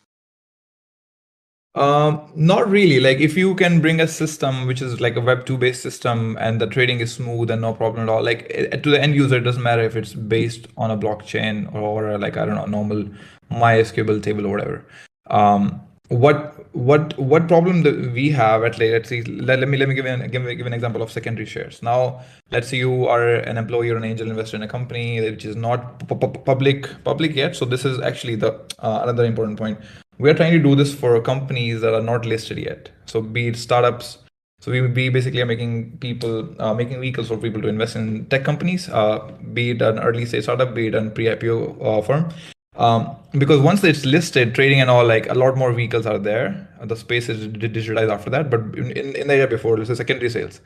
Um, 1.78 2.32
not 2.36 2.68
really. 2.68 3.00
Like 3.00 3.20
if 3.20 3.38
you 3.38 3.54
can 3.54 3.82
bring 3.82 4.00
a 4.00 4.08
system 4.08 4.66
which 4.66 4.82
is 4.82 5.00
like 5.00 5.16
a 5.16 5.22
Web 5.22 5.46
two 5.46 5.58
based 5.58 5.84
system 5.84 6.36
and 6.40 6.60
the 6.60 6.66
trading 6.66 7.02
is 7.02 7.14
smooth 7.14 7.52
and 7.52 7.62
no 7.62 7.74
problem 7.74 8.04
at 8.04 8.10
all. 8.10 8.24
Like 8.24 8.48
it, 8.50 8.82
to 8.82 8.90
the 8.90 9.00
end 9.00 9.14
user, 9.14 9.38
it 9.38 9.42
doesn't 9.42 9.62
matter 9.62 9.84
if 9.84 9.96
it's 9.96 10.16
based 10.16 10.68
on 10.76 10.90
a 10.90 10.98
blockchain 10.98 11.72
or, 11.76 12.12
or 12.12 12.18
like 12.18 12.36
I 12.36 12.46
don't 12.46 12.56
know 12.56 12.66
normal 12.66 13.08
MySQL 13.52 14.24
table 14.24 14.48
or 14.48 14.50
whatever. 14.50 14.86
Um, 15.28 15.82
what 16.10 16.66
what 16.74 17.18
what 17.20 17.48
problem 17.50 17.84
that 17.84 18.14
we 18.14 18.30
have 18.30 18.64
at 18.64 18.80
let's 18.80 19.10
see 19.10 19.22
let, 19.24 19.60
let 19.60 19.68
me 19.68 19.78
let 19.78 19.90
me 19.90 19.94
give 19.94 20.06
an 20.06 20.30
give, 20.32 20.46
give 20.58 20.66
an 20.66 20.72
example 20.72 21.02
of 21.02 21.12
secondary 21.12 21.46
shares 21.46 21.84
now 21.84 22.22
let's 22.50 22.70
say 22.70 22.78
you 22.78 23.06
are 23.08 23.36
an 23.36 23.58
employee 23.58 23.90
or 23.90 23.98
an 23.98 24.06
angel 24.06 24.30
investor 24.30 24.56
in 24.56 24.64
a 24.64 24.68
company 24.70 25.20
which 25.20 25.44
is 25.44 25.58
not 25.58 26.00
pu- 26.08 26.16
pu- 26.16 26.40
public 26.44 27.04
public 27.04 27.36
yet 27.36 27.58
so 27.58 27.66
this 27.66 27.84
is 27.84 28.00
actually 28.00 28.36
the 28.36 28.54
uh, 28.80 29.02
another 29.04 29.26
important 29.26 29.58
point 29.58 29.78
we 30.18 30.30
are 30.30 30.34
trying 30.34 30.54
to 30.54 30.60
do 30.60 30.76
this 30.76 30.94
for 30.94 31.20
companies 31.22 31.82
that 31.82 31.94
are 31.94 32.02
not 32.02 32.26
listed 32.26 32.58
yet 32.58 32.90
so 33.06 33.22
be 33.22 33.48
it 33.48 33.56
startups 33.56 34.20
so 34.60 34.72
we 34.72 35.10
basically 35.10 35.42
are 35.42 35.46
making 35.46 35.98
people 36.00 36.50
uh, 36.60 36.74
making 36.74 37.00
vehicles 37.00 37.28
for 37.28 37.38
people 37.38 37.62
to 37.62 37.68
invest 37.68 37.96
in 37.96 38.26
tech 38.26 38.44
companies 38.44 38.90
uh, 38.90 39.20
be 39.54 39.72
it 39.72 39.82
an 39.82 40.00
early 40.00 40.26
stage 40.26 40.44
startup 40.44 40.74
be 40.74 40.88
it 40.88 40.96
an 40.96 41.12
pre-ipo 41.12 41.58
uh, 41.86 42.02
firm 42.02 42.32
um, 42.78 43.16
because 43.32 43.60
once 43.60 43.84
it's 43.84 44.06
listed, 44.06 44.54
trading 44.54 44.80
and 44.80 44.90
all, 44.90 45.06
like 45.06 45.28
a 45.30 45.34
lot 45.34 45.58
more 45.58 45.74
vehicles 45.74 46.06
are 46.06 46.20
there. 46.20 46.68
The 46.84 46.96
space 46.96 47.28
is 47.28 47.48
di- 47.48 47.70
digitalized 47.70 48.12
after 48.12 48.30
that. 48.30 48.50
But 48.50 48.62
in, 48.78 48.92
in, 48.92 49.16
in 49.16 49.28
the 49.28 49.34
area 49.34 49.48
before, 49.48 49.78
let's 49.78 49.90
say 49.90 49.96
secondary 49.96 50.30
sales. 50.30 50.62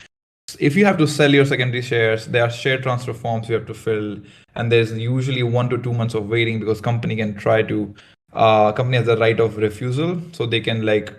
If 0.60 0.76
you 0.76 0.84
have 0.86 0.98
to 0.98 1.08
sell 1.08 1.34
your 1.34 1.46
secondary 1.46 1.82
shares, 1.82 2.28
there 2.28 2.44
are 2.44 2.50
share 2.50 2.82
transfer 2.82 3.14
forms 3.14 3.48
you 3.48 3.56
have 3.56 3.66
to 3.68 3.74
fill, 3.74 4.18
and 4.56 4.70
there's 4.70 4.92
usually 4.92 5.44
one 5.44 5.70
to 5.70 5.78
two 5.78 5.94
months 5.94 6.14
of 6.14 6.28
waiting 6.28 6.60
because 6.60 6.82
company 6.82 7.16
can 7.16 7.36
try 7.36 7.64
to, 7.64 7.96
uh, 8.34 8.72
company 8.72 8.98
has 8.98 9.06
the 9.06 9.18
right 9.18 9.40
of 9.40 9.58
refusal, 9.58 10.22
so 10.32 10.46
they 10.46 10.62
can 10.62 10.86
like 10.86 11.14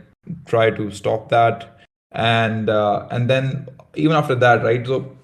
try 0.47 0.71
to 0.71 0.91
stop 0.91 1.29
that, 1.31 1.79
and 2.13 2.71
uh, 2.71 3.07
and 3.11 3.29
then 3.29 3.69
even 3.95 4.17
after 4.17 4.35
that, 4.35 4.63
right? 4.63 4.87
So 4.87 5.17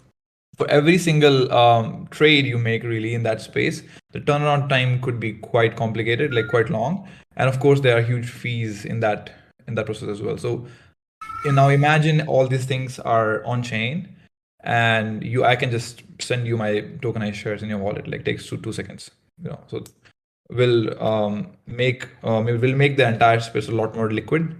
for 0.58 0.68
every 0.68 0.98
single 0.98 1.50
um, 1.52 2.08
trade 2.10 2.44
you 2.44 2.58
make 2.58 2.82
really 2.82 3.14
in 3.14 3.22
that 3.22 3.40
space 3.40 3.82
the 4.10 4.20
turnaround 4.20 4.68
time 4.68 5.00
could 5.00 5.20
be 5.20 5.32
quite 5.32 5.76
complicated 5.76 6.34
like 6.34 6.48
quite 6.48 6.68
long 6.68 7.08
and 7.36 7.48
of 7.48 7.60
course 7.60 7.80
there 7.80 7.96
are 7.96 8.02
huge 8.02 8.28
fees 8.28 8.84
in 8.84 9.00
that 9.00 9.30
in 9.68 9.74
that 9.76 9.86
process 9.86 10.08
as 10.08 10.20
well 10.20 10.36
so 10.36 10.66
you 11.44 11.52
now 11.52 11.68
imagine 11.68 12.20
all 12.22 12.46
these 12.48 12.64
things 12.64 12.98
are 12.98 13.44
on 13.44 13.62
chain 13.62 14.16
and 14.64 15.22
you 15.22 15.44
i 15.44 15.54
can 15.54 15.70
just 15.70 16.02
send 16.20 16.46
you 16.46 16.56
my 16.56 16.72
tokenized 17.04 17.34
shares 17.34 17.62
in 17.62 17.68
your 17.68 17.78
wallet 17.78 18.08
like 18.08 18.24
takes 18.24 18.46
two 18.46 18.56
two 18.56 18.72
seconds 18.72 19.12
you 19.42 19.48
know 19.48 19.60
so 19.68 19.84
will 20.50 21.02
um, 21.02 21.48
make 21.66 22.08
um, 22.22 22.44
will 22.46 22.76
make 22.76 22.96
the 22.96 23.06
entire 23.06 23.40
space 23.40 23.68
a 23.68 23.72
lot 23.72 23.94
more 23.94 24.10
liquid 24.10 24.54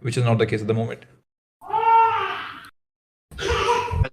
which 0.00 0.16
is 0.16 0.24
not 0.24 0.38
the 0.38 0.46
case 0.46 0.60
at 0.60 0.66
the 0.66 0.74
moment 0.74 1.04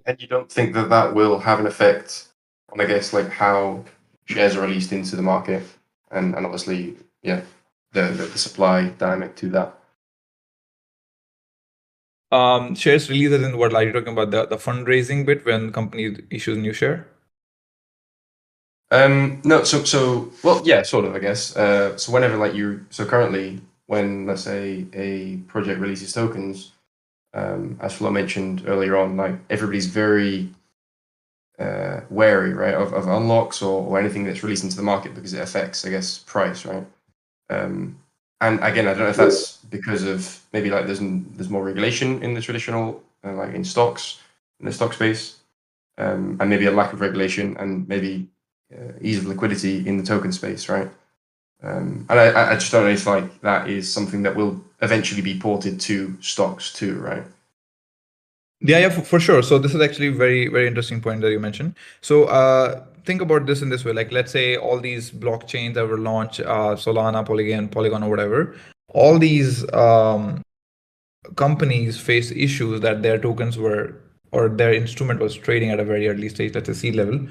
And 0.05 0.21
you 0.21 0.27
don't 0.27 0.51
think 0.51 0.73
that 0.73 0.89
that 0.89 1.13
will 1.15 1.39
have 1.39 1.59
an 1.59 1.67
effect 1.67 2.27
on, 2.71 2.79
I 2.79 2.85
guess, 2.85 3.13
like 3.13 3.29
how 3.29 3.83
shares 4.25 4.55
are 4.55 4.61
released 4.61 4.91
into 4.91 5.15
the 5.15 5.21
market, 5.21 5.63
and 6.11 6.35
and 6.35 6.45
obviously, 6.45 6.95
yeah, 7.23 7.41
the 7.91 8.03
the, 8.03 8.25
the 8.25 8.37
supply 8.37 8.89
dynamic 8.89 9.35
to 9.37 9.49
that. 9.49 9.73
um 12.31 12.75
shares 12.75 13.09
releases 13.09 13.41
in 13.47 13.57
what 13.57 13.73
are 13.73 13.83
you 13.83 13.91
talking 13.91 14.13
about 14.13 14.31
the, 14.31 14.45
the 14.47 14.57
fundraising 14.57 15.25
bit 15.25 15.45
when 15.45 15.71
company 15.71 16.15
issues 16.29 16.57
new 16.57 16.73
share 16.73 17.07
Um, 18.91 19.41
no, 19.43 19.63
so 19.63 19.83
so 19.83 20.31
well, 20.43 20.61
yeah, 20.63 20.83
sort 20.83 21.05
of, 21.05 21.15
I 21.15 21.19
guess. 21.19 21.55
Uh, 21.55 21.97
so 21.97 22.11
whenever 22.11 22.37
like 22.37 22.53
you, 22.53 22.85
so 22.89 23.05
currently, 23.05 23.61
when 23.87 24.25
let's 24.25 24.43
say 24.43 24.85
a 24.93 25.37
project 25.47 25.79
releases 25.79 26.13
tokens, 26.13 26.71
um, 27.33 27.77
as 27.81 27.93
Flo 27.93 28.11
mentioned 28.11 28.63
earlier 28.67 28.97
on, 28.97 29.17
like 29.17 29.35
everybody's 29.49 29.87
very 29.87 30.49
uh, 31.59 32.01
wary, 32.09 32.53
right, 32.53 32.73
of, 32.73 32.93
of 32.93 33.07
unlocks 33.07 33.61
or, 33.61 33.83
or 33.85 33.99
anything 33.99 34.23
that's 34.23 34.43
released 34.43 34.63
into 34.63 34.75
the 34.75 34.83
market 34.83 35.15
because 35.15 35.33
it 35.33 35.41
affects, 35.41 35.85
I 35.85 35.89
guess, 35.89 36.19
price, 36.19 36.65
right? 36.65 36.85
Um, 37.49 37.97
and 38.41 38.59
again, 38.63 38.87
I 38.87 38.93
don't 38.93 39.03
know 39.03 39.09
if 39.09 39.17
that's 39.17 39.57
because 39.57 40.03
of 40.03 40.41
maybe 40.53 40.69
like 40.69 40.85
there's 40.85 40.99
there's 40.99 41.49
more 41.49 41.63
regulation 41.63 42.21
in 42.21 42.33
the 42.33 42.41
traditional, 42.41 43.01
uh, 43.23 43.33
like 43.33 43.53
in 43.53 43.63
stocks, 43.63 44.19
in 44.59 44.65
the 44.65 44.71
stock 44.71 44.93
space, 44.93 45.37
um, 45.97 46.37
and 46.39 46.49
maybe 46.49 46.65
a 46.65 46.71
lack 46.71 46.93
of 46.93 47.01
regulation 47.01 47.55
and 47.57 47.87
maybe 47.87 48.27
uh, 48.73 48.93
ease 49.01 49.19
of 49.19 49.25
liquidity 49.25 49.87
in 49.87 49.97
the 49.97 50.03
token 50.03 50.31
space, 50.31 50.69
right? 50.69 50.89
Um, 51.63 52.05
and 52.09 52.19
I, 52.19 52.51
I 52.51 52.53
just 52.55 52.71
don't 52.71 52.83
know 52.83 52.91
if 52.91 53.05
like 53.07 53.41
that 53.41 53.69
is 53.69 53.91
something 53.91 54.23
that 54.23 54.35
will 54.35 54.61
eventually 54.81 55.21
be 55.21 55.39
ported 55.39 55.79
to 55.81 56.15
stocks 56.21 56.73
too, 56.73 56.99
right? 56.99 57.23
Yeah, 58.61 58.79
yeah, 58.79 58.89
for, 58.89 59.01
for 59.01 59.19
sure. 59.19 59.41
So 59.41 59.57
this 59.57 59.73
is 59.73 59.81
actually 59.81 60.09
very, 60.09 60.47
very 60.47 60.67
interesting 60.67 61.01
point 61.01 61.21
that 61.21 61.31
you 61.31 61.39
mentioned. 61.39 61.75
So 62.01 62.25
uh, 62.25 62.85
think 63.05 63.21
about 63.21 63.45
this 63.45 63.61
in 63.61 63.69
this 63.69 63.83
way. 63.83 63.93
Like, 63.93 64.11
let's 64.11 64.31
say 64.31 64.57
all 64.57 64.79
these 64.79 65.11
blockchains 65.11 65.73
that 65.75 65.87
were 65.87 65.97
launched, 65.97 66.39
uh, 66.39 66.75
Solana, 66.75 67.25
Polygon, 67.25 67.67
Polygon, 67.67 68.03
or 68.03 68.09
whatever, 68.09 68.55
all 68.89 69.19
these 69.19 69.69
um, 69.73 70.41
companies 71.35 71.99
face 71.99 72.31
issues 72.31 72.81
that 72.81 73.01
their 73.01 73.17
tokens 73.17 73.57
were 73.57 74.01
or 74.31 74.49
their 74.49 74.73
instrument 74.73 75.19
was 75.19 75.35
trading 75.35 75.69
at 75.69 75.79
a 75.79 75.83
very 75.83 76.07
early 76.09 76.27
stage, 76.27 76.53
let's 76.55 76.67
say 76.67 76.73
C 76.73 76.91
level, 76.91 77.25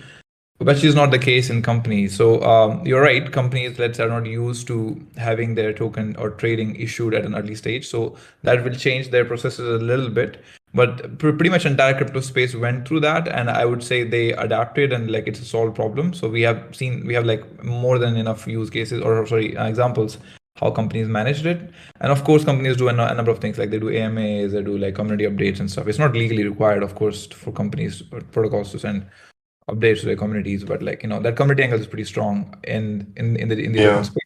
which 0.59 0.85
is 0.85 0.95
not 0.95 1.11
the 1.11 1.19
case 1.19 1.51
in 1.51 1.63
companies. 1.63 2.15
So 2.17 2.43
um, 2.43 2.87
you're 2.87 3.03
right. 3.03 3.31
Companies, 3.31 3.79
let's 3.79 3.99
are 3.99 4.09
not 4.09 4.27
used 4.27 4.67
to 4.69 5.05
having 5.17 5.55
their 5.55 5.73
token 5.73 6.15
or 6.17 6.31
trading 6.31 6.77
issued 6.77 7.15
at 7.15 7.25
an 7.25 7.35
early 7.35 7.55
stage. 7.55 7.89
So 7.89 8.17
that 8.43 8.63
will 8.63 8.75
change 8.75 9.11
their 9.11 9.25
processes 9.25 9.83
a 9.83 9.85
little 9.85 10.11
bit. 10.11 10.43
But 10.73 11.19
pr- 11.19 11.31
pretty 11.31 11.51
much 11.51 11.67
entire 11.67 11.95
crypto 11.95 12.21
space 12.21 12.55
went 12.55 12.87
through 12.87 13.01
that, 13.01 13.29
and 13.29 13.49
I 13.49 13.65
would 13.65 13.83
say 13.83 14.03
they 14.03 14.33
adapted 14.33 14.93
and 14.93 15.11
like 15.11 15.29
it's 15.29 15.41
a 15.41 15.45
solved 15.45 15.77
problem. 15.77 16.13
So 16.13 16.29
we 16.29 16.43
have 16.43 16.75
seen 16.75 17.07
we 17.07 17.15
have 17.15 17.25
like 17.25 17.63
more 17.63 17.99
than 17.99 18.17
enough 18.17 18.47
use 18.47 18.71
cases 18.71 19.01
or 19.01 19.25
sorry 19.27 19.57
uh, 19.57 19.67
examples 19.67 20.19
how 20.57 20.71
companies 20.71 21.09
managed 21.09 21.47
it. 21.47 21.71
And 22.01 22.13
of 22.13 22.23
course, 22.25 22.45
companies 22.45 22.77
do 22.77 22.89
a, 22.89 22.93
number 22.93 23.31
of 23.31 23.41
things 23.41 23.59
like 23.59 23.71
they 23.71 23.79
do 23.79 23.91
AMAs, 23.91 24.53
they 24.53 24.63
do 24.63 24.79
like 24.79 24.95
community 24.95 25.25
updates 25.25 25.59
and 25.59 25.71
stuff. 25.71 25.89
It's 25.89 25.99
not 25.99 26.13
legally 26.13 26.45
required, 26.45 26.85
of 26.85 26.95
course, 26.95 27.27
for 27.27 27.51
companies 27.51 28.03
protocols 28.31 28.71
to 28.71 28.79
send 28.79 29.07
updates 29.71 30.01
to 30.01 30.07
their 30.07 30.17
communities, 30.17 30.65
but 30.65 30.83
like 30.83 31.03
you 31.03 31.09
know 31.09 31.21
that 31.21 31.37
community 31.37 31.63
angle 31.63 31.81
is 31.81 31.87
pretty 31.87 32.05
strong 32.05 32.55
in 32.65 33.13
in 33.17 33.37
in 33.37 33.49
the 33.49 33.57
in 33.65 33.73
the 33.73 33.81
Yeah. 33.81 33.91
open 33.93 34.05
space 34.05 34.25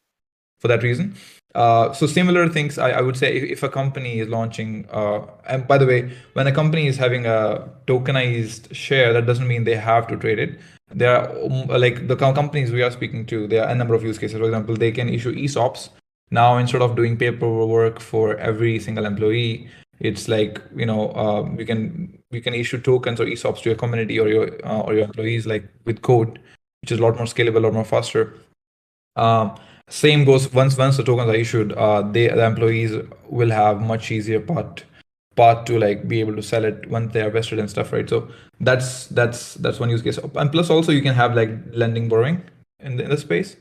for 0.60 0.68
that 0.68 0.82
reason. 0.82 1.14
Uh, 1.54 1.92
so 1.92 2.06
similar 2.06 2.48
things, 2.48 2.78
I, 2.78 2.90
I 2.90 3.00
would 3.00 3.16
say 3.16 3.34
if, 3.34 3.42
if 3.44 3.62
a 3.62 3.68
company 3.68 4.20
is 4.20 4.28
launching, 4.28 4.86
uh, 4.92 5.20
and 5.46 5.66
by 5.66 5.78
the 5.78 5.86
way, 5.86 6.12
when 6.34 6.46
a 6.46 6.52
company 6.52 6.86
is 6.86 6.96
having 6.96 7.26
a 7.26 7.68
tokenized 7.86 8.72
share, 8.74 9.12
that 9.12 9.26
doesn't 9.26 9.48
mean 9.48 9.64
they 9.64 9.76
have 9.76 10.06
to 10.08 10.16
trade 10.16 10.38
it. 10.38 10.58
There 10.94 11.16
are 11.16 11.30
um, 11.44 11.66
like 11.68 12.06
the 12.06 12.16
companies 12.16 12.70
we 12.70 12.82
are 12.82 12.90
speaking 12.90 13.24
to, 13.26 13.46
there 13.46 13.64
are 13.64 13.70
a 13.70 13.74
number 13.74 13.94
of 13.94 14.02
use 14.04 14.18
cases. 14.18 14.38
For 14.38 14.44
example, 14.44 14.76
they 14.76 14.92
can 14.92 15.08
issue 15.08 15.34
ESOPs 15.34 15.88
now 16.30 16.58
instead 16.58 16.82
of 16.82 16.94
doing 16.96 17.16
paperwork 17.16 17.98
for 18.00 18.36
every 18.36 18.78
single 18.78 19.06
employee. 19.06 19.68
It's 20.00 20.28
like 20.28 20.62
you 20.74 20.86
know 20.86 21.10
uh, 21.10 21.64
can 21.64 22.18
you 22.30 22.40
can 22.40 22.54
issue 22.54 22.80
tokens 22.80 23.20
or 23.20 23.24
ESOPs 23.26 23.62
to 23.62 23.70
your 23.70 23.78
community 23.78 24.18
or 24.18 24.28
your 24.28 24.66
uh, 24.66 24.80
or 24.80 24.94
your 24.94 25.04
employees 25.04 25.46
like 25.46 25.64
with 25.84 26.02
code, 26.02 26.38
which 26.82 26.92
is 26.92 26.98
a 26.98 27.02
lot 27.02 27.16
more 27.16 27.26
scalable, 27.26 27.56
a 27.56 27.60
lot 27.60 27.72
more 27.72 27.84
faster. 27.84 28.34
Um, 29.16 29.56
same 29.88 30.24
goes 30.24 30.52
once 30.52 30.76
once 30.76 30.96
the 30.96 31.04
tokens 31.04 31.28
are 31.28 31.34
issued, 31.34 31.72
uh, 31.72 32.02
they 32.02 32.28
the 32.28 32.44
employees 32.44 32.92
will 33.28 33.50
have 33.50 33.80
much 33.80 34.10
easier 34.10 34.40
part 34.40 34.84
path 35.36 35.64
to 35.64 35.78
like 35.78 36.06
be 36.08 36.20
able 36.20 36.34
to 36.34 36.42
sell 36.42 36.64
it 36.64 36.88
once 36.90 37.12
they 37.12 37.20
are 37.20 37.30
vested 37.30 37.58
and 37.58 37.70
stuff, 37.70 37.92
right? 37.92 38.08
So 38.08 38.28
that's 38.60 39.06
that's 39.06 39.54
that's 39.54 39.80
one 39.80 39.90
use 39.90 40.02
case. 40.02 40.18
And 40.34 40.52
plus 40.52 40.70
also 40.70 40.92
you 40.92 41.02
can 41.02 41.14
have 41.14 41.34
like 41.34 41.50
lending 41.72 42.08
borrowing 42.08 42.42
in 42.80 42.96
the, 42.96 43.04
in 43.04 43.10
the 43.10 43.16
space 43.16 43.56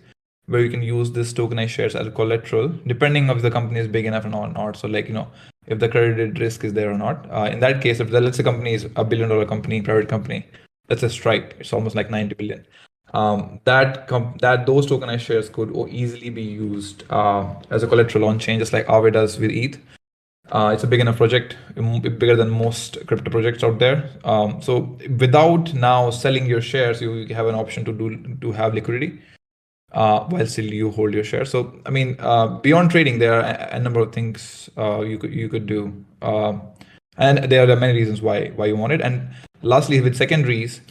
where 0.47 0.61
you 0.61 0.69
can 0.69 0.81
use 0.81 1.11
this 1.11 1.33
tokenized 1.33 1.69
shares 1.69 1.95
as 1.95 2.11
collateral, 2.13 2.69
depending 2.87 3.29
if 3.29 3.41
the 3.41 3.51
company 3.51 3.79
is 3.79 3.87
big 3.87 4.05
enough 4.05 4.25
or 4.25 4.29
not. 4.29 4.77
So 4.77 4.87
like 4.87 5.07
you 5.07 5.13
know 5.13 5.27
if 5.67 5.79
the 5.79 5.89
credit 5.89 6.39
risk 6.39 6.63
is 6.63 6.73
there 6.73 6.91
or 6.91 6.97
not. 6.97 7.29
Uh, 7.29 7.49
in 7.51 7.59
that 7.59 7.81
case, 7.81 7.99
if 7.99 8.09
the, 8.09 8.21
let's 8.21 8.37
say 8.37 8.43
company 8.43 8.73
is 8.73 8.87
a 8.95 9.03
billion 9.03 9.29
dollar 9.29 9.45
company, 9.45 9.81
private 9.81 10.07
company, 10.07 10.47
that's 10.87 11.03
a 11.03 11.09
Stripe, 11.09 11.53
it's 11.59 11.73
almost 11.73 11.95
like 11.95 12.09
90 12.09 12.35
billion. 12.35 12.65
Um, 13.13 13.59
that 13.65 14.07
com- 14.07 14.37
that 14.41 14.65
those 14.65 14.87
tokenized 14.87 15.21
shares 15.21 15.49
could 15.49 15.73
easily 15.89 16.29
be 16.29 16.41
used 16.41 17.03
uh, 17.09 17.53
as 17.69 17.83
a 17.83 17.87
collateral 17.87 18.25
on 18.25 18.39
chain, 18.39 18.59
just 18.59 18.73
like 18.73 18.85
Aave 18.87 19.13
does 19.13 19.37
with 19.37 19.51
ETH. 19.51 19.77
Uh, 20.49 20.71
it's 20.73 20.83
a 20.83 20.87
big 20.87 21.01
enough 21.01 21.17
project, 21.17 21.57
bigger 21.75 22.37
than 22.37 22.49
most 22.49 23.05
crypto 23.05 23.29
projects 23.29 23.65
out 23.65 23.79
there. 23.79 24.09
Um, 24.23 24.61
so 24.61 24.97
without 25.19 25.73
now 25.73 26.09
selling 26.09 26.45
your 26.45 26.61
shares, 26.61 27.01
you 27.01 27.27
have 27.35 27.47
an 27.47 27.55
option 27.55 27.83
to 27.83 27.91
do 27.91 28.37
to 28.39 28.53
have 28.53 28.73
liquidity 28.73 29.19
while 29.91 30.45
still 30.45 30.65
you 30.65 30.91
hold 30.91 31.13
your 31.13 31.23
share. 31.23 31.45
So 31.45 31.79
I 31.85 31.89
mean, 31.89 32.15
uh, 32.19 32.47
beyond 32.47 32.91
trading, 32.91 33.19
there 33.19 33.33
are 33.33 33.43
a, 33.71 33.79
number 33.79 33.99
of 33.99 34.13
things 34.13 34.69
uh, 34.77 35.01
you 35.01 35.17
could 35.17 35.33
you 35.33 35.49
could 35.49 35.65
do, 35.65 35.93
Um 36.21 36.61
and 37.17 37.49
there 37.51 37.69
are 37.69 37.75
many 37.75 37.93
reasons 37.93 38.21
why 38.21 38.49
why 38.55 38.65
you 38.65 38.75
want 38.75 38.93
it. 38.93 39.01
And 39.01 39.29
lastly, 39.61 40.01
with 40.01 40.15
secondaries, 40.15 40.81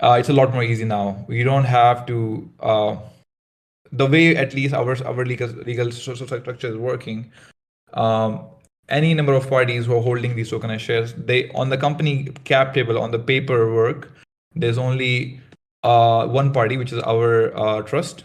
uh, 0.00 0.16
it's 0.18 0.28
a 0.28 0.32
lot 0.32 0.52
more 0.52 0.62
easy 0.62 0.84
now. 0.84 1.24
You 1.28 1.44
don't 1.44 1.64
have 1.64 2.06
to. 2.06 2.50
Uh, 2.60 2.96
the 3.90 4.06
way 4.06 4.36
at 4.36 4.54
least 4.54 4.74
our 4.74 4.96
our 5.06 5.24
legal 5.24 5.48
legal 5.48 5.90
social 5.92 6.26
structure 6.26 6.68
is 6.68 6.76
working. 6.76 7.30
Um, 7.94 8.40
any 8.88 9.14
number 9.14 9.32
of 9.32 9.48
parties 9.48 9.86
who 9.86 9.96
are 9.96 10.02
holding 10.02 10.34
these 10.36 10.50
tokenized 10.50 10.80
shares, 10.80 11.14
they 11.14 11.50
on 11.50 11.68
the 11.68 11.76
company 11.76 12.28
cap 12.44 12.74
table 12.74 12.98
on 12.98 13.10
the 13.10 13.18
paperwork, 13.18 14.10
there's 14.54 14.78
only 14.78 15.40
uh, 15.82 16.26
one 16.26 16.52
party, 16.52 16.76
which 16.76 16.92
is 16.92 16.98
our 17.00 17.56
uh, 17.56 17.82
trust, 17.82 18.24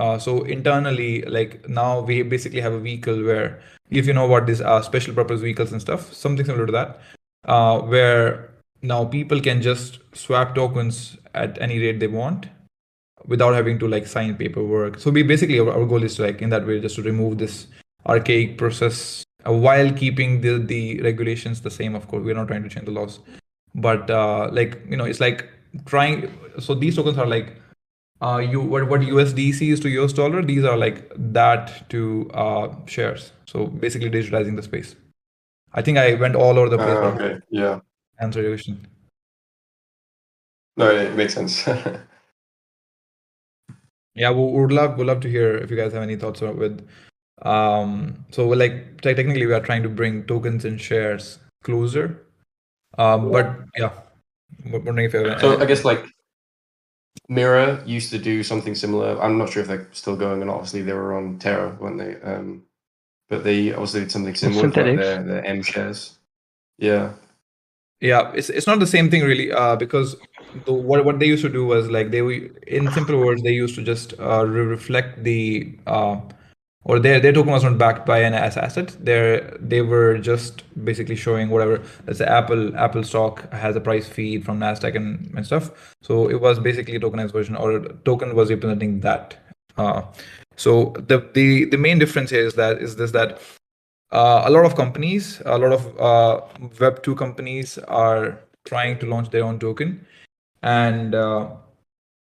Uh, 0.00 0.18
so 0.18 0.42
internally, 0.44 1.22
like 1.22 1.68
now 1.68 2.00
we 2.00 2.22
basically 2.22 2.60
have 2.60 2.72
a 2.72 2.80
vehicle 2.80 3.22
where, 3.22 3.60
if 3.90 4.06
you 4.06 4.14
know 4.14 4.26
what 4.26 4.46
these 4.46 4.62
uh, 4.62 4.80
special 4.80 5.14
purpose 5.14 5.42
vehicles 5.42 5.72
and 5.72 5.80
stuff, 5.80 6.12
something 6.12 6.46
similar 6.46 6.64
to 6.64 6.72
that, 6.72 7.00
uh, 7.44 7.78
where 7.80 8.50
now 8.80 9.04
people 9.04 9.42
can 9.48 9.60
just 9.60 9.98
swap 10.14 10.54
tokens 10.54 11.18
at 11.34 11.60
any 11.60 11.78
rate 11.78 12.00
they 12.00 12.06
want 12.06 12.48
without 13.26 13.52
having 13.52 13.78
to 13.78 13.86
like 13.86 14.06
sign 14.06 14.34
paperwork. 14.36 14.98
So 14.98 15.10
we 15.10 15.22
basically 15.22 15.60
our, 15.60 15.70
our 15.70 15.84
goal 15.84 16.02
is 16.02 16.16
to 16.16 16.22
like 16.22 16.40
in 16.40 16.48
that 16.48 16.66
way 16.66 16.80
just 16.80 16.96
to 16.96 17.02
remove 17.02 17.36
this 17.36 17.66
archaic 18.06 18.56
process 18.56 19.22
uh, 19.46 19.52
while 19.52 19.92
keeping 19.92 20.40
the 20.40 20.56
the 20.58 21.02
regulations 21.02 21.60
the 21.60 21.70
same. 21.70 21.94
Of 21.94 22.08
course, 22.08 22.24
we're 22.24 22.40
not 22.42 22.48
trying 22.48 22.62
to 22.62 22.70
change 22.70 22.86
the 22.86 22.92
laws, 22.92 23.20
but 23.74 24.10
uh, 24.10 24.48
like 24.50 24.80
you 24.88 24.96
know, 24.96 25.04
it's 25.04 25.20
like 25.20 25.48
trying. 25.84 26.30
So 26.58 26.74
these 26.74 26.96
tokens 26.96 27.18
are 27.18 27.26
like 27.26 27.59
uh, 28.22 28.38
you 28.38 28.60
what 28.60 28.88
what 28.88 29.00
USDC 29.00 29.72
is 29.72 29.80
to 29.80 29.88
US 30.00 30.12
dollar. 30.12 30.42
These 30.42 30.64
are 30.64 30.76
like 30.76 31.10
that 31.16 31.88
to 31.90 32.30
uh, 32.34 32.74
shares. 32.86 33.32
So 33.46 33.66
basically 33.66 34.10
digitizing 34.10 34.56
the 34.56 34.62
space. 34.62 34.96
I 35.72 35.82
think 35.82 35.98
I 35.98 36.14
went 36.14 36.34
all 36.34 36.58
over 36.58 36.68
the 36.68 36.78
place. 36.78 36.88
Uh, 36.88 37.14
okay. 37.14 37.38
Yeah. 37.50 37.80
Answer 38.18 38.42
your 38.42 38.52
question. 38.52 38.86
No, 40.76 40.90
it 40.90 41.14
makes 41.14 41.34
sense. 41.34 41.68
Yeah, 44.14 44.32
we 44.32 44.42
would 44.42 44.72
love 44.72 44.98
would 44.98 45.06
love 45.06 45.20
to 45.20 45.30
hear 45.30 45.56
if 45.56 45.70
you 45.70 45.76
guys 45.76 45.92
have 45.92 46.02
any 46.02 46.16
thoughts 46.16 46.40
with. 46.40 46.86
Um, 47.42 48.26
so 48.30 48.46
we're 48.46 48.56
like 48.56 49.00
te- 49.00 49.14
technically 49.14 49.46
we 49.46 49.54
are 49.54 49.60
trying 49.60 49.82
to 49.82 49.88
bring 49.88 50.24
tokens 50.24 50.64
and 50.64 50.80
shares 50.80 51.38
closer. 51.62 52.26
Um, 52.98 53.30
but 53.30 53.60
yeah, 53.78 53.92
wondering 54.66 55.06
if 55.06 55.14
you 55.14 55.24
have 55.24 55.40
so 55.40 55.58
I 55.60 55.64
guess 55.64 55.84
like 55.84 56.04
Mirror 57.28 57.82
used 57.86 58.10
to 58.10 58.18
do 58.18 58.42
something 58.42 58.74
similar. 58.74 59.20
I'm 59.22 59.38
not 59.38 59.50
sure 59.50 59.62
if 59.62 59.68
they're 59.68 59.88
still 59.92 60.16
going, 60.16 60.42
and 60.42 60.50
obviously 60.50 60.82
they 60.82 60.92
were 60.92 61.16
on 61.16 61.38
Terra, 61.38 61.76
weren't 61.80 61.98
they? 61.98 62.20
Um, 62.22 62.64
but 63.28 63.44
they 63.44 63.72
also 63.72 64.00
did 64.00 64.10
something 64.10 64.34
similar 64.34 64.66
with 64.66 64.76
like 64.76 64.86
Synthetix. 64.86 65.00
their, 65.00 65.22
their 65.22 65.44
M 65.44 65.62
shares. 65.62 66.18
Yeah. 66.78 67.12
Yeah, 68.00 68.32
it's 68.34 68.48
it's 68.48 68.66
not 68.66 68.78
the 68.78 68.86
same 68.86 69.10
thing 69.10 69.22
really. 69.22 69.52
Uh, 69.52 69.76
because 69.76 70.16
the, 70.64 70.72
what 70.72 71.04
what 71.04 71.18
they 71.18 71.26
used 71.26 71.42
to 71.42 71.50
do 71.50 71.66
was 71.66 71.90
like 71.90 72.10
they 72.10 72.22
were 72.22 72.48
in 72.66 72.90
simple 72.92 73.18
words 73.18 73.42
they 73.42 73.52
used 73.52 73.74
to 73.74 73.82
just 73.82 74.14
uh, 74.18 74.46
reflect 74.46 75.22
the 75.22 75.78
uh, 75.86 76.18
or 76.84 76.98
their 76.98 77.20
their 77.20 77.32
token 77.32 77.52
was 77.52 77.62
not 77.62 77.76
backed 77.76 78.06
by 78.06 78.18
an 78.18 78.34
asset. 78.34 78.96
They 79.00 79.46
they 79.60 79.82
were 79.82 80.18
just 80.18 80.62
basically 80.84 81.16
showing 81.16 81.50
whatever. 81.50 81.82
Let's 82.06 82.18
say 82.18 82.24
Apple 82.24 82.76
Apple 82.76 83.04
stock 83.04 83.52
has 83.52 83.76
a 83.76 83.80
price 83.80 84.08
feed 84.08 84.44
from 84.44 84.58
Nasdaq 84.58 84.96
and, 84.96 85.32
and 85.36 85.44
stuff. 85.44 85.94
So 86.02 86.30
it 86.30 86.40
was 86.40 86.58
basically 86.58 86.96
a 86.96 87.00
tokenized 87.00 87.32
version, 87.32 87.56
or 87.56 87.80
token 88.04 88.34
was 88.34 88.50
representing 88.50 89.00
that. 89.00 89.36
Uh, 89.76 90.02
so 90.56 90.94
the 91.06 91.28
the 91.34 91.66
the 91.66 91.76
main 91.76 91.98
difference 91.98 92.30
here 92.30 92.44
is 92.44 92.54
that 92.54 92.78
is 92.78 92.96
this 92.96 93.12
that 93.12 93.40
uh, 94.12 94.42
a 94.46 94.50
lot 94.50 94.64
of 94.64 94.74
companies, 94.74 95.42
a 95.44 95.58
lot 95.58 95.72
of 95.72 96.00
uh, 96.00 96.40
Web 96.80 97.02
two 97.02 97.14
companies 97.14 97.78
are 97.88 98.40
trying 98.64 98.98
to 98.98 99.06
launch 99.06 99.30
their 99.30 99.44
own 99.44 99.58
token, 99.58 100.06
and 100.62 101.14
uh, 101.14 101.50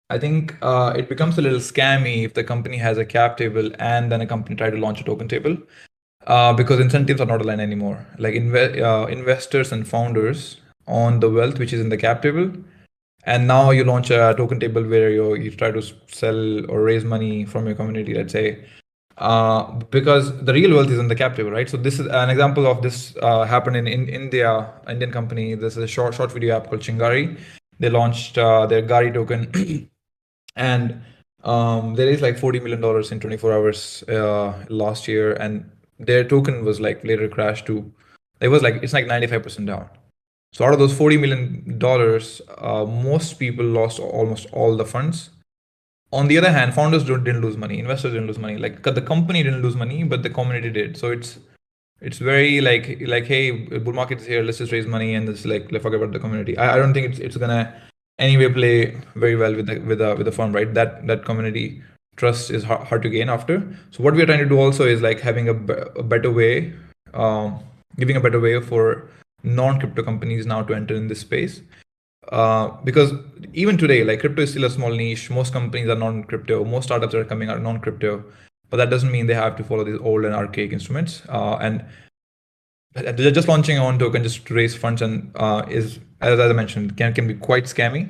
I 0.10 0.20
think 0.20 0.56
uh, 0.62 0.94
it 0.96 1.10
becomes 1.10 1.38
a 1.38 1.42
little 1.42 1.60
scammy 1.60 2.26
if 2.26 2.34
the 2.34 2.44
company 2.44 2.78
has 2.78 2.98
a 2.98 3.06
cap 3.06 3.38
table 3.38 3.72
and 3.80 4.12
then 4.12 4.22
a 4.22 4.28
company 4.28 4.56
try 4.56 4.70
to 4.70 4.78
launch 4.78 5.02
a 5.02 5.04
token 5.04 5.28
table, 5.28 5.58
uh, 6.28 6.54
because 6.54 6.80
incentives 6.80 7.22
are 7.22 7.26
not 7.26 7.42
aligned 7.42 7.62
anymore. 7.62 8.06
Like 8.20 8.36
inve- 8.36 8.82
uh, 8.82 9.08
investors 9.08 9.72
and 9.72 9.88
founders 9.88 10.62
on 10.88 11.20
the 11.20 11.30
wealth 11.30 11.58
which 11.58 11.74
is 11.74 11.82
in 11.82 11.90
the 11.90 11.98
cap 11.98 12.22
table, 12.22 12.52
and 13.24 13.48
now 13.48 13.72
you 13.72 13.84
launch 13.84 14.12
a 14.12 14.36
token 14.38 14.60
table 14.60 14.84
where 14.84 15.10
you 15.10 15.36
you 15.36 15.52
try 15.52 15.72
to 15.72 15.82
sell 16.08 16.70
or 16.70 16.84
raise 16.84 17.04
money 17.04 17.46
from 17.46 17.66
your 17.66 17.76
community. 17.76 18.14
Let's 18.14 18.34
say 18.34 18.66
uh, 19.18 19.72
because 19.90 20.44
the 20.44 20.54
real 20.54 20.76
wealth 20.76 20.90
is 20.90 21.00
in 21.00 21.08
the 21.08 21.16
cap 21.16 21.36
table, 21.36 21.52
right? 21.52 21.70
So 21.70 21.78
this 21.78 22.00
is 22.00 22.08
an 22.08 22.30
example 22.30 22.68
of 22.68 22.82
this 22.82 23.16
uh, 23.22 23.44
happened 23.46 23.78
in, 23.78 23.88
in 23.88 24.10
India, 24.10 24.72
Indian 24.88 25.12
company. 25.12 25.56
This 25.56 25.78
is 25.78 25.84
a 25.84 25.88
short 25.88 26.14
short 26.14 26.32
video 26.32 26.58
app 26.58 26.68
called 26.70 26.82
Chingari. 26.82 27.40
They 27.80 27.90
launched 27.90 28.38
uh, 28.38 28.66
their 28.66 28.82
Gari 28.84 29.14
token, 29.14 29.52
and 30.56 31.02
um, 31.44 31.96
they 31.96 32.06
raised 32.06 32.22
like 32.22 32.38
forty 32.38 32.60
million 32.60 32.82
dollars 32.82 33.12
in 33.12 33.20
twenty 33.20 33.38
four 33.38 33.54
hours 33.54 34.04
uh, 34.10 34.66
last 34.70 35.08
year, 35.08 35.34
and 35.34 35.70
their 36.00 36.24
token 36.24 36.66
was 36.66 36.80
like 36.80 37.04
later 37.04 37.28
crashed 37.28 37.66
to, 37.68 37.92
it 38.42 38.48
was 38.48 38.62
like 38.62 38.76
it's 38.84 38.94
like 38.94 39.08
ninety 39.08 39.28
five 39.28 39.44
percent 39.44 39.68
down. 39.68 39.90
So 40.54 40.66
out 40.66 40.74
of 40.74 40.80
those 40.80 40.96
forty 40.98 41.18
million 41.18 41.78
dollars, 41.78 42.42
uh, 42.58 42.86
most 42.86 43.40
people 43.40 43.66
lost 43.66 44.00
almost 44.00 44.48
all 44.54 44.76
the 44.76 44.86
funds. 44.86 45.30
On 46.14 46.28
the 46.28 46.38
other 46.38 46.52
hand 46.52 46.74
founders 46.74 47.04
didn't 47.04 47.42
lose 47.42 47.58
money. 47.58 47.78
Investors 47.80 48.14
didn't 48.14 48.28
lose 48.28 48.40
money. 48.40 48.58
Like 48.58 48.84
the 48.84 49.02
company 49.02 49.44
didn't 49.44 49.62
lose 49.62 49.76
money 49.76 50.04
but 50.04 50.24
the 50.24 50.30
community 50.30 50.70
did. 50.70 50.96
So 50.96 51.12
it's 51.12 51.40
it's 52.00 52.20
very 52.20 52.62
like 52.62 53.02
like 53.06 53.26
hey 53.26 53.52
bull 53.52 53.94
market 53.94 54.20
is 54.20 54.26
here. 54.26 54.44
Let's 54.44 54.60
just 54.60 54.72
raise 54.72 54.86
money 54.86 55.14
and 55.16 55.28
it's 55.28 55.46
like 55.46 55.72
let's 55.72 55.84
forget 55.84 56.02
about 56.02 56.14
the 56.14 56.20
community. 56.20 56.58
I, 56.58 56.76
I 56.76 56.78
don't 56.78 56.94
think 56.94 57.08
it's 57.08 57.20
it's 57.20 57.38
gonna 57.38 57.76
anyway 58.20 58.52
play 58.52 58.98
very 59.16 59.36
well 59.36 59.56
with 59.56 59.68
the 59.68 59.80
with 59.80 60.00
the 60.00 60.16
with 60.16 60.26
the 60.26 60.32
firm 60.32 60.54
right 60.54 60.74
that 60.74 61.06
that 61.08 61.26
community 61.26 61.82
trust 62.16 62.50
is 62.50 62.64
hard, 62.64 62.88
hard 62.88 63.02
to 63.02 63.10
gain 63.10 63.30
after 63.30 63.62
so 63.92 64.04
what 64.04 64.14
we're 64.14 64.26
trying 64.26 64.40
to 64.40 64.50
do 64.50 64.58
also 64.58 64.86
is 64.86 65.02
like 65.02 65.20
having 65.20 65.50
a, 65.50 65.54
a 65.54 66.04
better 66.04 66.32
way 66.32 66.74
um, 67.14 67.60
giving 67.98 68.16
a 68.16 68.20
better 68.20 68.40
way 68.40 68.60
for 68.62 69.10
non-crypto 69.44 70.02
companies 70.02 70.46
now 70.46 70.62
to 70.62 70.74
enter 70.74 70.96
in 70.96 71.08
this 71.08 71.20
space 71.20 71.62
uh, 72.32 72.70
because 72.84 73.14
even 73.54 73.78
today, 73.78 74.04
like 74.04 74.20
crypto 74.20 74.42
is 74.42 74.52
still 74.52 74.66
a 74.66 74.70
small 74.70 74.90
niche. 74.90 75.30
Most 75.30 75.54
companies 75.54 75.90
are 75.90 75.96
non-crypto. 75.96 76.64
Most 76.66 76.86
startups 76.86 77.14
that 77.14 77.20
are 77.20 77.26
coming 77.26 77.50
are 77.50 77.60
non-crypto, 77.60 78.24
but 78.70 78.78
that 78.78 78.90
doesn't 78.90 79.12
mean 79.12 79.28
they 79.28 79.36
have 79.36 79.56
to 79.58 79.64
follow 79.64 79.84
these 79.84 80.00
old 80.00 80.26
and 80.26 80.34
archaic 80.34 80.72
instruments. 80.72 81.22
Uh, 81.30 81.58
and 81.58 81.86
they're 82.96 83.32
just 83.32 83.48
launching 83.48 83.78
on 83.78 84.00
token 84.00 84.24
just 84.24 84.46
to 84.46 84.54
raise 84.54 84.76
funds 84.76 85.02
and 85.02 85.32
uh, 85.36 85.66
is 85.70 86.00
as 86.22 86.40
I 86.40 86.52
mentioned 86.54 86.98
can 86.98 87.14
can 87.14 87.28
be 87.28 87.36
quite 87.36 87.66
scammy. 87.66 88.10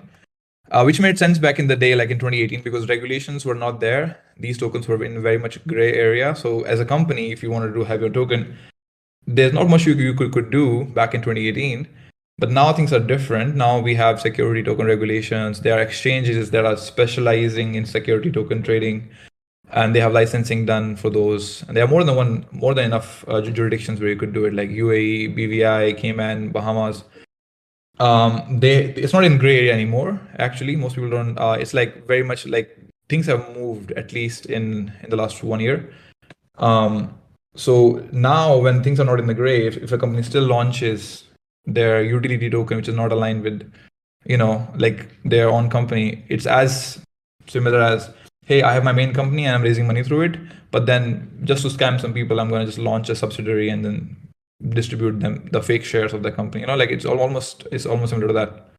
Uh, 0.72 0.84
which 0.84 1.00
made 1.00 1.16
sense 1.20 1.38
back 1.38 1.60
in 1.60 1.68
the 1.68 1.76
day, 1.76 1.94
like 1.94 2.10
in 2.10 2.18
2018, 2.18 2.64
because 2.64 2.90
regulations 2.90 3.46
were 3.46 3.54
not 3.54 3.80
there. 3.80 4.20
These 4.40 4.58
tokens 4.58 4.88
were 4.88 5.04
in 5.04 5.22
very 5.22 5.38
much 5.38 5.64
gray 5.68 5.94
area. 5.94 6.36
So 6.36 6.64
as 6.64 6.80
a 6.80 6.86
company, 6.86 7.32
if 7.32 7.44
you 7.44 7.52
wanted 7.52 7.76
to 7.76 7.84
have 7.84 8.02
your 8.02 8.10
token, 8.10 8.58
there's 9.28 9.54
not 9.54 9.70
much 9.70 9.86
you, 9.86 9.94
you 9.94 10.14
could, 10.14 10.32
could 10.32 10.50
do 10.50 10.86
back 10.86 11.14
in 11.14 11.22
2018 11.22 11.88
but 12.38 12.52
now 12.52 12.72
things 12.74 12.94
are 12.94 13.00
different 13.00 13.56
now 13.56 13.80
we 13.80 13.96
have 13.96 14.22
security 14.22 14.62
token 14.62 14.86
regulations 14.86 15.62
there 15.62 15.78
are 15.78 15.82
exchanges 15.82 16.52
that 16.52 16.66
are 16.66 16.78
specializing 16.78 17.76
in 17.76 17.86
security 17.86 18.32
token 18.32 18.62
trading 18.62 19.08
and 19.72 19.96
they 19.96 20.00
have 20.00 20.14
licensing 20.14 20.66
done 20.66 20.96
for 20.96 21.10
those. 21.10 21.64
And 21.64 21.76
there 21.76 21.84
are 21.84 21.88
more 21.88 22.04
than 22.04 22.16
one 22.16 22.46
more 22.52 22.74
than 22.74 22.86
enough 22.86 23.26
uh, 23.28 23.42
jurisdictions 23.42 24.00
where 24.00 24.10
you 24.10 24.16
could 24.16 24.34
do 24.34 24.46
it 24.46 24.54
like 24.54 24.70
uae 24.70 25.36
bvi 25.36 25.98
cayman 25.98 26.50
bahamas. 26.52 27.04
Um 28.00 28.60
they 28.60 28.94
it's 28.94 29.14
not 29.14 29.24
in 29.24 29.38
gray 29.38 29.58
area 29.60 29.74
anymore 29.74 30.20
actually. 30.38 30.76
Most 30.76 30.96
people 30.96 31.10
don't 31.10 31.38
uh, 31.38 31.58
it's 31.60 31.74
like 31.74 32.06
very 32.08 32.24
much 32.24 32.46
like 32.46 32.78
things 33.10 33.26
have 33.28 33.56
moved 33.56 33.92
at 33.94 34.14
least 34.14 34.46
in 34.48 34.92
in 35.04 35.10
the 35.10 35.16
last 35.16 35.44
one 35.44 35.60
year. 35.60 35.94
Um 36.58 37.18
so 37.56 38.06
now 38.12 38.58
when 38.58 38.84
things 38.84 39.00
are 39.00 39.06
not 39.06 39.20
in 39.20 39.28
the 39.28 39.34
gray 39.34 39.66
if, 39.66 39.78
if 39.78 39.92
a 39.92 39.98
company 39.98 40.24
still 40.24 40.44
launches 40.44 41.24
their 41.66 42.04
utility 42.04 42.50
token 42.50 42.78
which 42.78 42.90
is 42.90 42.96
not 42.96 43.12
aligned 43.12 43.42
with 43.44 43.72
you 44.26 44.38
know 44.38 44.68
like 44.76 45.08
their 45.24 45.50
own 45.50 45.70
company 45.70 46.24
it's 46.28 46.46
as 46.46 47.00
similar 47.48 47.82
as 47.82 48.10
hey 48.46 48.62
i 48.64 48.74
have 48.74 48.84
my 48.84 48.92
main 48.92 49.14
company 49.14 49.46
and 49.46 49.56
i'm 49.56 49.62
raising 49.64 49.88
money 49.88 50.04
through 50.04 50.22
it 50.22 50.38
but 50.72 50.86
then 50.86 51.06
just 51.44 51.62
to 51.64 51.70
scam 51.70 52.00
some 52.00 52.14
people 52.14 52.40
i'm 52.40 52.50
going 52.50 52.62
to 52.62 52.66
just 52.66 52.78
launch 52.80 53.10
a 53.10 53.16
subsidiary 53.16 53.70
and 53.70 53.84
then 53.86 54.16
distribute 54.70 55.20
them 55.20 55.48
the 55.52 55.62
fake 55.62 55.84
shares 55.84 56.14
of 56.14 56.24
the 56.24 56.32
company 56.32 56.62
you 56.62 56.68
know 56.68 56.76
like 56.76 56.90
it's 56.90 57.06
al- 57.06 57.20
almost 57.20 57.68
it's 57.72 57.86
almost 57.86 58.12
similar 58.12 58.28
to 58.28 58.34
that 58.34 58.76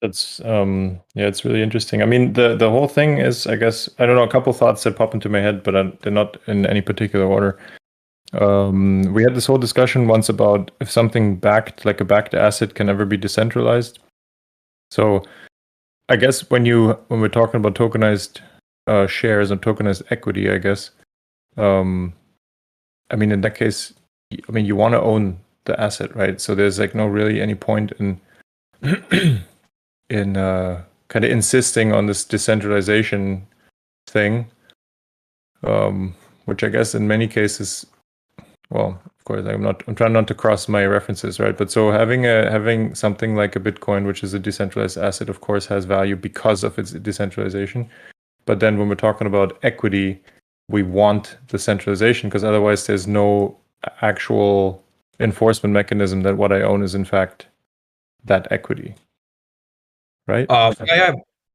That's 0.00 0.40
um 0.44 1.00
yeah, 1.14 1.26
it's 1.26 1.44
really 1.44 1.60
interesting. 1.62 2.02
I 2.02 2.06
mean, 2.06 2.34
the 2.34 2.56
the 2.56 2.70
whole 2.70 2.86
thing 2.86 3.18
is, 3.18 3.46
I 3.48 3.56
guess, 3.56 3.88
I 3.98 4.06
don't 4.06 4.14
know, 4.14 4.22
a 4.22 4.30
couple 4.30 4.52
thoughts 4.52 4.84
that 4.84 4.96
pop 4.96 5.12
into 5.12 5.28
my 5.28 5.40
head, 5.40 5.64
but 5.64 5.74
uh, 5.74 5.90
they're 6.02 6.12
not 6.12 6.36
in 6.46 6.66
any 6.66 6.80
particular 6.80 7.26
order. 7.26 7.58
Um, 8.32 9.02
we 9.14 9.22
had 9.22 9.34
this 9.34 9.46
whole 9.46 9.58
discussion 9.58 10.06
once 10.06 10.28
about 10.28 10.70
if 10.80 10.90
something 10.90 11.36
backed, 11.36 11.84
like 11.84 12.00
a 12.00 12.04
backed 12.04 12.34
asset, 12.34 12.74
can 12.74 12.88
ever 12.88 13.04
be 13.04 13.16
decentralized. 13.16 13.98
So, 14.90 15.22
I 16.08 16.16
guess 16.16 16.50
when 16.50 16.66
you 16.66 16.98
when 17.08 17.20
we're 17.20 17.28
talking 17.28 17.60
about 17.60 17.74
tokenized 17.74 18.40
uh, 18.86 19.06
shares 19.06 19.50
and 19.50 19.60
tokenized 19.60 20.02
equity, 20.10 20.50
I 20.50 20.58
guess, 20.58 20.90
um, 21.56 22.12
I 23.10 23.16
mean, 23.16 23.32
in 23.32 23.40
that 23.42 23.54
case, 23.54 23.92
I 24.32 24.52
mean, 24.52 24.66
you 24.66 24.76
want 24.76 24.92
to 24.92 25.00
own 25.00 25.38
the 25.64 25.78
asset, 25.80 26.14
right? 26.14 26.40
So 26.40 26.54
there's 26.54 26.78
like 26.78 26.94
no 26.94 27.06
really 27.06 27.40
any 27.40 27.54
point 27.54 27.92
in 27.98 28.20
in 30.10 30.36
uh, 30.36 30.82
kind 31.08 31.24
of 31.24 31.30
insisting 31.30 31.92
on 31.92 32.06
this 32.06 32.24
decentralization 32.24 33.46
thing, 34.06 34.46
um, 35.62 36.14
which 36.44 36.62
I 36.62 36.68
guess 36.68 36.94
in 36.94 37.08
many 37.08 37.28
cases, 37.28 37.86
well, 38.70 39.00
of 39.04 39.24
course. 39.24 39.46
I'm 39.46 39.62
not. 39.62 39.82
I'm 39.86 39.94
trying 39.94 40.12
not 40.12 40.28
to 40.28 40.34
cross 40.34 40.68
my 40.68 40.84
references, 40.84 41.40
right? 41.40 41.56
But 41.56 41.70
so 41.70 41.90
having 41.90 42.26
a 42.26 42.50
having 42.50 42.94
something 42.94 43.34
like 43.34 43.56
a 43.56 43.60
Bitcoin, 43.60 44.06
which 44.06 44.22
is 44.22 44.34
a 44.34 44.38
decentralized 44.38 44.98
asset, 44.98 45.28
of 45.28 45.40
course, 45.40 45.66
has 45.66 45.84
value 45.84 46.16
because 46.16 46.64
of 46.64 46.78
its 46.78 46.92
decentralization. 46.92 47.88
But 48.44 48.60
then 48.60 48.78
when 48.78 48.88
we're 48.88 48.94
talking 48.94 49.26
about 49.26 49.58
equity, 49.62 50.22
we 50.68 50.82
want 50.82 51.36
the 51.48 51.58
centralization 51.58 52.28
because 52.28 52.44
otherwise 52.44 52.86
there's 52.86 53.06
no 53.06 53.56
actual 54.02 54.84
enforcement 55.20 55.72
mechanism 55.72 56.22
that 56.22 56.36
what 56.36 56.52
I 56.52 56.62
own 56.62 56.82
is 56.82 56.94
in 56.94 57.04
fact 57.04 57.46
that 58.24 58.46
equity. 58.50 58.94
Right? 60.26 60.46
Uh, 60.50 60.74
yeah, 60.84 60.94
yeah. 60.94 61.12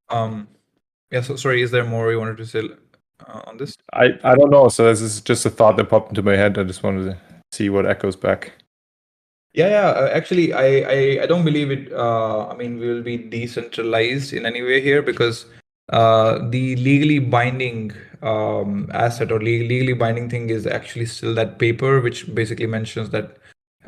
Um, 0.09 0.47
yeah. 1.11 1.21
So 1.21 1.35
sorry, 1.35 1.61
is 1.61 1.69
there 1.69 1.85
more 1.85 2.11
you 2.11 2.19
wanted 2.19 2.37
to 2.37 2.45
say 2.45 2.67
uh, 3.27 3.41
on 3.47 3.57
this? 3.57 3.75
I, 3.93 4.19
I 4.23 4.35
don't 4.35 4.49
know. 4.49 4.69
So 4.69 4.85
this 4.85 5.01
is 5.01 5.21
just 5.21 5.45
a 5.45 5.49
thought 5.49 5.77
that 5.77 5.89
popped 5.89 6.09
into 6.09 6.21
my 6.21 6.35
head. 6.35 6.57
I 6.57 6.63
just 6.63 6.83
wanted 6.83 7.05
to 7.05 7.17
see 7.51 7.69
what 7.69 7.85
echoes 7.85 8.15
back. 8.15 8.53
Yeah, 9.53 9.69
yeah. 9.69 9.89
Uh, 9.89 10.09
actually, 10.13 10.51
I, 10.53 10.65
I, 10.65 11.23
I 11.23 11.25
don't 11.27 11.45
believe 11.45 11.69
it. 11.69 11.93
Uh, 11.93 12.47
I 12.47 12.55
mean, 12.55 12.79
we 12.79 12.87
will 12.87 13.03
be 13.03 13.17
decentralized 13.17 14.33
in 14.33 14.45
any 14.45 14.61
way 14.63 14.81
here 14.81 15.01
because 15.01 15.45
uh, 15.89 16.39
the 16.49 16.75
legally 16.77 17.19
binding 17.19 17.93
um, 18.23 18.89
asset 18.93 19.31
or 19.31 19.37
le- 19.37 19.67
legally 19.67 19.93
binding 19.93 20.29
thing 20.29 20.49
is 20.49 20.65
actually 20.65 21.05
still 21.05 21.35
that 21.35 21.59
paper, 21.59 22.01
which 22.01 22.33
basically 22.33 22.65
mentions 22.65 23.11
that, 23.11 23.37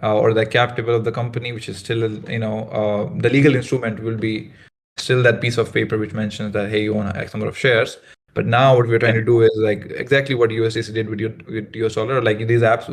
uh, 0.03 0.15
or 0.15 0.33
the 0.33 0.45
cap 0.45 0.75
table 0.75 0.93
of 0.93 1.03
the 1.03 1.11
company, 1.11 1.51
which 1.51 1.67
is 1.67 1.77
still, 1.77 2.11
you 2.29 2.39
know, 2.39 2.69
uh, 2.69 3.09
the 3.19 3.29
legal 3.29 3.55
instrument 3.55 4.03
will 4.03 4.17
be 4.17 4.51
still 4.97 5.23
that 5.23 5.41
piece 5.41 5.57
of 5.57 5.73
paper 5.73 5.97
which 5.97 6.13
mentions 6.13 6.53
that 6.53 6.69
hey, 6.69 6.83
you 6.83 6.95
own 6.95 7.07
X 7.17 7.33
number 7.33 7.47
of 7.47 7.57
shares. 7.57 7.97
But 8.35 8.45
now 8.45 8.75
what 8.75 8.87
we're 8.87 8.99
trying 8.99 9.15
to 9.15 9.23
do 9.23 9.41
is 9.41 9.51
like 9.55 9.85
exactly 9.91 10.35
what 10.35 10.49
USDC 10.49 10.93
did 10.93 11.09
with, 11.09 11.21
your, 11.21 11.31
with 11.47 11.73
US 11.75 11.95
dollar, 11.95 12.21
like 12.21 12.37
these 12.39 12.61
apps, 12.61 12.85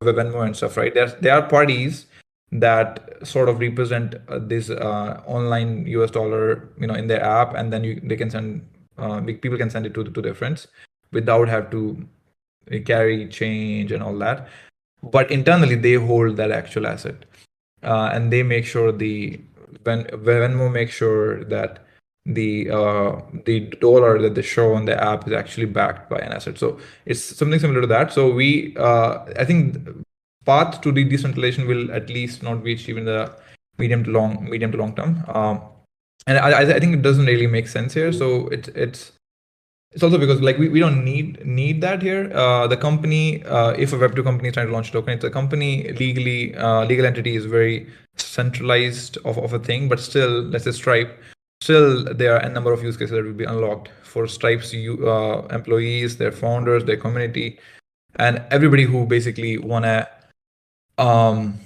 Venmo 0.00 0.46
and 0.46 0.56
stuff, 0.56 0.76
right? 0.76 0.94
There's, 0.94 1.12
there 1.16 1.34
are 1.34 1.42
parties 1.42 2.06
that 2.52 3.26
sort 3.26 3.48
of 3.48 3.58
represent 3.58 4.14
uh, 4.28 4.38
this 4.38 4.70
uh, 4.70 5.20
online 5.26 5.86
US 5.88 6.12
dollar, 6.12 6.68
you 6.78 6.86
know, 6.86 6.94
in 6.94 7.08
their 7.08 7.22
app, 7.22 7.54
and 7.54 7.72
then 7.72 7.82
you 7.82 8.00
they 8.04 8.16
can 8.16 8.30
send 8.30 8.66
uh, 8.96 9.20
people 9.20 9.58
can 9.58 9.70
send 9.70 9.86
it 9.86 9.94
to 9.94 10.04
to 10.04 10.22
their 10.22 10.34
friends 10.34 10.68
without 11.10 11.48
have 11.48 11.68
to 11.72 12.06
carry 12.84 13.28
change 13.28 13.90
and 13.90 14.04
all 14.04 14.16
that. 14.18 14.48
But 15.02 15.32
internally, 15.32 15.74
they 15.74 15.94
hold 15.94 16.36
that 16.36 16.52
actual 16.52 16.86
asset, 16.86 17.24
uh, 17.82 18.10
and 18.12 18.32
they 18.32 18.44
make 18.44 18.64
sure 18.64 18.92
the 18.92 19.40
when 19.82 20.04
Venmo 20.04 20.72
makes 20.72 20.94
sure 20.94 21.42
that 21.44 21.85
the 22.26 22.70
uh, 22.70 23.20
the 23.44 23.60
dollar 23.80 24.20
that 24.20 24.34
they 24.34 24.42
show 24.42 24.74
on 24.74 24.84
the 24.84 25.02
app 25.02 25.26
is 25.26 25.32
actually 25.32 25.66
backed 25.66 26.10
by 26.10 26.18
an 26.18 26.32
asset. 26.32 26.58
So 26.58 26.78
it's 27.04 27.22
something 27.22 27.58
similar 27.60 27.80
to 27.80 27.86
that. 27.86 28.12
So 28.12 28.32
we, 28.32 28.76
uh, 28.76 29.24
I 29.38 29.44
think, 29.44 29.78
path 30.44 30.80
to 30.80 30.92
the 30.92 31.04
decentralization 31.04 31.66
will 31.66 31.90
at 31.92 32.08
least 32.08 32.42
not 32.42 32.64
be 32.64 32.72
achieved 32.72 32.98
in 32.98 33.04
the 33.04 33.32
medium 33.78 34.04
to 34.04 34.10
long 34.10 34.48
medium 34.50 34.72
to 34.72 34.78
long 34.78 34.94
term. 34.94 35.24
Um, 35.28 35.60
and 36.26 36.38
I, 36.38 36.74
I 36.74 36.80
think 36.80 36.94
it 36.94 37.02
doesn't 37.02 37.26
really 37.26 37.46
make 37.46 37.68
sense 37.68 37.94
here. 37.94 38.12
So 38.12 38.48
it, 38.48 38.68
it's 38.68 39.12
it's 39.92 40.02
also 40.02 40.18
because 40.18 40.40
like 40.40 40.58
we, 40.58 40.68
we 40.68 40.80
don't 40.80 41.04
need 41.04 41.46
need 41.46 41.80
that 41.80 42.02
here. 42.02 42.30
Uh, 42.34 42.66
the 42.66 42.76
company, 42.76 43.44
uh, 43.44 43.70
if 43.70 43.92
a 43.92 43.96
Web2 43.96 44.24
company 44.24 44.48
is 44.48 44.54
trying 44.54 44.66
to 44.66 44.72
launch 44.72 44.88
a 44.88 44.92
token, 44.92 45.14
it's 45.14 45.24
a 45.24 45.30
company 45.30 45.92
legally 45.92 46.56
uh, 46.56 46.84
legal 46.84 47.06
entity 47.06 47.36
is 47.36 47.46
very 47.46 47.86
centralized 48.16 49.16
of, 49.24 49.38
of 49.38 49.52
a 49.52 49.58
thing, 49.58 49.88
but 49.88 50.00
still, 50.00 50.42
let's 50.42 50.64
say 50.64 50.72
Stripe, 50.72 51.18
still 51.60 52.04
there 52.14 52.34
are 52.34 52.40
a 52.40 52.48
number 52.48 52.72
of 52.72 52.82
use 52.82 52.96
cases 52.96 53.12
that 53.12 53.24
will 53.24 53.32
be 53.32 53.44
unlocked 53.44 53.90
for 54.02 54.26
Stripe's 54.26 54.72
uh, 54.74 55.46
employees, 55.54 56.16
their 56.16 56.32
founders, 56.32 56.84
their 56.84 56.96
community, 56.96 57.58
and 58.16 58.42
everybody 58.50 58.84
who 58.84 59.06
basically 59.06 59.58
wanna 59.58 60.08
um, 60.98 61.60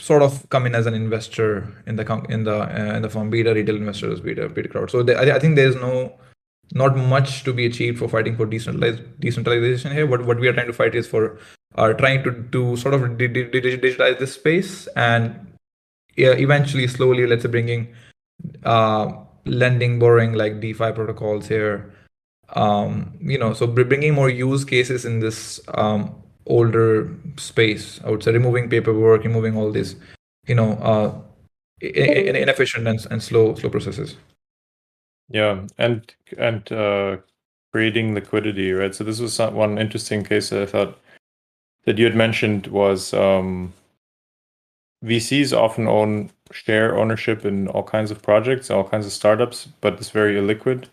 sort 0.00 0.22
of 0.22 0.48
come 0.50 0.66
in 0.66 0.74
as 0.74 0.86
an 0.86 0.94
investor 0.94 1.72
in 1.86 1.96
the 1.96 2.26
in 2.28 2.44
the 2.44 2.62
uh, 2.62 2.96
in 2.96 3.02
the 3.02 3.10
firm, 3.10 3.30
be 3.30 3.40
it 3.40 3.46
a 3.46 3.54
retail 3.54 3.76
investors, 3.76 4.20
be 4.20 4.32
it 4.32 4.38
a, 4.38 4.48
be 4.48 4.62
it 4.62 4.70
crowd. 4.70 4.90
So 4.90 5.02
they, 5.02 5.16
I, 5.16 5.38
think 5.38 5.56
there's 5.56 5.76
no 5.76 6.12
not 6.72 6.96
much 6.96 7.44
to 7.44 7.52
be 7.52 7.66
achieved 7.66 7.98
for 7.98 8.08
fighting 8.08 8.36
for 8.36 8.46
decentralized 8.46 9.02
decentralization 9.20 9.92
here. 9.92 10.06
What 10.06 10.24
what 10.24 10.40
we 10.40 10.48
are 10.48 10.52
trying 10.52 10.66
to 10.66 10.72
fight 10.72 10.94
is 10.94 11.06
for 11.06 11.38
are 11.76 11.94
trying 11.94 12.22
to 12.24 12.32
to 12.52 12.76
sort 12.76 12.94
of 12.94 13.02
digitize 13.02 14.18
this 14.18 14.34
space 14.34 14.86
and 14.96 15.52
yeah, 16.16 16.32
eventually 16.32 16.86
slowly 16.86 17.26
let's 17.26 17.42
say 17.42 17.48
bringing 17.48 17.92
uh, 18.64 19.12
lending 19.44 19.98
borrowing 19.98 20.34
like 20.34 20.60
DeFi 20.60 20.92
protocols 20.92 21.48
here. 21.48 21.92
Um, 22.50 23.16
you 23.20 23.38
know, 23.38 23.52
so 23.52 23.66
bringing 23.66 24.14
more 24.14 24.28
use 24.28 24.64
cases 24.64 25.04
in 25.04 25.20
this 25.20 25.60
um, 25.74 26.14
older 26.46 27.14
space. 27.36 28.00
I 28.04 28.10
would 28.10 28.22
say 28.22 28.32
removing 28.32 28.68
paperwork, 28.68 29.24
removing 29.24 29.56
all 29.56 29.70
these, 29.70 29.96
you 30.46 30.54
know, 30.54 30.72
uh, 30.74 31.14
inefficient 31.80 32.86
and, 32.86 33.06
and 33.10 33.22
slow 33.22 33.54
slow 33.54 33.70
processes. 33.70 34.16
Yeah, 35.30 35.66
and 35.78 36.14
and 36.38 36.70
uh, 36.70 37.16
creating 37.72 38.14
liquidity, 38.14 38.72
right? 38.72 38.94
So 38.94 39.04
this 39.04 39.20
was 39.20 39.38
one 39.38 39.78
interesting 39.78 40.22
case 40.22 40.50
that 40.50 40.62
I 40.62 40.66
thought 40.66 40.98
that 41.86 41.98
you 41.98 42.04
had 42.04 42.14
mentioned 42.14 42.66
was 42.68 43.12
um, 43.14 43.72
VCs 45.04 45.56
often 45.56 45.88
own 45.88 46.30
share 46.52 46.96
ownership 46.96 47.44
in 47.44 47.68
all 47.68 47.82
kinds 47.82 48.10
of 48.10 48.22
projects, 48.22 48.70
all 48.70 48.88
kinds 48.88 49.06
of 49.06 49.12
startups, 49.12 49.68
but 49.80 49.94
it's 49.94 50.10
very 50.10 50.34
illiquid. 50.34 50.86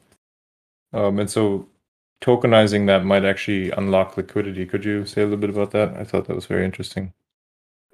Um, 0.94 1.20
and 1.20 1.30
so 1.30 1.68
tokenizing 2.22 2.88
that 2.88 3.04
might 3.04 3.26
actually 3.26 3.72
unlock 3.72 4.18
liquidity. 4.18 4.66
Could 4.66 4.86
you 4.86 5.06
say 5.06 5.22
a 5.22 5.26
little 5.26 5.40
bit 5.40 5.50
about 5.50 5.72
that? 5.72 5.96
I 5.96 6.04
thought 6.04 6.28
that 6.28 6.36
was 6.36 6.46
very 6.46 6.64
interesting. 6.64 7.14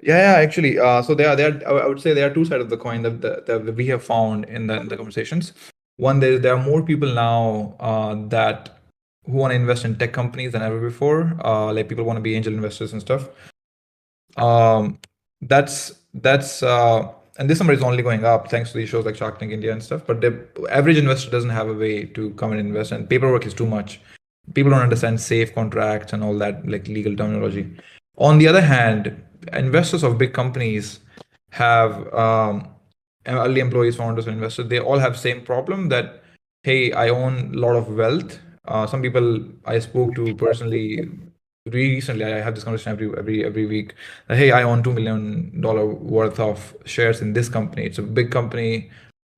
Yeah, 0.03 0.17
yeah, 0.17 0.39
actually. 0.39 0.77
Uh, 0.77 1.01
so 1.01 1.15
there 1.15 1.29
are 1.29 1.35
there. 1.35 1.67
I 1.67 1.87
would 1.87 1.99
say 1.99 2.13
there 2.13 2.29
are 2.29 2.33
two 2.33 2.45
sides 2.45 2.61
of 2.61 2.69
the 2.69 2.77
coin 2.77 3.01
that, 3.01 3.21
that, 3.21 3.47
that 3.47 3.75
we 3.75 3.87
have 3.87 4.03
found 4.03 4.45
in 4.45 4.67
the, 4.67 4.79
in 4.79 4.87
the 4.89 4.95
conversations. 4.95 5.53
One, 5.95 6.19
there 6.19 6.37
there 6.37 6.55
are 6.55 6.63
more 6.63 6.83
people 6.83 7.11
now 7.11 7.75
uh, 7.79 8.15
that 8.27 8.77
who 9.25 9.33
want 9.33 9.51
to 9.51 9.55
invest 9.55 9.85
in 9.85 9.97
tech 9.97 10.13
companies 10.13 10.51
than 10.51 10.61
ever 10.61 10.79
before. 10.79 11.35
Uh, 11.43 11.73
like 11.73 11.89
people 11.89 12.05
want 12.05 12.17
to 12.17 12.21
be 12.21 12.35
angel 12.35 12.53
investors 12.53 12.93
and 12.93 13.01
stuff. 13.01 13.29
Um, 14.37 14.99
that's 15.41 15.93
that's 16.13 16.61
uh, 16.61 17.11
and 17.38 17.49
this 17.49 17.59
number 17.59 17.73
is 17.73 17.83
only 17.83 18.03
going 18.03 18.25
up 18.25 18.49
thanks 18.49 18.71
to 18.71 18.77
these 18.77 18.89
shows 18.89 19.05
like 19.05 19.15
Shark 19.15 19.39
Tank 19.39 19.51
India 19.51 19.71
and 19.71 19.83
stuff. 19.83 20.03
But 20.05 20.21
the 20.21 20.47
average 20.69 20.97
investor 20.97 21.29
doesn't 21.29 21.49
have 21.49 21.69
a 21.69 21.73
way 21.73 22.05
to 22.05 22.31
come 22.31 22.51
and 22.51 22.59
invest, 22.59 22.91
and 22.91 23.09
paperwork 23.09 23.45
is 23.45 23.53
too 23.53 23.67
much 23.67 23.99
people 24.53 24.71
don't 24.71 24.81
understand 24.81 25.19
safe 25.19 25.53
contracts 25.53 26.13
and 26.13 26.23
all 26.23 26.38
that 26.38 26.67
like 26.67 26.88
legal 26.88 27.15
terminology 27.15 27.69
on 28.17 28.38
the 28.38 28.47
other 28.47 28.61
hand 28.61 29.21
investors 29.53 30.03
of 30.03 30.17
big 30.17 30.33
companies 30.33 30.99
have 31.51 32.13
um, 32.13 32.67
early 33.25 33.59
employees 33.59 33.95
founders 33.95 34.27
and 34.27 34.35
investors 34.35 34.67
they 34.67 34.79
all 34.79 34.99
have 34.99 35.17
same 35.17 35.41
problem 35.41 35.89
that 35.89 36.23
hey 36.63 36.91
i 36.93 37.09
own 37.09 37.53
a 37.53 37.57
lot 37.57 37.75
of 37.75 37.95
wealth 37.95 38.39
uh, 38.67 38.85
some 38.88 39.01
people 39.01 39.43
i 39.65 39.79
spoke 39.79 40.13
to 40.15 40.33
personally 40.35 41.09
recently 41.72 42.26
i 42.26 42.39
have 42.39 42.55
this 42.55 42.63
conversation 42.63 42.91
every 42.91 43.09
every 43.18 43.45
every 43.45 43.65
week 43.65 43.93
hey 44.30 44.51
i 44.51 44.63
own 44.63 44.84
2 44.84 44.93
million 44.93 45.61
dollar 45.61 45.86
worth 45.86 46.39
of 46.39 46.76
shares 46.86 47.22
in 47.22 47.34
this 47.34 47.49
company 47.49 47.86
it's 47.86 47.97
a 47.97 48.01
big 48.01 48.32
company 48.32 48.89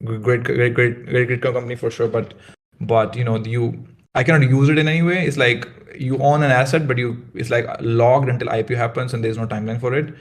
great 0.03 0.43
great 0.43 0.73
great 0.73 1.05
great 1.05 1.27
great 1.27 1.41
company 1.41 1.75
for 1.75 1.91
sure 1.91 2.07
but 2.07 2.33
but 2.81 3.15
you 3.15 3.23
know 3.23 3.37
you 3.37 3.85
I 4.15 4.23
cannot 4.23 4.49
use 4.49 4.69
it 4.69 4.77
in 4.77 4.87
any 4.87 5.01
way. 5.01 5.25
It's 5.25 5.37
like 5.37 5.67
you 5.95 6.17
own 6.17 6.43
an 6.43 6.51
asset, 6.51 6.87
but 6.87 6.97
you 6.97 7.25
it's 7.35 7.49
like 7.49 7.67
logged 7.79 8.29
until 8.29 8.47
IPO 8.47 8.75
happens 8.75 9.13
and 9.13 9.23
there's 9.23 9.37
no 9.37 9.47
timeline 9.47 9.79
for 9.79 9.93
it. 9.93 10.13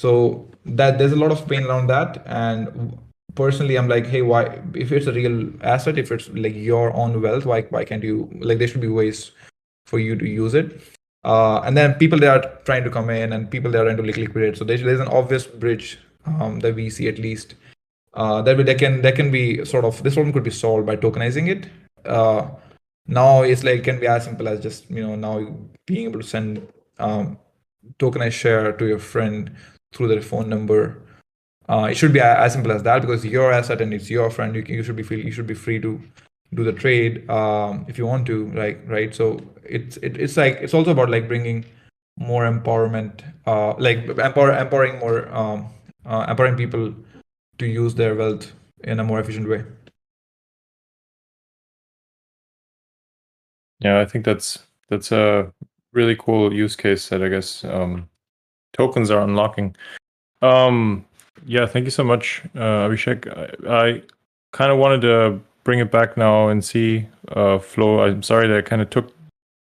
So 0.00 0.48
that 0.64 0.98
there's 0.98 1.12
a 1.12 1.16
lot 1.16 1.30
of 1.30 1.46
pain 1.46 1.64
around 1.64 1.88
that. 1.88 2.22
And 2.26 2.98
personally, 3.34 3.76
I'm 3.76 3.88
like, 3.88 4.06
hey, 4.06 4.22
why 4.22 4.60
if 4.74 4.92
it's 4.92 5.06
a 5.06 5.12
real 5.12 5.52
asset, 5.62 5.98
if 5.98 6.10
it's 6.10 6.28
like 6.30 6.54
your 6.54 6.94
own 6.94 7.20
wealth, 7.20 7.44
why 7.44 7.62
why 7.62 7.84
can't 7.84 8.02
you 8.02 8.30
like 8.40 8.58
there 8.58 8.68
should 8.68 8.80
be 8.80 8.88
ways 8.88 9.32
for 9.86 9.98
you 9.98 10.16
to 10.16 10.26
use 10.26 10.54
it. 10.54 10.80
Uh, 11.24 11.60
and 11.60 11.76
then 11.76 11.94
people 11.94 12.18
that 12.18 12.28
are 12.36 12.58
trying 12.64 12.84
to 12.84 12.90
come 12.90 13.08
in 13.10 13.32
and 13.32 13.50
people 13.50 13.70
that 13.70 13.80
are 13.80 13.84
trying 13.84 13.96
to 13.96 14.02
liquidate. 14.02 14.56
So 14.56 14.64
there's, 14.64 14.82
there's 14.82 15.00
an 15.00 15.08
obvious 15.08 15.46
bridge 15.46 15.98
um, 16.26 16.60
that 16.60 16.74
we 16.74 16.90
see 16.90 17.08
at 17.08 17.18
least 17.18 17.54
uh, 18.14 18.42
that 18.42 18.64
that 18.66 18.78
can 18.78 19.02
that 19.02 19.16
can 19.16 19.30
be 19.30 19.64
sort 19.64 19.84
of 19.84 20.02
this 20.02 20.14
problem 20.14 20.32
could 20.32 20.44
be 20.44 20.50
solved 20.50 20.86
by 20.86 20.96
tokenizing 20.96 21.48
it. 21.48 21.68
Uh, 22.06 22.48
now 23.06 23.42
it's 23.42 23.64
like 23.64 23.80
it 23.80 23.84
can 23.84 24.00
be 24.00 24.06
as 24.06 24.24
simple 24.24 24.48
as 24.48 24.60
just 24.60 24.90
you 24.90 25.06
know 25.06 25.14
now 25.14 25.56
being 25.86 26.06
able 26.06 26.20
to 26.20 26.26
send 26.26 26.66
um, 26.98 27.38
tokenized 27.98 28.32
share 28.32 28.72
to 28.72 28.86
your 28.86 28.98
friend 28.98 29.54
through 29.92 30.08
their 30.08 30.22
phone 30.22 30.48
number 30.48 31.02
uh, 31.68 31.88
it 31.90 31.94
should 31.94 32.12
be 32.12 32.20
as 32.20 32.52
simple 32.52 32.72
as 32.72 32.82
that 32.82 33.00
because 33.00 33.24
your 33.24 33.52
asset 33.52 33.80
and 33.80 33.92
it's 33.92 34.10
your 34.10 34.30
friend 34.30 34.54
you, 34.54 34.62
can, 34.62 34.74
you 34.74 34.82
should 34.82 34.96
be 34.96 35.02
free 35.02 35.22
you 35.22 35.30
should 35.30 35.46
be 35.46 35.54
free 35.54 35.78
to 35.78 36.00
do 36.54 36.64
the 36.64 36.72
trade 36.72 37.28
um, 37.30 37.84
if 37.88 37.98
you 37.98 38.06
want 38.06 38.26
to 38.26 38.50
like 38.52 38.80
right 38.86 39.14
so 39.14 39.38
it's 39.64 39.96
it, 39.98 40.16
it's 40.16 40.36
like 40.36 40.58
it's 40.60 40.74
also 40.74 40.90
about 40.90 41.10
like 41.10 41.26
bringing 41.28 41.64
more 42.16 42.44
empowerment 42.44 43.22
uh, 43.46 43.74
like 43.78 43.98
empower, 44.06 44.52
empowering 44.56 44.98
more 44.98 45.28
um, 45.34 45.66
uh, 46.06 46.26
empowering 46.28 46.56
people 46.56 46.94
to 47.58 47.66
use 47.66 47.94
their 47.94 48.14
wealth 48.14 48.52
in 48.84 49.00
a 49.00 49.04
more 49.04 49.20
efficient 49.20 49.48
way 49.48 49.64
Yeah, 53.80 54.00
I 54.00 54.06
think 54.06 54.24
that's 54.24 54.64
that's 54.88 55.12
a 55.12 55.52
really 55.92 56.16
cool 56.16 56.52
use 56.54 56.74
case 56.74 57.08
that 57.10 57.22
I 57.22 57.28
guess 57.28 57.64
um, 57.64 58.08
tokens 58.72 59.10
are 59.10 59.20
unlocking. 59.20 59.76
Um, 60.42 61.04
yeah, 61.44 61.66
thank 61.66 61.84
you 61.84 61.90
so 61.90 62.04
much, 62.04 62.42
uh, 62.54 62.88
Abhishek. 62.88 63.28
I, 63.28 63.88
I 63.88 64.02
kind 64.52 64.72
of 64.72 64.78
wanted 64.78 65.02
to 65.02 65.40
bring 65.64 65.78
it 65.80 65.90
back 65.90 66.16
now 66.16 66.48
and 66.48 66.64
see 66.64 67.06
uh, 67.32 67.58
Flo. 67.58 68.00
I'm 68.04 68.22
sorry 68.22 68.46
that 68.48 68.56
I 68.56 68.62
kind 68.62 68.82
of 68.82 68.90
took 68.90 69.12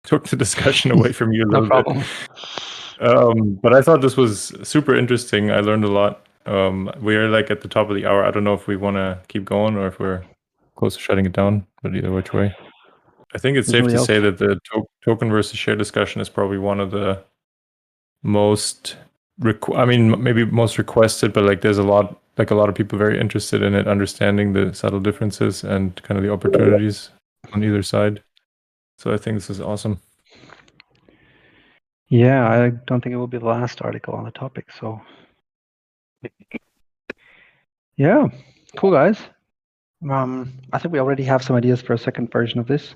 took 0.04 0.28
the 0.28 0.36
discussion 0.38 0.92
away 0.92 1.12
from 1.12 1.32
you 1.34 1.44
a 1.44 1.46
No 1.52 1.60
little 1.60 1.68
problem. 1.68 1.98
bit. 2.00 3.08
Um, 3.08 3.54
but 3.62 3.74
I 3.74 3.82
thought 3.82 4.02
this 4.02 4.18
was 4.18 4.54
super 4.64 4.96
interesting. 4.96 5.52
I 5.52 5.60
learned 5.60 5.84
a 5.84 5.92
lot. 5.92 6.26
Um, 6.46 6.90
we 7.02 7.16
are 7.16 7.28
like 7.28 7.52
at 7.52 7.62
the 7.62 7.68
top 7.68 7.90
of 7.90 7.96
the 7.96 8.06
hour. 8.06 8.24
I 8.26 8.32
don't 8.32 8.44
know 8.46 8.54
if 8.54 8.68
we 8.68 8.78
want 8.78 8.96
to 8.96 9.20
keep 9.28 9.44
going 9.44 9.76
or 9.76 9.88
if 9.88 10.00
we're 10.00 10.24
close 10.78 10.96
to 10.96 11.02
shutting 11.02 11.26
it 11.26 11.34
down. 11.34 11.68
But 11.84 11.96
either 11.96 12.12
which 12.12 12.32
way, 12.34 12.56
I 13.36 13.38
think 13.38 13.58
it's 13.58 13.68
safe 13.68 13.86
to 13.88 13.96
else? 13.96 14.08
say 14.08 14.20
that 14.20 14.38
the 14.38 14.60
to- 14.72 14.88
token 15.04 15.30
versus 15.30 15.60
share 15.60 15.76
discussion 15.76 16.22
is 16.22 16.30
probably 16.30 16.58
one 16.58 16.80
of 16.80 16.92
the 16.92 17.22
most. 18.24 18.96
Requ- 19.42 19.78
I 19.78 19.86
mean, 19.86 20.22
maybe 20.24 20.46
most 20.46 20.78
requested, 20.80 21.34
but 21.34 21.44
like 21.44 21.62
there's 21.62 21.78
a 21.78 21.84
lot, 21.84 22.20
like 22.38 22.52
a 22.52 22.56
lot 22.56 22.70
of 22.70 22.76
people 22.76 22.98
very 22.98 23.20
interested 23.20 23.62
in 23.62 23.74
it, 23.74 23.88
understanding 23.88 24.54
the 24.54 24.74
subtle 24.74 25.00
differences 25.00 25.64
and 25.64 26.02
kind 26.04 26.18
of 26.18 26.24
the 26.24 26.32
opportunities 26.32 27.10
on 27.54 27.64
either 27.64 27.84
side. 27.84 28.24
So 28.98 29.14
I 29.14 29.18
think 29.18 29.36
this 29.36 29.50
is 29.50 29.62
awesome. 29.62 30.00
Yeah, 32.10 32.48
I 32.48 32.70
don't 32.70 33.02
think 33.02 33.14
it 33.14 33.18
will 33.18 33.28
be 33.28 33.38
the 33.38 33.46
last 33.46 33.82
article 33.82 34.14
on 34.14 34.24
the 34.24 34.32
topic. 34.32 34.72
So, 34.72 35.02
yeah, 37.98 38.28
cool 38.78 38.92
guys. 38.92 39.20
Um, 40.10 40.54
I 40.72 40.80
think 40.80 40.94
we 40.94 41.00
already 41.00 41.24
have 41.24 41.44
some 41.44 41.56
ideas 41.56 41.82
for 41.82 41.94
a 41.94 41.98
second 41.98 42.32
version 42.32 42.60
of 42.60 42.68
this. 42.68 42.96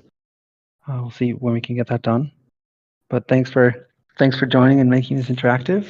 Uh, 0.88 0.98
we'll 1.02 1.10
see 1.10 1.32
when 1.32 1.52
we 1.52 1.60
can 1.60 1.76
get 1.76 1.88
that 1.88 2.02
done. 2.02 2.32
But 3.10 3.28
thanks 3.28 3.50
for 3.50 3.88
thanks 4.18 4.38
for 4.38 4.46
joining 4.46 4.80
and 4.80 4.88
making 4.88 5.16
this 5.16 5.26
interactive. 5.26 5.84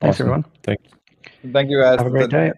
Thanks 0.00 0.16
Awesome. 0.16 0.26
everyone. 0.26 0.44
Thank 0.62 0.80
Thank 1.52 1.70
you 1.70 1.80
guys. 1.80 1.98
Have 1.98 2.06
a 2.06 2.10
great 2.10 2.30
day. 2.30 2.52